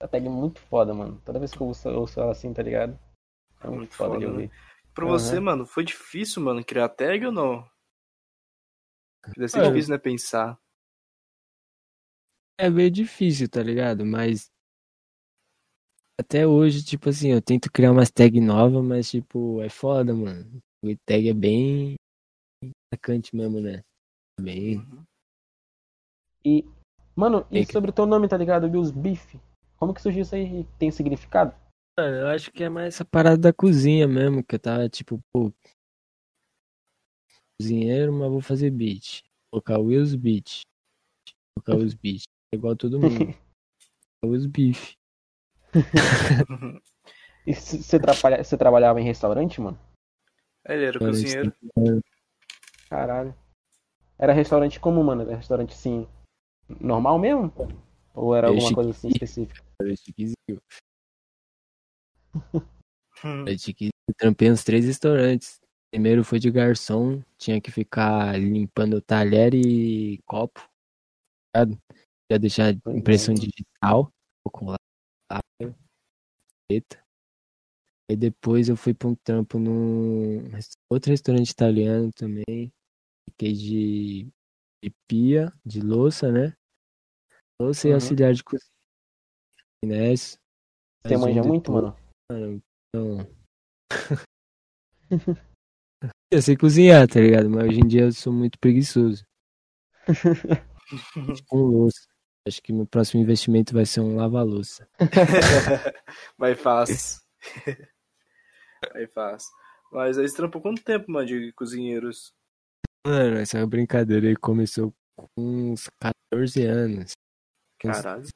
Essa 0.00 0.08
tag 0.08 0.26
é 0.26 0.28
muito 0.28 0.60
foda, 0.62 0.92
mano. 0.92 1.22
Toda 1.24 1.38
vez 1.38 1.52
que 1.52 1.60
eu 1.60 1.68
ouço, 1.68 1.88
eu 1.88 2.00
ouço 2.00 2.20
ela 2.20 2.32
assim, 2.32 2.52
tá 2.52 2.62
ligado? 2.64 2.98
É 3.62 3.68
muito, 3.68 3.76
Muito 3.76 3.94
foda, 3.94 4.18
de 4.18 4.26
foda, 4.26 4.32
né? 4.32 4.42
ouvir. 4.42 4.52
Pra 4.94 5.04
Aham. 5.04 5.06
você, 5.06 5.40
mano, 5.40 5.66
foi 5.66 5.84
difícil, 5.84 6.42
mano, 6.42 6.64
criar 6.64 6.88
tag 6.88 7.26
ou 7.26 7.32
não? 7.32 7.64
Deve 9.34 9.48
ser 9.48 9.62
difícil, 9.62 9.92
né, 9.92 9.98
pensar. 9.98 10.58
É 12.56 12.70
meio 12.70 12.88
difícil, 12.90 13.48
tá 13.48 13.60
ligado? 13.62 14.04
Mas 14.06 14.48
até 16.20 16.46
hoje, 16.46 16.84
tipo 16.84 17.08
assim, 17.08 17.30
eu 17.30 17.40
tento 17.42 17.70
criar 17.70 17.92
umas 17.92 18.10
tag 18.10 18.40
novas, 18.40 18.84
mas 18.84 19.10
tipo, 19.10 19.60
é 19.62 19.68
foda, 19.68 20.14
mano. 20.14 20.60
O 20.82 20.96
tag 21.06 21.28
é 21.28 21.34
bem 21.34 21.96
atacante 22.92 23.34
mesmo, 23.34 23.60
né? 23.60 23.82
Bem. 24.40 24.76
Uhum. 24.78 25.06
E, 26.44 26.64
mano, 27.14 27.46
e 27.50 27.64
que- 27.66 27.72
sobre 27.72 27.90
o 27.90 27.92
teu 27.92 28.06
nome, 28.06 28.28
tá 28.28 28.36
ligado? 28.36 28.68
Bills 28.68 28.92
Beef. 28.92 29.34
Como 29.76 29.94
que 29.94 30.02
surgiu 30.02 30.22
isso 30.22 30.34
aí? 30.34 30.64
Tem 30.78 30.90
significado? 30.90 31.54
Mano, 31.98 32.16
eu 32.16 32.28
acho 32.28 32.50
que 32.52 32.62
é 32.64 32.68
mais 32.68 32.94
essa 32.94 33.04
parada 33.04 33.36
da 33.38 33.52
cozinha 33.52 34.06
mesmo, 34.06 34.42
que 34.44 34.54
eu 34.54 34.58
tava 34.60 34.88
tipo, 34.88 35.20
pô. 35.32 35.52
Cozinheiro, 37.60 38.12
mas 38.12 38.30
vou 38.30 38.40
fazer 38.40 38.70
beat. 38.70 39.22
Colocar 39.50 39.78
Will's 39.78 40.14
Beat. 40.14 40.60
Colocar 41.56 41.74
Will's 41.76 41.94
Beat. 41.94 42.22
É 42.52 42.56
igual 42.56 42.76
todo 42.76 42.98
mundo. 43.00 43.34
Will's 44.24 44.46
Beef. 44.46 44.94
E 47.46 47.54
você 47.54 47.98
trabalha, 47.98 48.42
trabalhava 48.44 49.00
em 49.00 49.04
restaurante, 49.04 49.58
mano? 49.58 49.78
Ele 50.66 50.84
era 50.84 50.98
cozinheiro. 50.98 51.50
Caralho. 52.90 53.34
Era 54.18 54.34
restaurante 54.34 54.78
como, 54.78 55.02
mano? 55.02 55.22
Era 55.22 55.36
restaurante 55.36 55.72
assim, 55.72 56.06
normal 56.80 57.18
mesmo? 57.18 57.52
Ou 58.14 58.34
era 58.34 58.48
alguma 58.48 58.74
coisa 58.74 58.90
assim 58.90 59.08
específica? 59.08 59.62
é 59.82 59.96
chiquezinho. 59.96 60.62
É 63.46 63.56
chiquezinho. 63.56 63.92
Eu 64.08 64.14
trampei 64.16 64.50
uns 64.50 64.64
três 64.64 64.84
restaurantes. 64.84 65.60
Primeiro 65.90 66.22
foi 66.22 66.38
de 66.38 66.50
garçom, 66.50 67.22
tinha 67.38 67.60
que 67.60 67.70
ficar 67.70 68.38
limpando 68.38 69.00
talher 69.00 69.54
e 69.54 70.18
copo. 70.26 70.68
Ligado? 71.54 71.80
Já 72.30 72.38
deixar 72.38 72.74
impressão 72.88 73.34
digital. 73.34 74.12
Colar. 74.50 74.78
Eita. 76.70 77.02
Aí 78.10 78.16
depois 78.16 78.68
eu 78.68 78.76
fui 78.76 78.94
pra 78.94 79.08
um 79.08 79.14
trampo 79.14 79.58
num 79.58 80.50
outro 80.90 81.10
restaurante 81.10 81.50
italiano 81.50 82.10
também. 82.12 82.72
Fiquei 83.30 83.52
de, 83.52 84.28
de 84.82 84.90
pia, 85.06 85.52
de 85.64 85.80
louça, 85.80 86.32
né? 86.32 86.57
Louça 87.60 87.88
e 87.88 87.90
Uhum. 87.90 87.96
auxiliar 87.96 88.32
de 88.32 88.44
cozinha. 88.44 88.70
Inés. 89.84 90.38
Você 91.04 91.14
Mas 91.16 91.20
manja 91.20 91.42
um 91.42 91.46
muito, 91.46 91.72
depois- 91.72 91.84
mano? 91.84 91.96
Mano, 92.30 92.62
então. 92.94 93.38
eu 96.30 96.42
sei 96.42 96.56
cozinhar, 96.56 97.06
tá 97.08 97.20
ligado? 97.20 97.48
Mas 97.50 97.68
hoje 97.68 97.80
em 97.80 97.86
dia 97.88 98.02
eu 98.02 98.12
sou 98.12 98.32
muito 98.32 98.58
preguiçoso. 98.58 99.24
Com 101.48 101.58
louça. 101.58 102.06
Acho 102.46 102.62
que 102.62 102.72
meu 102.72 102.86
próximo 102.86 103.22
investimento 103.22 103.74
vai 103.74 103.84
ser 103.84 104.00
um 104.00 104.16
lava-louça. 104.16 104.88
Vai 106.38 106.54
fácil. 106.54 107.20
Vai 108.92 109.06
fácil. 109.08 109.50
Mas 109.92 110.16
aí 110.18 110.26
você 110.26 110.36
trampou 110.36 110.62
quanto 110.62 110.82
tempo, 110.82 111.10
mano, 111.10 111.26
de 111.26 111.52
cozinheiros? 111.52 112.32
Mano, 113.06 113.36
essa 113.36 113.66
brincadeira 113.66 114.28
aí 114.28 114.36
começou 114.36 114.94
com 115.16 115.72
uns 115.72 115.88
14 116.00 116.64
anos. 116.64 117.12
Caralho. 117.78 118.26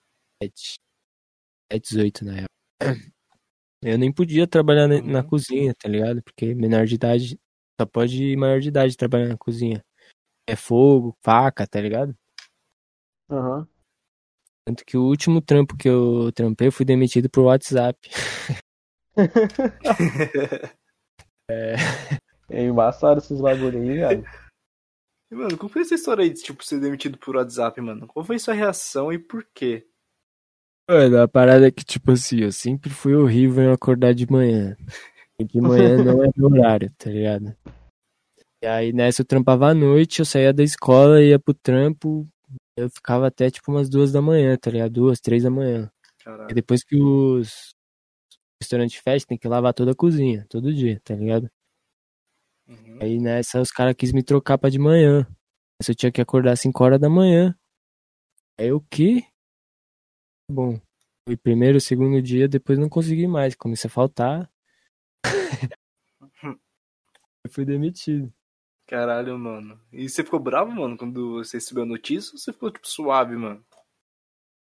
7, 0.43 0.75
7, 1.73 1.83
18 1.89 2.25
na 2.25 2.33
época. 2.37 2.49
Eu 3.85 3.99
nem 3.99 4.13
podia 4.13 4.47
trabalhar 4.47 4.87
na, 4.87 5.03
na 5.03 5.19
Uhum. 5.21 5.29
cozinha, 5.29 5.75
tá 5.75 5.89
ligado? 5.89 6.23
Porque 6.23 6.55
menor 6.55 6.87
de 6.87 6.95
idade, 6.95 7.39
só 7.81 7.85
pode 7.85 8.23
ir 8.23 8.37
maior 8.37 8.61
de 8.61 8.69
idade 8.69 8.97
trabalhar 8.97 9.29
na 9.29 9.37
cozinha. 9.37 9.85
É 10.49 10.55
fogo, 10.55 11.17
faca, 11.21 11.67
tá 11.67 11.81
ligado? 11.81 12.17
Aham. 13.29 13.67
Tanto 14.65 14.85
que 14.85 14.97
o 14.97 15.03
último 15.03 15.41
trampo 15.43 15.77
que 15.77 15.89
eu 15.89 16.31
trampei, 16.33 16.69
eu 16.69 16.73
fui 16.73 16.85
demitido 16.87 17.29
por 17.29 17.45
WhatsApp. 17.45 17.99
É 22.49 22.63
embaçado 22.63 23.19
esses 23.19 23.41
bagulho 23.41 23.81
aí, 23.81 23.99
velho. 23.99 24.25
E, 25.33 25.35
mano, 25.35 25.57
como 25.57 25.71
foi 25.73 25.81
essa 25.81 25.95
história 25.95 26.23
aí 26.23 26.29
de, 26.29 26.43
tipo, 26.43 26.63
ser 26.63 26.79
demitido 26.79 27.17
por 27.17 27.37
WhatsApp, 27.37 27.81
mano? 27.81 28.07
Qual 28.07 28.23
foi 28.23 28.39
sua 28.39 28.53
reação 28.53 29.11
e 29.11 29.19
por 29.19 29.43
quê? 29.55 29.89
Mano, 30.87 31.23
a 31.23 31.27
parada 31.27 31.67
é 31.67 31.71
que, 31.71 31.83
tipo 31.83 32.13
assim, 32.13 32.43
eu 32.43 32.53
sempre 32.53 32.91
fui 32.91 33.15
horrível 33.15 33.65
em 33.65 33.73
acordar 33.73 34.13
de 34.13 34.31
manhã. 34.31 34.77
E 35.39 35.45
de 35.47 35.59
manhã 35.59 35.97
não 36.05 36.23
é 36.23 36.29
meu 36.37 36.51
horário, 36.51 36.93
tá 36.99 37.09
ligado? 37.09 37.57
E 38.63 38.67
aí 38.67 38.93
nessa 38.93 39.23
eu 39.23 39.27
trampava 39.27 39.71
à 39.71 39.75
noite, 39.75 40.21
eu 40.21 40.27
saía 40.27 40.53
da 40.53 40.63
escola, 40.63 41.23
ia 41.23 41.39
pro 41.39 41.55
trampo, 41.55 42.29
eu 42.77 42.91
ficava 42.91 43.27
até 43.27 43.51
tipo 43.51 43.73
umas 43.73 43.89
duas 43.89 44.13
da 44.13 44.21
manhã, 44.21 44.55
tá 44.59 44.71
ligado? 44.71 44.93
Duas, 44.93 45.19
três 45.19 45.45
da 45.45 45.51
manhã. 45.51 45.91
E 46.21 46.25
Caralho. 46.25 46.55
depois 46.55 46.85
que 46.85 46.95
os 46.95 47.75
restaurantes 48.61 49.01
fecham, 49.03 49.29
tem 49.29 49.39
que 49.39 49.49
lavar 49.49 49.73
toda 49.73 49.93
a 49.93 49.97
cozinha, 49.97 50.45
todo 50.51 50.75
dia, 50.75 51.01
tá 51.03 51.15
ligado? 51.15 51.51
Uhum. 52.73 52.99
Aí 53.01 53.19
nessa 53.19 53.61
os 53.61 53.71
caras 53.71 53.95
quis 53.97 54.13
me 54.13 54.23
trocar 54.23 54.59
pra 54.59 54.71
de 54.71 54.79
manhã. 54.79 55.27
Mas 55.79 55.89
eu 55.89 55.95
tinha 55.95 56.13
que 56.13 56.21
acordar 56.21 56.53
às 56.53 56.61
5 56.61 56.83
horas 56.83 57.01
da 57.01 57.09
manhã. 57.09 57.57
Aí 58.59 58.73
o 58.73 58.81
quê? 58.81 59.25
Bom, 60.51 60.81
foi 61.27 61.37
primeiro, 61.37 61.81
segundo 61.81 62.21
dia, 62.23 62.49
depois 62.49 62.79
não 62.79 62.89
consegui 62.89 63.27
mais. 63.27 63.55
Comecei 63.55 63.89
a 63.89 63.93
faltar. 63.93 64.51
eu 67.45 67.51
fui 67.51 67.65
demitido. 67.65 68.33
Caralho, 68.87 69.39
mano. 69.39 69.81
E 69.93 70.09
você 70.09 70.23
ficou 70.23 70.39
bravo, 70.39 70.71
mano, 70.73 70.97
quando 70.97 71.35
você 71.35 71.57
recebeu 71.57 71.85
a 71.85 71.87
notícia 71.87 72.33
ou 72.33 72.39
você 72.39 72.53
ficou, 72.53 72.71
tipo, 72.71 72.87
suave, 72.87 73.37
mano? 73.37 73.65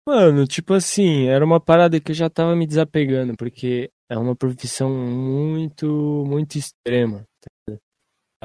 Mano, 0.07 0.45
tipo 0.45 0.73
assim, 0.73 1.25
era 1.25 1.43
uma 1.43 1.59
parada 1.59 1.99
que 1.99 2.11
eu 2.11 2.15
já 2.15 2.29
tava 2.29 2.55
me 2.55 2.67
desapegando, 2.67 3.35
porque 3.35 3.91
é 4.09 4.17
uma 4.17 4.35
profissão 4.35 4.89
muito, 4.89 6.23
muito 6.27 6.57
extrema. 6.57 7.25
Tá 7.41 7.47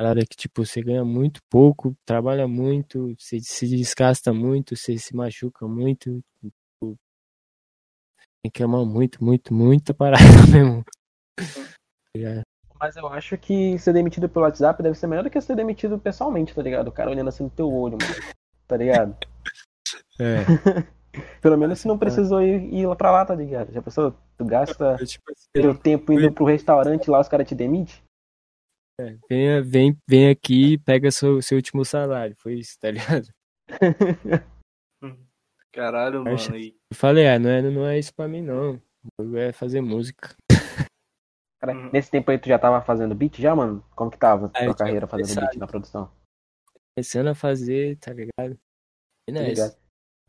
Parada 0.01 0.23
que, 0.23 0.35
tipo, 0.35 0.65
você 0.65 0.81
ganha 0.81 1.05
muito 1.05 1.43
pouco, 1.51 1.95
trabalha 2.07 2.49
muito, 2.49 3.15
você 3.19 3.39
se 3.39 3.69
desgasta 3.69 4.33
muito, 4.33 4.75
você 4.75 4.97
se 4.97 5.15
machuca 5.15 5.69
muito. 5.69 6.25
Tipo, 6.41 6.97
tem 8.43 8.51
que 8.51 8.63
amar 8.63 8.87
muito, 8.87 9.23
muito, 9.23 9.53
muita 9.53 9.93
parada 9.93 10.23
mesmo. 10.51 10.83
Ligado? 12.17 12.41
Mas 12.81 12.97
eu 12.97 13.07
acho 13.09 13.37
que 13.37 13.79
ser 13.79 13.93
demitido 13.93 14.27
pelo 14.27 14.47
WhatsApp 14.47 14.83
deve 14.83 14.97
ser 14.97 15.07
melhor 15.07 15.23
do 15.23 15.29
que 15.29 15.39
ser 15.39 15.55
demitido 15.55 15.99
pessoalmente, 15.99 16.55
tá 16.55 16.63
ligado? 16.63 16.89
O 16.89 16.93
cara 16.93 17.11
olhando 17.11 17.29
assim 17.29 17.43
no 17.43 17.51
teu 17.51 17.71
olho, 17.71 17.99
mano. 18.01 18.35
Tá 18.67 18.79
ligado? 18.79 19.15
É. 20.19 20.37
Pelo 21.43 21.59
menos 21.59 21.79
você 21.79 21.87
não 21.87 21.99
precisou 21.99 22.41
ir, 22.41 22.73
ir 22.73 22.87
lá 22.87 22.97
pra 22.97 23.11
lá, 23.11 23.27
tá 23.27 23.35
ligado? 23.35 23.71
Já 23.71 23.83
pensou? 23.83 24.15
Tu 24.39 24.47
gasta 24.47 24.97
tipo 25.05 25.25
teu 25.53 25.77
tempo 25.77 26.11
indo 26.11 26.33
pro 26.33 26.47
restaurante 26.47 27.11
lá, 27.11 27.21
os 27.21 27.29
caras 27.29 27.47
te 27.47 27.55
demitem? 27.55 27.97
Vem, 29.29 29.63
vem, 29.63 29.99
vem 30.09 30.29
aqui 30.31 30.73
e 30.73 30.79
pega 30.79 31.11
seu, 31.11 31.41
seu 31.43 31.57
último 31.57 31.85
salário. 31.85 32.35
Foi 32.39 32.55
isso, 32.55 32.79
tá 32.79 32.91
ligado? 32.91 33.29
Caralho, 35.73 36.25
mano. 36.25 36.37
Eu 36.37 36.97
falei, 36.97 37.29
ah, 37.29 37.39
não 37.39 37.49
é, 37.51 37.63
não 37.63 37.87
é 37.87 37.99
isso 37.99 38.13
pra 38.15 38.27
mim, 38.27 38.43
não. 38.43 38.75
O 38.75 39.09
bagulho 39.23 39.39
é 39.39 39.53
fazer 39.53 39.81
música. 39.81 40.35
Cara, 41.61 41.75
Uhum. 41.75 41.91
nesse 41.93 42.11
tempo 42.11 42.31
aí 42.31 42.39
tu 42.39 42.49
já 42.49 42.59
tava 42.59 42.81
fazendo 42.83 43.15
beat 43.15 43.39
já, 43.41 43.55
mano? 43.55 43.85
Como 43.95 44.11
que 44.11 44.19
tava 44.19 44.51
Ah, 44.55 44.65
eu 44.65 44.67
tua 44.67 44.75
carreira 44.75 45.07
fazendo 45.07 45.41
beat 45.41 45.57
na 45.57 45.67
produção? 45.67 46.11
Começando 46.97 47.29
a 47.29 47.35
fazer, 47.35 47.97
tá 47.99 48.13
ligado? 48.13 48.59
E 49.29 49.33
Tá 49.33 49.41
nessa. 49.41 49.49
ligado? 49.49 49.77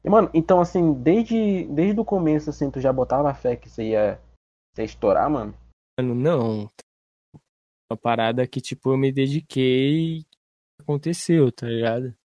E, 0.04 0.10
mano, 0.10 0.30
então 0.34 0.60
assim, 0.60 0.94
desde, 0.94 1.66
desde 1.66 2.00
o 2.00 2.06
começo, 2.06 2.50
assim, 2.50 2.70
tu 2.70 2.80
já 2.82 2.92
botava 2.92 3.34
fé 3.34 3.56
que 3.56 3.70
você 3.70 3.90
ia, 3.92 4.20
você 4.74 4.82
ia 4.82 4.86
estourar, 4.86 5.30
mano? 5.30 5.56
Mano, 6.00 6.16
não. 6.16 6.70
Uma 7.92 7.98
parada 7.98 8.48
que, 8.48 8.62
tipo, 8.62 8.92
eu 8.94 8.98
me 8.98 9.12
dediquei 9.12 10.20
e 10.20 10.26
aconteceu, 10.80 11.52
tá 11.52 11.68
ligado? 11.68 12.16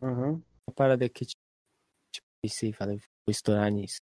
Uhum. 0.00 0.42
Uma 0.66 0.74
parada 0.74 1.06
que, 1.06 1.26
tipo, 1.26 1.38
pensei, 2.42 2.72
falei, 2.72 2.96
vou 2.96 3.30
estourar 3.30 3.70
nisso. 3.70 3.98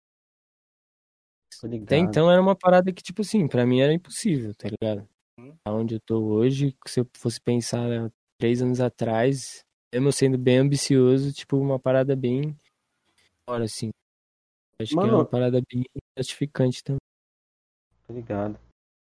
Até 1.83 1.99
então 1.99 2.31
era 2.31 2.41
uma 2.41 2.57
parada 2.57 2.91
que, 2.91 3.03
tipo 3.03 3.21
assim, 3.21 3.47
pra 3.47 3.67
mim 3.67 3.81
era 3.81 3.93
impossível, 3.93 4.55
tá 4.55 4.67
ligado? 4.67 5.07
Uhum. 5.39 5.55
Aonde 5.67 5.97
eu 5.97 6.01
tô 6.01 6.25
hoje, 6.25 6.75
se 6.87 7.01
eu 7.01 7.07
fosse 7.19 7.39
pensar 7.39 7.87
né, 7.87 8.11
três 8.41 8.63
anos 8.63 8.81
atrás, 8.81 9.63
mesmo 9.93 10.11
sendo 10.11 10.39
bem 10.39 10.57
ambicioso, 10.57 11.35
tipo, 11.35 11.59
uma 11.59 11.79
parada 11.79 12.17
bem 12.17 12.59
fora, 13.47 13.65
assim. 13.65 13.91
Acho 14.81 14.89
que 14.89 14.95
é 14.95 15.03
Mano- 15.03 15.19
uma 15.19 15.27
parada 15.27 15.61
bem 15.71 15.85
gratificante 16.17 16.83
também. 16.83 16.99
Tô 18.07 18.15
ligado. 18.15 18.59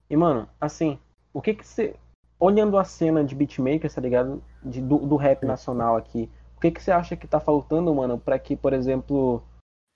E, 0.09 0.15
mano, 0.15 0.49
assim, 0.61 0.97
o 1.33 1.41
que 1.41 1.53
que 1.53 1.65
você. 1.65 1.95
Olhando 2.39 2.77
a 2.77 2.85
cena 2.85 3.21
de 3.23 3.35
beatmakers, 3.35 3.93
tá 3.93 3.99
ligado? 4.01 4.41
De, 4.63 4.81
do, 4.81 4.97
do 4.99 5.15
rap 5.17 5.45
nacional 5.45 5.97
aqui, 5.97 6.29
o 6.55 6.59
que 6.61 6.71
que 6.71 6.81
você 6.81 6.89
acha 6.89 7.17
que 7.17 7.27
tá 7.27 7.37
faltando, 7.39 7.93
mano, 7.93 8.17
pra 8.17 8.39
que, 8.39 8.55
por 8.55 8.71
exemplo, 8.71 9.43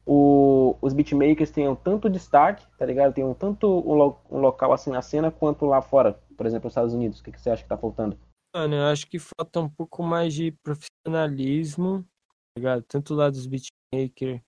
o, 0.06 0.76
os 0.82 0.94
beatmakers 0.94 1.52
tenham 1.52 1.74
tanto 1.74 2.10
destaque, 2.10 2.66
tá 2.78 2.86
ligado? 2.86 3.14
Tenham 3.14 3.34
tanto 3.34 3.68
um, 3.90 3.94
lo- 3.96 4.20
um 4.30 4.40
local 4.40 4.74
assim 4.74 4.92
na 4.92 5.02
cena 5.02 5.32
quanto 5.32 5.66
lá 5.66 5.82
fora, 5.82 6.20
por 6.36 6.46
exemplo, 6.46 6.66
nos 6.66 6.74
Estados 6.74 6.94
Unidos. 6.94 7.22
O 7.22 7.24
que 7.24 7.32
que 7.32 7.40
você 7.40 7.50
acha 7.50 7.64
que 7.64 7.70
tá 7.70 7.78
faltando? 7.78 8.18
Mano, 8.54 8.76
eu 8.76 8.86
acho 8.88 9.08
que 9.08 9.18
falta 9.20 9.62
um 9.62 9.70
pouco 9.70 10.04
mais 10.04 10.34
de 10.34 10.52
profissionalismo, 10.64 12.04
tá 12.04 12.60
ligado? 12.60 12.84
Tanto 12.84 13.16
lá 13.16 13.30
dos 13.30 13.48
beatmakers, 13.48 14.42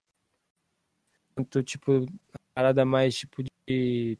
quanto, 1.33 1.63
tipo, 1.63 1.91
a 2.33 2.39
parada 2.53 2.83
mais, 2.85 3.15
tipo, 3.15 3.41
de 3.67 4.19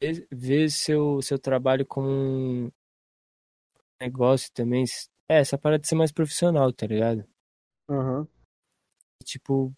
ver, 0.00 0.26
ver 0.30 0.70
seu, 0.70 1.20
seu 1.22 1.38
trabalho 1.38 1.86
como 1.86 2.08
um 2.08 2.70
negócio 4.00 4.50
também. 4.52 4.84
É, 5.28 5.38
essa 5.40 5.58
parada 5.58 5.80
de 5.80 5.88
ser 5.88 5.94
mais 5.94 6.12
profissional, 6.12 6.72
tá 6.72 6.86
ligado? 6.86 7.24
Uhum. 7.90 8.26
Tipo. 9.24 9.72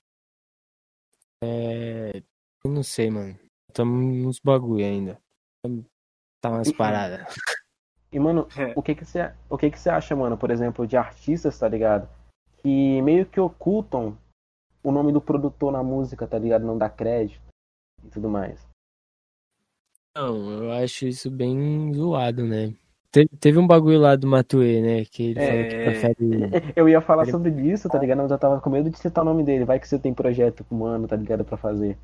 É. 1.43 2.23
Eu 2.65 2.71
não 2.71 2.83
sei, 2.83 3.11
mano. 3.11 3.39
Tamo 3.73 4.01
nos 4.27 4.39
bagulho 4.41 4.85
ainda. 4.85 5.21
Tá 6.43 6.51
umas 6.51 6.73
paradas. 6.73 7.35
E, 8.13 8.19
mano, 8.19 8.49
É. 8.59 8.73
o 8.77 8.83
que 8.83 8.95
que 8.95 9.05
você 9.05 9.33
o 9.49 9.57
que 9.57 9.71
que 9.71 9.79
você 9.79 9.89
acha, 9.89 10.17
mano, 10.17 10.37
por 10.37 10.51
exemplo, 10.51 10.87
de 10.87 10.97
artistas, 10.97 11.59
tá 11.59 11.69
ligado? 11.69 12.09
Que 12.59 13.01
meio 13.03 13.25
que 13.27 13.39
ocultam 13.41 14.19
o 14.83 14.91
nome 14.91 15.13
do 15.13 15.21
produtor 15.21 15.73
na 15.73 15.83
música, 15.83 16.27
tá 16.27 16.39
ligado? 16.39 16.67
Não 16.67 16.77
dá 16.77 16.91
crédito 16.91 17.41
e 18.05 18.09
tudo 18.09 18.29
mais. 18.29 18.61
Não, 20.17 20.65
eu 20.65 20.73
acho 20.73 21.07
isso 21.07 21.31
bem 21.31 21.93
zoado, 21.95 22.45
né? 22.45 22.75
Te- 23.13 23.29
Teve 23.41 23.59
um 23.59 23.67
bagulho 23.67 23.99
lá 24.01 24.15
do 24.17 24.27
Matue, 24.27 24.81
né? 24.81 25.05
Que 25.05 25.31
ele 25.31 25.41
falou 25.41 25.69
que 25.69 25.75
É. 25.75 25.85
prefere. 25.85 26.15
Eu 26.77 26.89
ia 26.89 27.01
falar 27.01 27.27
sobre 27.27 27.51
isso, 27.71 27.89
tá 27.89 27.99
ligado? 27.99 28.19
Mas 28.19 28.31
eu 28.31 28.39
tava 28.39 28.61
com 28.61 28.71
medo 28.71 28.91
de 28.91 28.99
citar 28.99 29.23
o 29.23 29.25
nome 29.25 29.43
dele. 29.45 29.65
Vai 29.65 29.81
que 29.81 29.89
você 29.89 29.99
tem 29.99 30.15
projeto 30.15 30.65
com 30.65 30.77
mano, 30.77 31.07
tá 31.09 31.17
ligado? 31.17 31.45
Pra 31.45 31.57
fazer. 31.57 31.99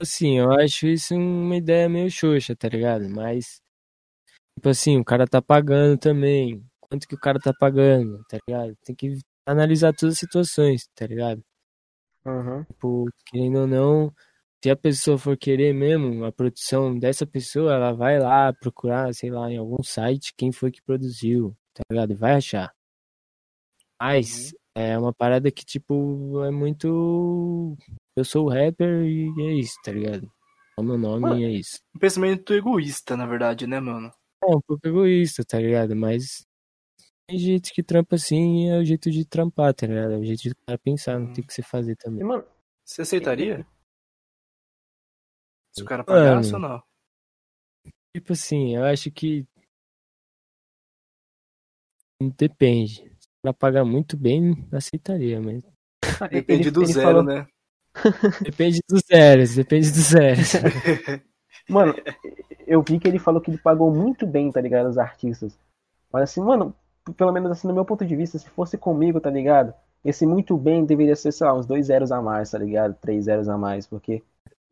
Assim, 0.00 0.38
eu 0.38 0.50
acho 0.52 0.86
isso 0.86 1.14
uma 1.14 1.56
ideia 1.56 1.88
meio 1.88 2.10
xoxa, 2.10 2.56
tá 2.56 2.68
ligado? 2.68 3.08
Mas. 3.10 3.60
Tipo 4.58 4.68
assim, 4.70 4.98
o 4.98 5.04
cara 5.04 5.26
tá 5.26 5.40
pagando 5.42 5.98
também. 5.98 6.62
Quanto 6.80 7.06
que 7.06 7.14
o 7.14 7.18
cara 7.20 7.38
tá 7.38 7.52
pagando, 7.58 8.22
tá 8.28 8.38
ligado? 8.48 8.74
Tem 8.84 8.94
que 8.96 9.18
analisar 9.46 9.94
todas 9.94 10.14
as 10.14 10.18
situações, 10.18 10.88
tá 10.94 11.06
ligado? 11.06 11.42
Uhum. 12.26 12.64
Tipo, 12.64 13.06
querendo 13.26 13.60
ou 13.60 13.66
não, 13.66 14.12
se 14.62 14.70
a 14.70 14.76
pessoa 14.76 15.16
for 15.18 15.36
querer 15.36 15.72
mesmo 15.72 16.24
a 16.24 16.32
produção 16.32 16.98
dessa 16.98 17.26
pessoa, 17.26 17.72
ela 17.74 17.92
vai 17.92 18.18
lá 18.18 18.52
procurar, 18.52 19.12
sei 19.14 19.30
lá, 19.30 19.50
em 19.50 19.56
algum 19.56 19.82
site 19.82 20.34
quem 20.36 20.52
foi 20.52 20.70
que 20.70 20.82
produziu, 20.82 21.56
tá 21.74 21.82
ligado? 21.90 22.14
Vai 22.16 22.34
achar. 22.34 22.72
Mas 24.00 24.52
é 24.74 24.98
uma 24.98 25.12
parada 25.12 25.50
que, 25.50 25.64
tipo, 25.64 26.42
é 26.44 26.50
muito. 26.50 27.76
Eu 28.16 28.24
sou 28.24 28.48
rapper 28.48 29.04
e 29.04 29.30
é 29.42 29.52
isso, 29.54 29.74
tá 29.84 29.92
ligado? 29.92 30.30
É 30.78 30.80
o 30.80 30.84
meu 30.84 30.98
nome 30.98 31.20
Mano. 31.22 31.38
e 31.40 31.44
é 31.44 31.50
isso. 31.50 31.78
Um 31.94 31.98
pensamento 31.98 32.52
egoísta, 32.54 33.16
na 33.16 33.26
verdade, 33.26 33.66
né, 33.66 33.80
mano? 33.80 34.10
É 34.42 34.56
um 34.56 34.60
pouco 34.60 34.86
egoísta, 34.86 35.44
tá 35.44 35.58
ligado? 35.58 35.94
Mas 35.94 36.46
tem 37.28 37.38
gente 37.38 37.72
que 37.72 37.82
trampa 37.82 38.16
assim 38.16 38.66
e 38.66 38.68
é 38.70 38.78
o 38.78 38.84
jeito 38.84 39.10
de 39.10 39.24
trampar, 39.26 39.74
tá 39.74 39.86
ligado? 39.86 40.12
É 40.14 40.18
o 40.18 40.24
jeito 40.24 40.42
de 40.42 40.54
cara 40.66 40.78
pensar, 40.78 41.18
não 41.18 41.32
tem 41.32 41.44
que 41.44 41.52
se 41.52 41.62
fazer 41.62 41.92
E, 41.92 41.96
também. 41.96 42.24
mano, 42.24 42.44
Você 42.84 43.02
aceitaria? 43.02 43.66
Se 45.76 45.82
o 45.82 45.86
cara 45.86 46.04
Mano. 46.06 46.18
pagasse 46.28 46.54
ou 46.54 46.60
não? 46.60 46.82
Tipo 48.14 48.32
assim, 48.32 48.76
eu 48.76 48.84
acho 48.84 49.10
que. 49.10 49.46
Depende. 52.36 52.94
Se 53.18 53.28
ela 53.44 53.54
pagar 53.54 53.84
muito 53.84 54.16
bem, 54.16 54.66
aceitaria, 54.72 55.40
mas. 55.40 55.62
Depende 56.30 56.62
ele- 56.64 56.70
do 56.70 56.82
ele 56.82 56.92
zero, 56.92 57.06
falou- 57.08 57.22
né? 57.22 57.46
Depende 58.44 58.80
dos 58.88 59.02
zeros, 59.06 59.54
depende 59.56 59.90
dos 59.90 59.98
zeros. 60.10 60.52
Mano, 61.68 61.94
eu 62.66 62.82
vi 62.82 62.98
que 62.98 63.08
ele 63.08 63.18
falou 63.18 63.40
que 63.40 63.50
ele 63.50 63.58
pagou 63.58 63.92
muito 63.92 64.26
bem, 64.26 64.50
tá 64.50 64.60
ligado? 64.60 64.88
Os 64.88 64.98
artistas. 64.98 65.58
Mas 66.12 66.24
assim, 66.24 66.40
mano, 66.40 66.74
pelo 67.16 67.32
menos 67.32 67.50
assim, 67.50 67.68
no 67.68 67.74
meu 67.74 67.84
ponto 67.84 68.04
de 68.04 68.14
vista, 68.16 68.38
se 68.38 68.48
fosse 68.50 68.76
comigo, 68.78 69.20
tá 69.20 69.30
ligado? 69.30 69.72
Esse 70.04 70.26
muito 70.26 70.56
bem 70.56 70.84
deveria 70.84 71.14
ser, 71.16 71.32
sei 71.32 71.46
lá, 71.46 71.54
uns 71.54 71.66
dois 71.66 71.86
zeros 71.86 72.10
a 72.10 72.20
mais, 72.22 72.50
tá 72.50 72.58
ligado? 72.58 72.94
Três 73.00 73.24
zeros 73.24 73.48
a 73.48 73.56
mais, 73.58 73.86
porque. 73.86 74.22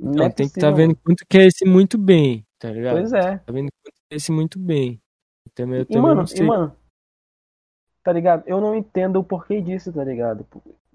Não 0.01 0.13
Então 0.13 0.27
é 0.27 0.31
tem 0.31 0.47
que 0.47 0.55
possível, 0.55 0.71
tá 0.71 0.77
vendo 0.77 0.97
quanto 0.97 1.27
que 1.29 1.39
é 1.39 1.47
esse 1.47 1.65
muito 1.65 1.99
bem, 1.99 2.47
tá 2.59 2.71
ligado? 2.71 2.97
Pois 2.97 3.13
é. 3.13 3.39
Tá 3.39 3.53
vendo 3.53 3.69
quanto 3.83 3.95
que 3.95 4.15
é 4.15 4.17
esse 4.17 4.33
muito 4.33 4.59
bem. 4.59 5.01
Também, 5.55 5.81
eu 5.81 5.87
E, 5.89 5.99
mano, 5.99 6.23
não 6.23 6.37
e, 6.37 6.43
mano, 6.43 6.77
tá 8.03 8.13
ligado? 8.13 8.45
Eu 8.47 8.61
não 8.61 8.75
entendo 8.77 9.19
o 9.19 9.25
porquê 9.25 9.61
disso, 9.61 9.93
tá 9.93 10.05
ligado? 10.05 10.47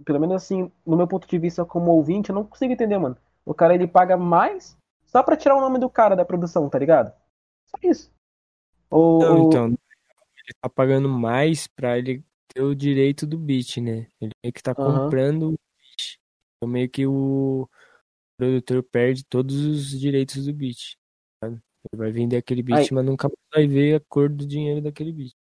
Pelo 0.06 0.20
menos 0.20 0.36
assim, 0.36 0.72
no 0.86 0.96
meu 0.96 1.08
ponto 1.08 1.28
de 1.28 1.38
vista 1.38 1.66
como 1.66 1.92
ouvinte, 1.92 2.30
eu 2.30 2.36
não 2.36 2.46
consigo 2.46 2.72
entender, 2.72 2.98
mano. 2.98 3.18
O 3.46 3.54
cara 3.54 3.76
ele 3.76 3.88
paga 3.88 4.16
mais 4.16 4.78
só 5.06 5.22
pra 5.22 5.36
tirar 5.36 5.56
o 5.56 5.62
nome 5.62 5.80
do 5.80 5.90
cara 5.90 6.16
da 6.16 6.24
produção, 6.24 6.70
tá 6.70 6.80
ligado? 6.80 7.14
Só 7.66 7.78
isso. 7.84 8.12
Ou, 8.90 9.20
Não, 9.20 9.44
então, 9.44 9.66
ele 9.68 10.58
tá 10.62 10.70
pagando 10.70 11.10
mais 11.10 11.68
pra 11.68 11.98
ele 11.98 12.24
ter 12.54 12.62
o 12.62 12.76
direito 12.76 13.28
do 13.28 13.38
beat, 13.38 13.78
né? 13.78 14.08
Ele 14.22 14.32
meio 14.44 14.54
que 14.54 14.64
tá 14.64 14.74
comprando 14.74 15.50
o 15.50 15.52
beat. 15.52 16.20
Então 16.58 16.70
meio 16.70 16.90
que 16.90 17.06
o 17.06 17.68
produtor 18.44 18.84
perde 18.84 19.24
todos 19.26 19.56
os 19.66 20.00
direitos 20.00 20.46
do 20.46 20.54
beat. 20.54 20.98
sabe? 21.44 21.60
Ele 21.92 21.98
vai 22.02 22.12
vender 22.12 22.38
aquele 22.38 22.62
beat, 22.64 22.80
Aí- 22.80 22.88
mas 22.92 23.06
nunca 23.06 23.28
mais 23.28 23.40
vai 23.54 23.68
ver 23.68 23.96
a 23.96 24.00
cor 24.08 24.30
do 24.30 24.46
dinheiro 24.46 24.82
daquele 24.82 25.12
beat. 25.12 25.34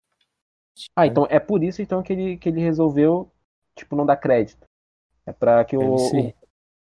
Ah, 0.97 1.07
então 1.07 1.27
é 1.29 1.39
por 1.39 1.63
isso 1.63 1.83
então 1.83 2.03
que 2.03 2.13
ele, 2.13 2.37
que 2.39 2.49
ele 2.49 2.61
resolveu, 2.61 3.31
tipo, 3.77 3.95
não 3.95 4.07
dar 4.07 4.17
crédito. 4.17 4.67
É 5.27 5.33
pra 5.33 5.65
que 5.65 5.77
o, 5.77 6.33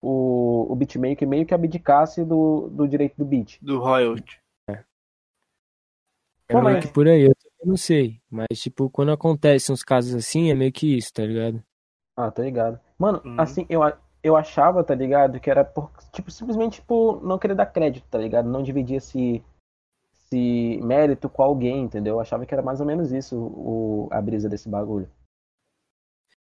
o, 0.02 0.72
o 0.72 0.76
beatmaker 0.76 1.28
meio 1.28 1.46
que 1.46 1.54
abdicasse 1.54 2.24
do, 2.26 2.70
do 2.70 2.88
direito 2.88 3.16
do 3.18 3.26
beat. 3.26 3.60
Do 3.62 3.80
royalty. 3.80 4.40
É 4.68 6.54
Pô, 6.54 6.62
meio 6.62 6.82
que 6.82 6.88
por 6.88 7.08
aí, 7.08 7.24
eu 7.24 7.34
não 7.66 7.78
sei. 7.78 8.22
Mas, 8.30 8.60
tipo, 8.60 8.90
quando 8.90 9.12
acontecem 9.12 9.74
uns 9.74 9.84
casos 9.84 10.14
assim, 10.14 10.50
é 10.52 10.56
meio 10.56 10.72
que 10.72 10.98
isso, 10.98 11.12
tá 11.14 11.26
ligado? 11.26 11.64
Ah, 12.18 12.30
tá 12.32 12.44
ligado. 12.44 12.80
Mano, 12.98 13.22
Uhum. 13.26 13.40
assim, 13.40 13.66
eu, 13.70 13.82
a- 13.82 13.98
eu 14.24 14.36
achava, 14.38 14.84
tá 14.84 14.96
ligado, 14.96 15.40
que 15.40 15.50
era 15.50 15.64
por, 15.66 15.92
tipo, 16.14 16.32
simplesmente 16.32 16.82
por 16.82 17.22
não 17.24 17.38
querer 17.38 17.56
dar 17.56 17.66
crédito, 17.66 18.08
tá 18.10 18.18
ligado? 18.18 18.50
Não 18.50 18.64
dividir 18.64 18.96
esse, 18.98 19.44
esse 20.14 20.80
mérito 20.82 21.30
com 21.30 21.44
alguém, 21.44 21.82
entendeu? 21.84 22.16
Eu 22.16 22.20
achava 22.22 22.46
que 22.46 22.54
era 22.54 22.64
mais 22.64 22.80
ou 22.80 22.86
menos 22.86 23.12
isso 23.12 23.38
o, 23.38 24.08
a 24.12 24.22
brisa 24.22 24.48
desse 24.50 24.70
bagulho. 24.70 25.10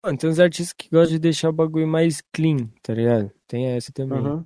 Mano, 0.04 0.18
tem 0.18 0.30
uns 0.30 0.40
artistas 0.40 0.74
que 0.74 0.90
gostam 0.90 1.14
de 1.14 1.20
deixar 1.20 1.50
o 1.50 1.54
bagulho 1.54 1.88
mais 1.88 2.22
clean, 2.34 2.68
tá 2.82 2.94
ligado? 2.94 3.32
Tem 3.48 3.68
essa 3.68 3.92
também. 3.92 4.20
Uhum. 4.20 4.46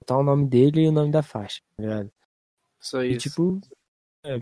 Botar 0.00 0.16
o 0.18 0.22
nome 0.22 0.46
dele 0.48 0.82
e 0.82 0.88
o 0.88 0.92
nome 0.92 1.10
da 1.12 1.22
faixa, 1.22 1.60
tá 1.76 1.82
ligado? 1.82 2.12
Só 2.80 3.02
E 3.04 3.12
isso. 3.12 3.28
tipo, 3.28 3.60
é. 4.24 4.40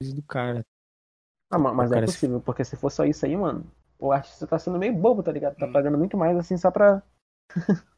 Coisa 0.00 0.14
do 0.14 0.22
cara. 0.24 0.66
Ah, 1.50 1.58
ma- 1.58 1.72
mas 1.72 1.90
não 1.90 1.96
é 1.98 2.00
cara 2.00 2.06
se- 2.08 2.14
possível, 2.14 2.40
porque 2.40 2.64
se 2.64 2.76
for 2.76 2.90
só 2.90 3.04
isso 3.04 3.24
aí, 3.24 3.36
mano, 3.36 3.64
o 4.02 4.12
artista 4.12 4.46
tá 4.46 4.58
sendo 4.58 4.78
meio 4.78 4.92
bobo, 4.94 5.22
tá 5.22 5.30
ligado? 5.30 5.56
Tá 5.56 5.66
Hum. 5.66 5.72
pagando 5.72 5.96
muito 5.96 6.16
mais 6.16 6.36
assim 6.36 6.56
só 6.56 6.70
pra. 6.70 7.02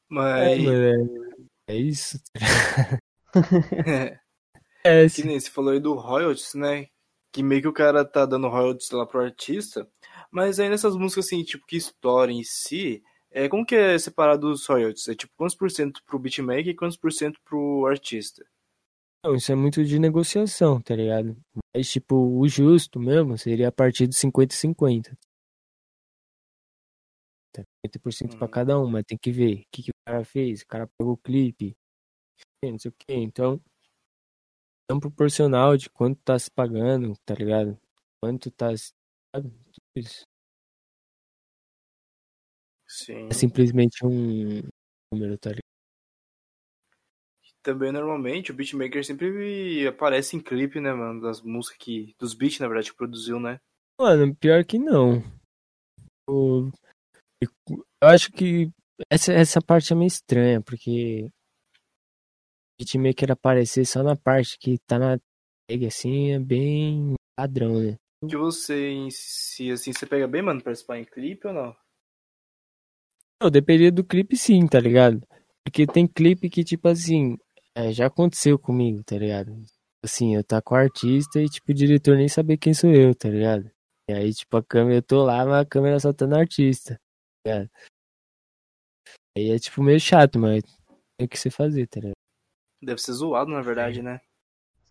Mas. 0.08 0.58
É, 0.60 0.92
é 1.72 1.76
isso. 1.76 2.18
É, 3.86 4.18
É, 4.84 5.08
que 5.08 5.24
nem 5.24 5.40
você 5.40 5.50
falou 5.50 5.72
aí 5.72 5.80
do 5.80 5.94
royalties, 5.94 6.54
né? 6.54 6.86
Que 7.32 7.42
meio 7.42 7.62
que 7.62 7.68
o 7.68 7.72
cara 7.72 8.04
tá 8.04 8.26
dando 8.26 8.48
royalties 8.48 8.90
lá 8.90 9.06
pro 9.06 9.20
artista. 9.22 9.88
Mas 10.30 10.60
aí 10.60 10.68
nessas 10.68 10.94
músicas, 10.94 11.26
assim, 11.26 11.42
tipo, 11.42 11.64
que 11.66 11.76
história 11.76 12.32
em 12.32 12.44
si, 12.44 13.02
é, 13.30 13.48
como 13.48 13.64
que 13.64 13.74
é 13.74 13.98
separado 13.98 14.50
os 14.50 14.66
royalties? 14.66 15.08
É 15.08 15.14
tipo, 15.14 15.32
quantos 15.36 15.56
por 15.56 15.70
cento 15.70 16.02
pro 16.04 16.18
beatmaker 16.18 16.68
e 16.68 16.76
quantos 16.76 16.96
por 16.96 17.12
cento 17.12 17.40
pro 17.44 17.86
artista? 17.86 18.44
Não, 19.24 19.34
isso 19.34 19.50
é 19.50 19.54
muito 19.54 19.82
de 19.82 19.98
negociação, 19.98 20.80
tá 20.82 20.94
ligado? 20.94 21.34
Mas, 21.74 21.88
tipo, 21.90 22.14
o 22.14 22.46
justo 22.46 23.00
mesmo 23.00 23.38
seria 23.38 23.68
a 23.68 23.72
partir 23.72 24.06
de 24.06 24.14
50 24.14 24.52
e 24.52 24.56
50. 27.84 27.98
Tá? 27.98 28.00
50% 28.30 28.36
pra 28.38 28.46
Hum. 28.46 28.50
cada 28.50 28.80
um, 28.80 28.88
mas 28.90 29.04
tem 29.04 29.18
que 29.18 29.30
ver 29.30 29.60
o 29.60 29.64
que, 29.70 29.82
que 29.84 29.90
o 29.90 29.94
cara 30.06 30.24
fez. 30.24 30.62
O 30.62 30.66
cara 30.66 30.88
pegou 30.98 31.14
o 31.14 31.18
clipe, 31.18 31.76
não 32.64 32.78
sei 32.78 32.90
o 32.90 32.94
quê. 32.98 33.14
Então, 33.14 33.60
é 34.90 34.94
um 34.94 35.00
proporcional 35.00 35.76
de 35.76 35.88
quanto 35.90 36.20
tá 36.22 36.38
se 36.38 36.50
pagando, 36.50 37.14
tá 37.24 37.34
ligado? 37.34 37.78
Quanto 38.22 38.50
tá. 38.50 38.74
se- 38.76 38.92
sabe? 39.34 39.50
Tudo 39.50 39.84
isso. 39.96 40.24
Sim. 42.86 43.28
É 43.28 43.34
simplesmente 43.34 44.04
um 44.04 44.62
número, 45.12 45.36
tá 45.38 45.50
ligado? 45.50 45.64
Também, 47.62 47.90
normalmente, 47.90 48.50
o 48.50 48.54
beatmaker 48.54 49.02
sempre 49.04 49.86
aparece 49.86 50.36
em 50.36 50.40
clipe, 50.40 50.80
né, 50.80 50.92
mano? 50.92 51.22
Das 51.22 51.40
músicas 51.40 51.78
que... 51.78 52.14
Dos 52.18 52.34
beats, 52.34 52.58
na 52.60 52.68
verdade, 52.68 52.90
que 52.90 52.96
produziu, 52.96 53.40
né? 53.40 53.58
Mano, 53.98 54.34
pior 54.36 54.64
que 54.66 54.78
não. 54.78 55.22
O- 56.28 56.70
Eu 57.68 58.08
acho 58.08 58.30
que 58.30 58.70
essa, 59.10 59.32
essa 59.32 59.60
parte 59.60 59.92
é 59.92 59.96
meio 59.96 60.08
estranha, 60.08 60.60
porque 60.60 61.24
o 61.24 61.30
beatmaker 62.78 63.32
aparecer 63.32 63.84
só 63.86 64.02
na 64.02 64.16
parte 64.16 64.58
que 64.58 64.78
tá 64.86 64.98
na 64.98 65.18
tag, 65.68 65.86
assim, 65.86 66.32
é 66.32 66.38
bem 66.38 67.14
padrão, 67.36 67.80
né? 67.80 67.96
Que 68.28 68.36
você, 68.36 68.90
em 68.90 69.10
si, 69.10 69.70
assim, 69.70 69.92
você 69.92 70.06
pega 70.06 70.26
bem, 70.26 70.42
mano, 70.42 70.60
pra 70.60 70.66
participar 70.66 70.98
em 70.98 71.04
clipe 71.04 71.46
ou 71.46 71.52
não? 71.52 71.76
Não, 73.42 73.50
dependeria 73.50 73.92
do 73.92 74.04
clipe 74.04 74.36
sim, 74.36 74.66
tá 74.66 74.80
ligado? 74.80 75.20
Porque 75.64 75.86
tem 75.86 76.06
clipe 76.06 76.48
que, 76.48 76.64
tipo 76.64 76.88
assim, 76.88 77.36
é, 77.74 77.92
já 77.92 78.06
aconteceu 78.06 78.58
comigo, 78.58 79.02
tá 79.04 79.18
ligado? 79.18 79.54
Assim, 80.02 80.36
eu 80.36 80.44
tá 80.44 80.62
com 80.62 80.74
o 80.74 80.78
artista 80.78 81.40
e, 81.40 81.48
tipo, 81.48 81.72
o 81.72 81.74
diretor 81.74 82.16
nem 82.16 82.28
saber 82.28 82.56
quem 82.56 82.72
sou 82.72 82.90
eu, 82.90 83.14
tá 83.14 83.28
ligado? 83.28 83.70
E 84.08 84.12
aí, 84.12 84.32
tipo, 84.32 84.56
a 84.56 84.62
câmera, 84.62 84.98
eu 84.98 85.02
tô 85.02 85.24
lá, 85.24 85.44
mas 85.44 85.62
a 85.62 85.64
câmera 85.64 85.98
só 85.98 86.12
tá 86.12 86.26
no 86.26 86.36
artista, 86.36 87.00
ligado? 87.46 87.70
Aí 89.36 89.50
é, 89.50 89.58
tipo, 89.58 89.82
meio 89.82 89.98
chato, 90.00 90.38
mas 90.38 90.62
tem 91.18 91.26
o 91.26 91.28
que 91.28 91.38
você 91.38 91.50
fazer, 91.50 91.86
tá 91.88 92.00
ligado? 92.00 92.14
Deve 92.82 93.00
ser 93.00 93.12
zoado, 93.12 93.50
na 93.50 93.60
verdade, 93.62 94.02
né? 94.02 94.20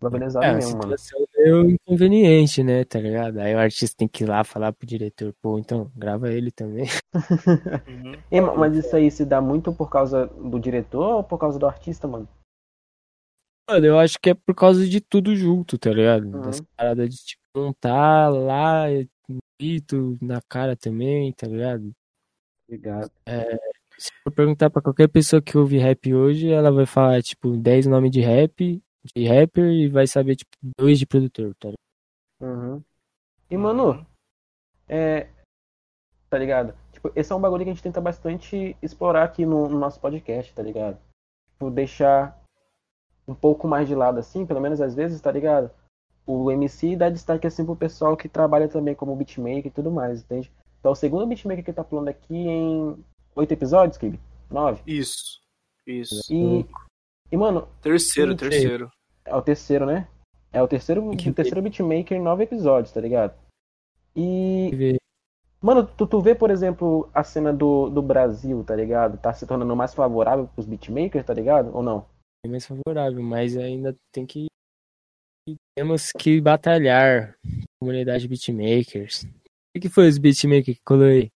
Desvalorizado 0.02 0.46
É, 0.46 0.50
uma 0.50 0.58
mesmo, 0.58 0.78
mano. 0.80 0.98
situação 0.98 1.28
meio 1.38 1.70
inconveniente, 1.72 2.64
né, 2.64 2.84
tá 2.84 3.00
ligado? 3.00 3.40
Aí 3.40 3.56
o 3.56 3.60
artista 3.60 3.96
tem 3.98 4.08
que 4.08 4.24
ir 4.24 4.28
lá 4.28 4.44
falar 4.44 4.74
pro 4.74 4.86
diretor, 4.88 5.34
pô, 5.42 5.58
então, 5.60 5.92
grava 5.96 6.32
ele 6.32 6.52
também. 6.52 6.86
Uhum. 7.88 8.42
Ma- 8.42 8.56
mas 8.56 8.76
isso 8.76 8.96
aí 8.96 9.12
se 9.12 9.26
dá 9.26 9.40
muito 9.40 9.74
por 9.74 9.90
causa 9.90 10.28
do 10.28 10.60
diretor 10.60 11.18
ou 11.18 11.24
por 11.24 11.38
causa 11.38 11.60
do 11.60 11.68
artista, 11.68 12.08
mano? 12.08 12.28
Mano, 13.70 13.86
eu 13.86 14.00
acho 14.00 14.18
que 14.20 14.32
é 14.32 14.34
por 14.34 14.56
causa 14.56 14.86
de 14.88 15.00
tudo 15.00 15.36
junto, 15.36 15.78
tá 15.78 15.92
ligado? 15.92 16.26
Uhum. 16.26 16.42
Dessa 16.42 16.64
parada 16.76 17.08
de, 17.08 17.16
tipo, 17.18 17.42
não 17.56 17.74
tá 17.74 18.28
lá, 18.30 18.86
grito 19.60 20.18
na 20.22 20.42
cara 20.42 20.76
também, 20.76 21.32
tá 21.34 21.48
ligado? 21.48 21.92
Obrigado. 22.68 23.12
Se 23.98 24.12
eu 24.26 24.32
perguntar 24.32 24.70
pra 24.70 24.82
qualquer 24.82 25.08
pessoa 25.08 25.42
que 25.42 25.58
ouve 25.58 25.78
rap 25.78 26.14
hoje, 26.14 26.52
ela 26.52 26.72
vai 26.72 26.86
falar, 26.86 27.22
tipo, 27.22 27.56
10 27.56 27.86
nomes 27.88 28.12
de 28.12 28.22
rap, 28.22 28.82
de 29.16 29.28
rapper, 29.28 29.66
e 29.66 29.88
vai 29.88 30.08
saber, 30.08 30.36
tipo, 30.36 30.52
dois 30.78 30.98
de 30.98 31.06
produtor, 31.06 31.54
tá 31.56 31.70
ligado? 31.70 31.78
Uhum. 32.42 32.84
E, 33.50 33.58
mano, 33.58 34.06
é. 34.88 35.28
Tá 36.30 36.38
ligado? 36.38 36.76
Tipo, 36.92 37.12
esse 37.16 37.32
é 37.32 37.36
um 37.36 37.42
bagulho 37.42 37.64
que 37.64 37.70
a 37.70 37.74
gente 37.74 37.84
tenta 37.84 38.02
bastante 38.02 38.76
explorar 38.82 39.24
aqui 39.24 39.46
no, 39.46 39.70
no 39.70 39.78
nosso 39.78 40.00
podcast, 40.00 40.54
tá 40.54 40.64
ligado? 40.64 40.98
Tipo, 41.52 41.70
deixar 41.70 42.42
um 43.28 43.36
pouco 43.36 43.68
mais 43.68 43.88
de 43.88 43.96
lado, 43.96 44.20
assim, 44.20 44.46
pelo 44.46 44.60
menos 44.60 44.82
às 44.82 44.96
vezes, 44.96 45.22
tá 45.22 45.32
ligado? 45.32 45.70
O 46.26 46.52
MC 46.52 46.96
dá 46.96 47.10
destaque, 47.10 47.46
assim, 47.46 47.66
pro 47.66 47.76
pessoal 47.76 48.18
que 48.18 48.28
trabalha 48.28 48.68
também 48.68 48.96
como 48.96 49.16
beatmaker 49.16 49.68
e 49.68 49.72
tudo 49.72 49.92
mais, 49.92 50.24
entende? 50.24 50.52
Então, 50.84 50.92
o 50.92 50.96
segundo 50.96 51.26
beatmaker 51.26 51.64
que 51.64 51.72
tá 51.72 51.82
falando 51.82 52.10
aqui 52.10 52.36
em 52.36 53.02
oito 53.38 53.54
episódios, 53.54 53.98
Kibi? 53.98 54.20
Nove? 54.52 54.82
Isso. 54.86 55.40
Isso. 55.88 56.22
E, 56.30 56.66
e, 57.32 57.38
mano, 57.38 57.70
Terceiro, 57.82 58.36
terceiro. 58.36 58.92
É 59.24 59.34
o 59.34 59.42
terceiro, 59.42 59.86
né? 59.86 60.10
É 60.52 60.62
o 60.62 60.68
terceiro, 60.68 61.10
que 61.16 61.30
o 61.30 61.34
terceiro 61.34 61.62
beatmaker 61.62 62.18
em 62.18 62.22
nove 62.22 62.44
episódios, 62.44 62.92
tá 62.92 63.00
ligado? 63.00 63.34
E, 64.14 64.98
mano, 65.62 65.88
tu, 65.88 66.06
tu 66.06 66.20
vê, 66.20 66.36
por 66.36 66.52
exemplo, 66.52 67.10
a 67.14 67.24
cena 67.24 67.54
do, 67.54 67.90
do 67.90 68.02
Brasil, 68.02 68.62
tá 68.66 68.76
ligado? 68.76 69.18
Tá 69.18 69.34
se 69.34 69.48
tornando 69.48 69.74
mais 69.78 69.94
favorável 69.94 70.50
pros 70.50 70.66
beatmakers, 70.66 71.26
tá 71.26 71.34
ligado? 71.34 71.74
Ou 71.74 71.82
não? 71.82 72.06
É 72.46 72.50
mais 72.50 72.66
favorável, 72.66 73.24
mas 73.24 73.56
ainda 73.56 73.96
tem 74.12 74.26
que. 74.26 74.48
Temos 75.78 76.12
que 76.20 76.42
batalhar. 76.42 77.38
Comunidade 77.82 78.28
beatmakers. 78.28 79.26
O 79.76 79.80
que, 79.80 79.90
foi 79.90 80.08
os 80.08 80.20
beatmakers 80.20 80.78
que 80.78 80.84
colou 80.84 81.08
aí? 81.08 81.32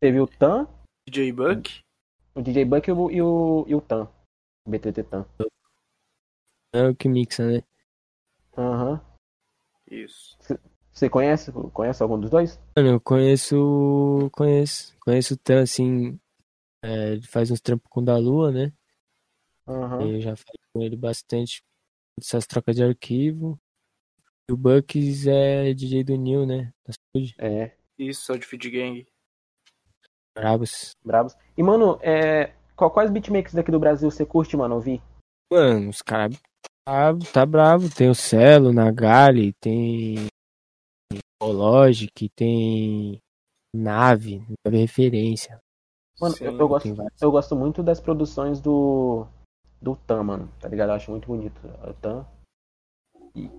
Teve 0.00 0.20
o 0.20 0.28
Tan, 0.28 0.68
DJ 1.08 1.32
Buck. 1.32 1.80
o 2.36 2.40
DJ 2.40 2.64
Buck 2.64 2.88
e 2.88 2.92
o, 2.92 3.10
e 3.10 3.20
o, 3.20 3.64
e 3.66 3.74
o 3.74 3.80
Tan. 3.80 4.08
O 4.64 4.70
BTT 4.70 5.02
Tan. 5.02 5.26
É 6.72 6.88
o 6.88 6.94
que 6.94 7.08
mixa, 7.08 7.44
né? 7.44 7.62
Aham. 8.56 9.04
Isso. 9.90 10.38
Você 10.92 11.10
conhece? 11.10 11.50
Conhece 11.72 12.02
algum 12.02 12.18
dos 12.18 12.30
dois? 12.30 12.60
Mano, 12.76 12.90
eu 12.90 13.00
conheço. 13.00 14.30
Conheço. 14.32 14.96
Conheço 15.00 15.34
o 15.34 15.36
Tan, 15.36 15.62
assim. 15.62 16.20
é, 16.82 17.12
ele 17.12 17.26
faz 17.26 17.50
uns 17.50 17.60
trampos 17.60 17.88
com 17.90 18.00
o 18.00 18.04
da 18.04 18.16
Lua, 18.16 18.52
né? 18.52 18.72
Aham. 19.66 20.02
Eu 20.02 20.20
já 20.20 20.36
falei 20.36 20.60
com 20.72 20.82
ele 20.82 20.96
bastante 20.96 21.60
dessas 22.16 22.46
trocas 22.46 22.76
de 22.76 22.84
arquivo. 22.84 23.60
E 24.48 24.52
o 24.52 24.56
Bucks 24.56 25.26
é 25.26 25.74
DJ 25.74 26.04
do 26.04 26.14
Nil, 26.16 26.46
né? 26.46 26.72
Da 26.86 26.92
Saúde. 26.94 27.34
É, 27.38 27.72
Isso, 27.98 28.22
só 28.22 28.36
de 28.36 28.46
Feed 28.46 28.70
Gang. 28.70 29.06
Bravos. 30.36 30.90
bravos. 31.04 31.34
E, 31.56 31.62
mano, 31.62 31.98
é, 32.02 32.54
qual- 32.76 32.90
quais 32.90 33.10
beatmakers 33.10 33.54
daqui 33.54 33.70
do 33.72 33.80
Brasil 33.80 34.08
você 34.10 34.24
curte, 34.24 34.56
mano, 34.56 34.74
ouvir? 34.76 35.02
Mano, 35.52 35.90
os 35.90 36.00
caras 36.02 36.38
tá, 36.86 37.12
tá 37.32 37.46
bravo. 37.46 37.92
Tem 37.92 38.08
o 38.08 38.14
Celo, 38.14 38.72
Nagali, 38.72 39.52
tem 39.54 40.26
o 41.42 41.46
Logic, 41.46 42.28
tem 42.36 43.18
Nave, 43.74 44.44
Nave 44.64 44.78
Referência. 44.78 45.58
Mano, 46.20 46.34
Sim, 46.36 46.44
eu, 46.44 46.58
eu 46.58 46.68
gosto. 46.68 46.88
Eu 47.20 47.30
gosto 47.30 47.56
muito 47.56 47.82
das 47.82 48.00
produções 48.00 48.60
do. 48.60 49.26
Do 49.80 49.96
Tan, 50.06 50.22
mano. 50.22 50.52
Tá 50.60 50.68
ligado? 50.68 50.88
Eu 50.90 50.94
acho 50.94 51.10
muito 51.10 51.26
bonito. 51.26 51.60
O 51.86 51.92
Tan. 51.94 52.26
E, 53.34 53.50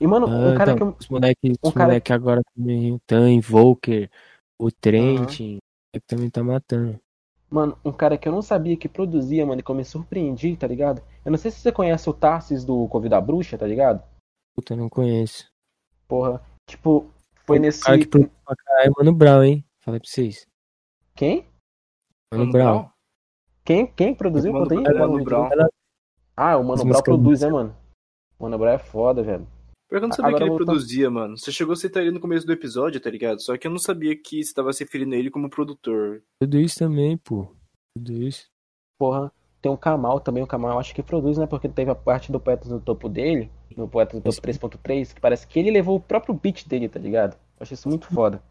e 0.00 0.06
mano, 0.06 0.26
um 0.26 0.52
Ah, 0.52 0.56
cara 0.56 0.72
então, 0.72 0.92
que 0.92 0.94
eu. 0.94 0.98
Os 1.00 1.08
moleques 1.08 1.56
um 1.62 1.68
os 1.68 1.74
cara- 1.74 1.86
moleque 1.86 2.12
agora 2.12 2.42
também, 2.54 2.92
o 2.92 2.98
Tan, 3.06 3.30
Invoker, 3.30 4.10
o 4.58 4.70
Trent, 4.70 5.36
que 5.38 5.60
também 6.06 6.30
tá 6.30 6.42
matando. 6.42 6.98
Mano, 7.48 7.78
um 7.84 7.92
cara 7.92 8.18
que 8.18 8.28
eu 8.28 8.32
não 8.32 8.42
sabia 8.42 8.76
que 8.76 8.88
produzia, 8.88 9.46
mano, 9.46 9.60
e 9.60 9.62
que 9.64 9.70
eu 9.70 9.74
me 9.74 9.84
surpreendi, 9.84 10.56
tá 10.56 10.66
ligado? 10.66 11.00
Eu 11.24 11.30
não 11.30 11.38
sei 11.38 11.50
se 11.50 11.60
você 11.60 11.70
conhece 11.70 12.10
o 12.10 12.12
Tarsis 12.12 12.64
do 12.64 12.88
Covid 12.88 13.08
da 13.08 13.20
Bruxa, 13.20 13.56
tá 13.56 13.66
ligado? 13.66 14.02
Puta, 14.54 14.74
eu 14.74 14.78
não 14.78 14.88
conheço. 14.88 15.48
Porra. 16.08 16.42
Tipo, 16.68 17.08
foi 17.44 17.58
O 17.58 17.60
nesse. 17.62 17.82
cara 17.84 17.98
que 17.98 18.06
produz 18.06 18.30
pra 18.44 18.56
caralho 18.56 18.88
é 18.88 18.92
Mano 18.98 19.14
Brown, 19.16 19.42
hein? 19.44 19.64
Fala 19.80 20.00
pra 20.00 20.08
vocês. 20.08 20.46
Quem? 21.14 21.46
Mano, 22.32 22.46
Mano 22.46 22.52
Brown. 22.52 22.72
Brown? 22.80 22.90
Quem? 23.64 23.86
Quem 23.86 24.14
produziu? 24.14 24.52
Mano 24.52 24.64
Conta 24.68 24.74
aí. 24.76 24.82
Brown, 24.82 24.98
Mano, 24.98 25.12
Mano 25.12 25.24
Brown. 25.24 25.48
Ah, 26.36 26.56
o 26.56 26.64
Mano 26.64 26.74
Brown 26.76 26.86
músicas 26.88 27.02
produz, 27.02 27.40
né, 27.42 27.48
mano? 27.48 27.76
O 28.38 28.42
Mano 28.44 28.58
Brown 28.58 28.72
é 28.74 28.78
foda, 28.78 29.22
velho. 29.22 29.46
Pior 29.88 30.00
que 30.00 30.04
eu 30.04 30.08
não 30.08 30.16
sabia 30.16 30.28
Agora 30.30 30.38
que 30.38 30.42
ele 30.44 30.50
voltando- 30.50 30.66
produzia, 30.66 31.10
mano. 31.10 31.38
Você 31.38 31.52
chegou 31.52 31.72
a 31.72 31.76
citar 31.76 32.02
ele 32.02 32.10
no 32.12 32.20
começo 32.20 32.44
do 32.46 32.52
episódio, 32.52 33.00
tá 33.00 33.08
ligado? 33.10 33.40
Só 33.40 33.56
que 33.56 33.66
eu 33.66 33.70
não 33.70 33.78
sabia 33.78 34.16
que 34.20 34.42
você 34.42 34.52
tava 34.52 34.72
se 34.72 34.82
referindo 34.84 35.14
a 35.14 35.18
ele 35.18 35.30
como 35.30 35.48
produtor. 35.48 36.22
Tudo 36.40 36.58
isso 36.58 36.78
também, 36.78 37.16
pô. 37.16 37.46
Tudo 37.96 38.12
isso. 38.12 38.46
Porra, 38.98 39.32
tem 39.62 39.70
o 39.70 39.78
Kamal 39.78 40.18
também, 40.20 40.42
o 40.42 40.46
Kamal 40.46 40.72
eu 40.72 40.78
acho 40.80 40.94
que 40.94 41.02
produz, 41.02 41.38
né? 41.38 41.46
Porque 41.46 41.68
teve 41.68 41.90
a 41.90 41.94
parte 41.94 42.32
do 42.32 42.40
Poetas 42.40 42.68
do 42.68 42.80
Topo 42.80 43.08
dele, 43.08 43.50
no 43.76 43.88
Poetas 43.88 44.14
do 44.18 44.22
Topo 44.22 44.30
Esse- 44.30 44.40
3.3, 44.40 45.12
que 45.12 45.20
parece 45.20 45.46
que 45.46 45.58
ele 45.58 45.70
levou 45.70 45.96
o 45.96 46.00
próprio 46.00 46.34
beat 46.34 46.66
dele, 46.66 46.88
tá 46.88 46.98
ligado? 46.98 47.34
Eu 47.34 47.62
achei 47.62 47.74
isso 47.74 47.88
muito 47.88 48.06
foda. 48.12 48.42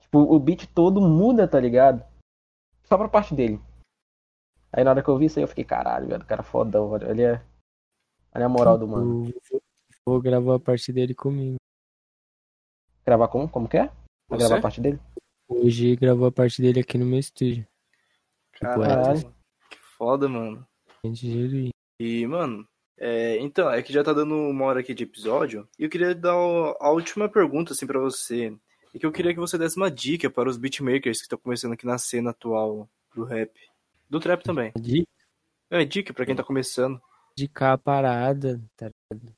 Tipo, 0.00 0.20
o 0.20 0.38
beat 0.38 0.66
todo 0.72 1.00
muda, 1.00 1.48
tá 1.48 1.58
ligado? 1.58 2.04
Só 2.84 2.96
pra 2.96 3.08
parte 3.08 3.34
dele. 3.34 3.60
Aí 4.72 4.84
na 4.84 4.90
hora 4.90 5.02
que 5.02 5.08
eu 5.08 5.18
vi 5.18 5.24
isso 5.26 5.38
aí, 5.38 5.42
eu 5.42 5.48
fiquei, 5.48 5.64
caralho, 5.64 6.06
velho, 6.06 6.22
o 6.22 6.26
cara 6.26 6.42
é 6.42 6.44
fodão, 6.44 6.90
velho. 6.90 7.10
Ele 7.10 7.22
é. 7.22 7.42
Olha 8.34 8.46
a 8.46 8.48
moral 8.48 8.78
do 8.78 8.86
mano. 8.86 9.32
Vou, 10.08 10.20
gravar 10.20 10.54
a 10.54 10.60
parte 10.60 10.92
dele 10.92 11.16
comigo. 11.16 11.56
Gravar 13.04 13.26
como? 13.26 13.48
Como 13.48 13.68
que 13.68 13.76
é? 13.76 13.86
Vai 14.28 14.38
Você? 14.38 14.46
gravar 14.46 14.58
a 14.58 14.62
parte 14.62 14.80
dele? 14.80 15.00
Hoje 15.48 15.96
gravou 15.96 16.28
a 16.28 16.32
parte 16.32 16.62
dele 16.62 16.78
aqui 16.78 16.96
no 16.96 17.04
meu 17.04 17.18
estúdio. 17.18 17.66
Caralho. 18.52 19.34
Que 19.68 19.76
foda, 19.98 20.28
mano. 20.28 20.64
E, 21.98 22.24
mano, 22.26 22.66
é, 22.96 23.38
então, 23.38 23.68
é 23.68 23.82
que 23.82 23.92
já 23.92 24.04
tá 24.04 24.12
dando 24.12 24.34
uma 24.36 24.64
hora 24.66 24.78
aqui 24.78 24.94
de 24.94 25.02
episódio. 25.02 25.68
E 25.76 25.82
eu 25.82 25.90
queria 25.90 26.14
dar 26.14 26.34
a 26.34 26.90
última 26.90 27.28
pergunta, 27.28 27.72
assim, 27.72 27.86
pra 27.86 27.98
você. 27.98 28.56
E 28.94 29.00
que 29.00 29.06
eu 29.06 29.12
queria 29.12 29.34
que 29.34 29.40
você 29.40 29.58
desse 29.58 29.76
uma 29.76 29.90
dica 29.90 30.30
para 30.30 30.48
os 30.48 30.56
beatmakers 30.56 31.18
que 31.18 31.24
estão 31.24 31.38
começando 31.38 31.72
aqui 31.72 31.84
na 31.84 31.98
cena 31.98 32.30
atual 32.30 32.88
do 33.12 33.24
rap. 33.24 33.52
Do 34.08 34.20
trap 34.20 34.44
também. 34.44 34.72
De 34.76 35.04
É, 35.68 35.84
dica 35.84 36.14
pra 36.14 36.24
quem 36.24 36.36
tá 36.36 36.44
começando. 36.44 37.00
indicar 37.36 37.72
a 37.72 37.78
parada, 37.78 38.62
tá 38.76 38.88
ligado? 39.12 39.34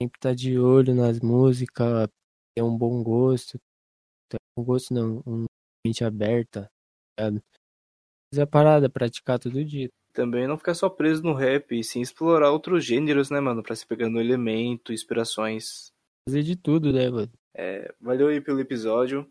Sempre 0.00 0.20
tá 0.20 0.34
de 0.34 0.58
olho 0.58 0.94
nas 0.94 1.20
músicas, 1.20 2.08
ter 2.54 2.62
um 2.62 2.76
bom 2.76 3.02
gosto. 3.02 3.58
Ter 4.28 4.38
um 4.58 4.64
gosto 4.64 4.92
não, 4.92 5.22
um 5.26 5.44
mente 5.86 6.04
aberta, 6.04 6.68
ligado? 7.18 7.42
Fazer 8.32 8.42
a 8.42 8.46
parada, 8.46 8.90
praticar 8.90 9.38
todo 9.38 9.64
dia. 9.64 9.88
Também 10.12 10.46
não 10.46 10.58
ficar 10.58 10.74
só 10.74 10.88
preso 10.88 11.22
no 11.22 11.34
rap, 11.34 11.78
e 11.78 11.84
sim 11.84 12.00
explorar 12.00 12.50
outros 12.50 12.84
gêneros, 12.84 13.30
né, 13.30 13.40
mano? 13.40 13.62
Pra 13.62 13.76
se 13.76 13.86
pegar 13.86 14.08
no 14.08 14.20
elemento, 14.20 14.92
inspirações. 14.92 15.92
Fazer 16.28 16.42
de 16.42 16.56
tudo, 16.56 16.92
né, 16.92 17.08
mano? 17.10 17.32
Valeu 18.00 18.28
aí 18.28 18.40
pelo 18.40 18.60
episódio, 18.60 19.30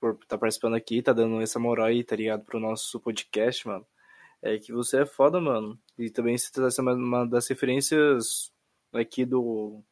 por 0.00 0.14
estar 0.14 0.26
tá 0.26 0.38
participando 0.38 0.74
aqui, 0.74 1.02
tá 1.02 1.12
dando 1.12 1.40
essa 1.40 1.58
moral 1.58 1.86
aí, 1.86 2.04
tá 2.04 2.14
ligado? 2.16 2.44
Pro 2.44 2.60
nosso 2.60 3.00
podcast, 3.00 3.66
mano. 3.66 3.86
É 4.42 4.58
que 4.58 4.72
você 4.72 5.02
é 5.02 5.06
foda, 5.06 5.40
mano. 5.40 5.78
E 5.98 6.10
também 6.10 6.36
você 6.36 6.50
tá 6.52 6.70
sendo 6.70 6.92
uma 6.92 7.24
das 7.24 7.48
referências 7.48 8.52
aqui 8.92 9.24
do. 9.24 9.82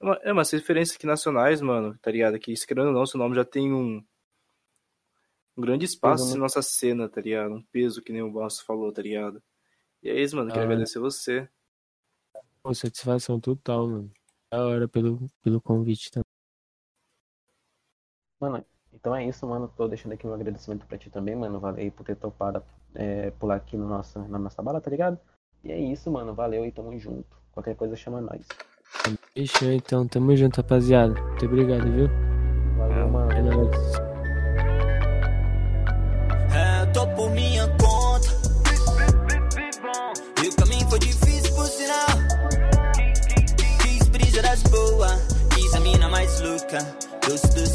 É 0.00 0.04
uma, 0.04 0.14
é 0.22 0.32
umas 0.32 0.50
referências 0.50 0.96
aqui 0.96 1.06
nacionais, 1.06 1.60
mano, 1.60 1.96
tá 1.98 2.10
ligado? 2.10 2.38
Que, 2.38 2.56
se 2.56 2.66
querendo 2.66 2.88
ou 2.88 2.92
não, 2.92 3.06
seu 3.06 3.18
nome 3.18 3.34
já 3.34 3.44
tem 3.44 3.72
um. 3.72 4.02
Um 5.56 5.60
grande 5.60 5.84
espaço 5.84 6.24
Peso 6.24 6.36
em 6.36 6.40
nossa 6.40 6.62
cena, 6.62 7.08
tá 7.08 7.20
ligado? 7.20 7.54
Um 7.54 7.62
peso, 7.64 8.00
que 8.00 8.12
nem 8.12 8.22
o 8.22 8.30
Boss 8.30 8.60
falou, 8.60 8.90
tá 8.92 9.02
ligado? 9.02 9.42
E 10.02 10.08
é 10.08 10.18
isso, 10.18 10.34
mano. 10.36 10.48
Queria 10.48 10.62
Ah. 10.62 10.64
agradecer 10.64 10.98
você. 10.98 11.46
Pô, 12.62 12.72
satisfação 12.72 13.38
total, 13.38 13.86
mano. 13.86 14.10
Da 14.50 14.64
hora 14.64 14.88
pelo, 14.88 15.30
pelo 15.42 15.60
convite 15.60 16.10
também. 16.10 16.24
Mano, 18.40 18.64
então 18.92 19.14
é 19.14 19.26
isso, 19.26 19.46
mano. 19.46 19.68
Tô 19.76 19.86
deixando 19.86 20.12
aqui 20.12 20.26
um 20.26 20.32
agradecimento 20.32 20.86
pra 20.86 20.96
ti 20.96 21.10
também, 21.10 21.36
mano. 21.36 21.60
Valeu 21.60 21.82
aí 21.82 21.90
por 21.90 22.04
ter 22.06 22.16
topado 22.16 22.64
é, 22.94 23.30
pular 23.32 23.56
aqui 23.56 23.76
no 23.76 23.86
nosso, 23.86 24.18
na 24.18 24.38
nossa 24.38 24.62
bala, 24.62 24.80
tá 24.80 24.90
ligado? 24.90 25.18
E 25.62 25.70
é 25.70 25.78
isso, 25.78 26.10
mano. 26.10 26.34
Valeu 26.34 26.64
e 26.64 26.72
tamo 26.72 26.96
junto. 26.98 27.36
Qualquer 27.52 27.76
coisa 27.76 27.94
chama 27.96 28.20
nós. 28.20 28.46
Fechou, 29.36 29.72
então. 29.72 30.06
Tamo 30.06 30.36
junto, 30.36 30.56
rapaziada. 30.56 31.14
Muito 31.20 31.46
obrigado, 31.46 31.90
viu? 31.90 32.08
Valeu, 32.76 33.08
mano. 33.08 33.32
É 33.32 33.42
nóis. 33.42 33.70
É, 36.52 36.86
tô 36.86 37.06
por 37.14 37.30
minha 37.30 37.66
conta. 37.78 38.28
E 40.42 40.48
o 40.48 40.56
caminho 40.56 40.88
foi 40.88 40.98
difícil 40.98 41.54
por 41.54 41.66
sinal. 41.66 42.20
mais 44.50 44.62
boa, 44.64 45.08
diz 45.54 45.74
a 45.74 45.80
mina 45.80 46.08
mais 46.08 46.40
louca. 46.40 46.78
Doce, 47.26 47.46
boca. 47.46 47.69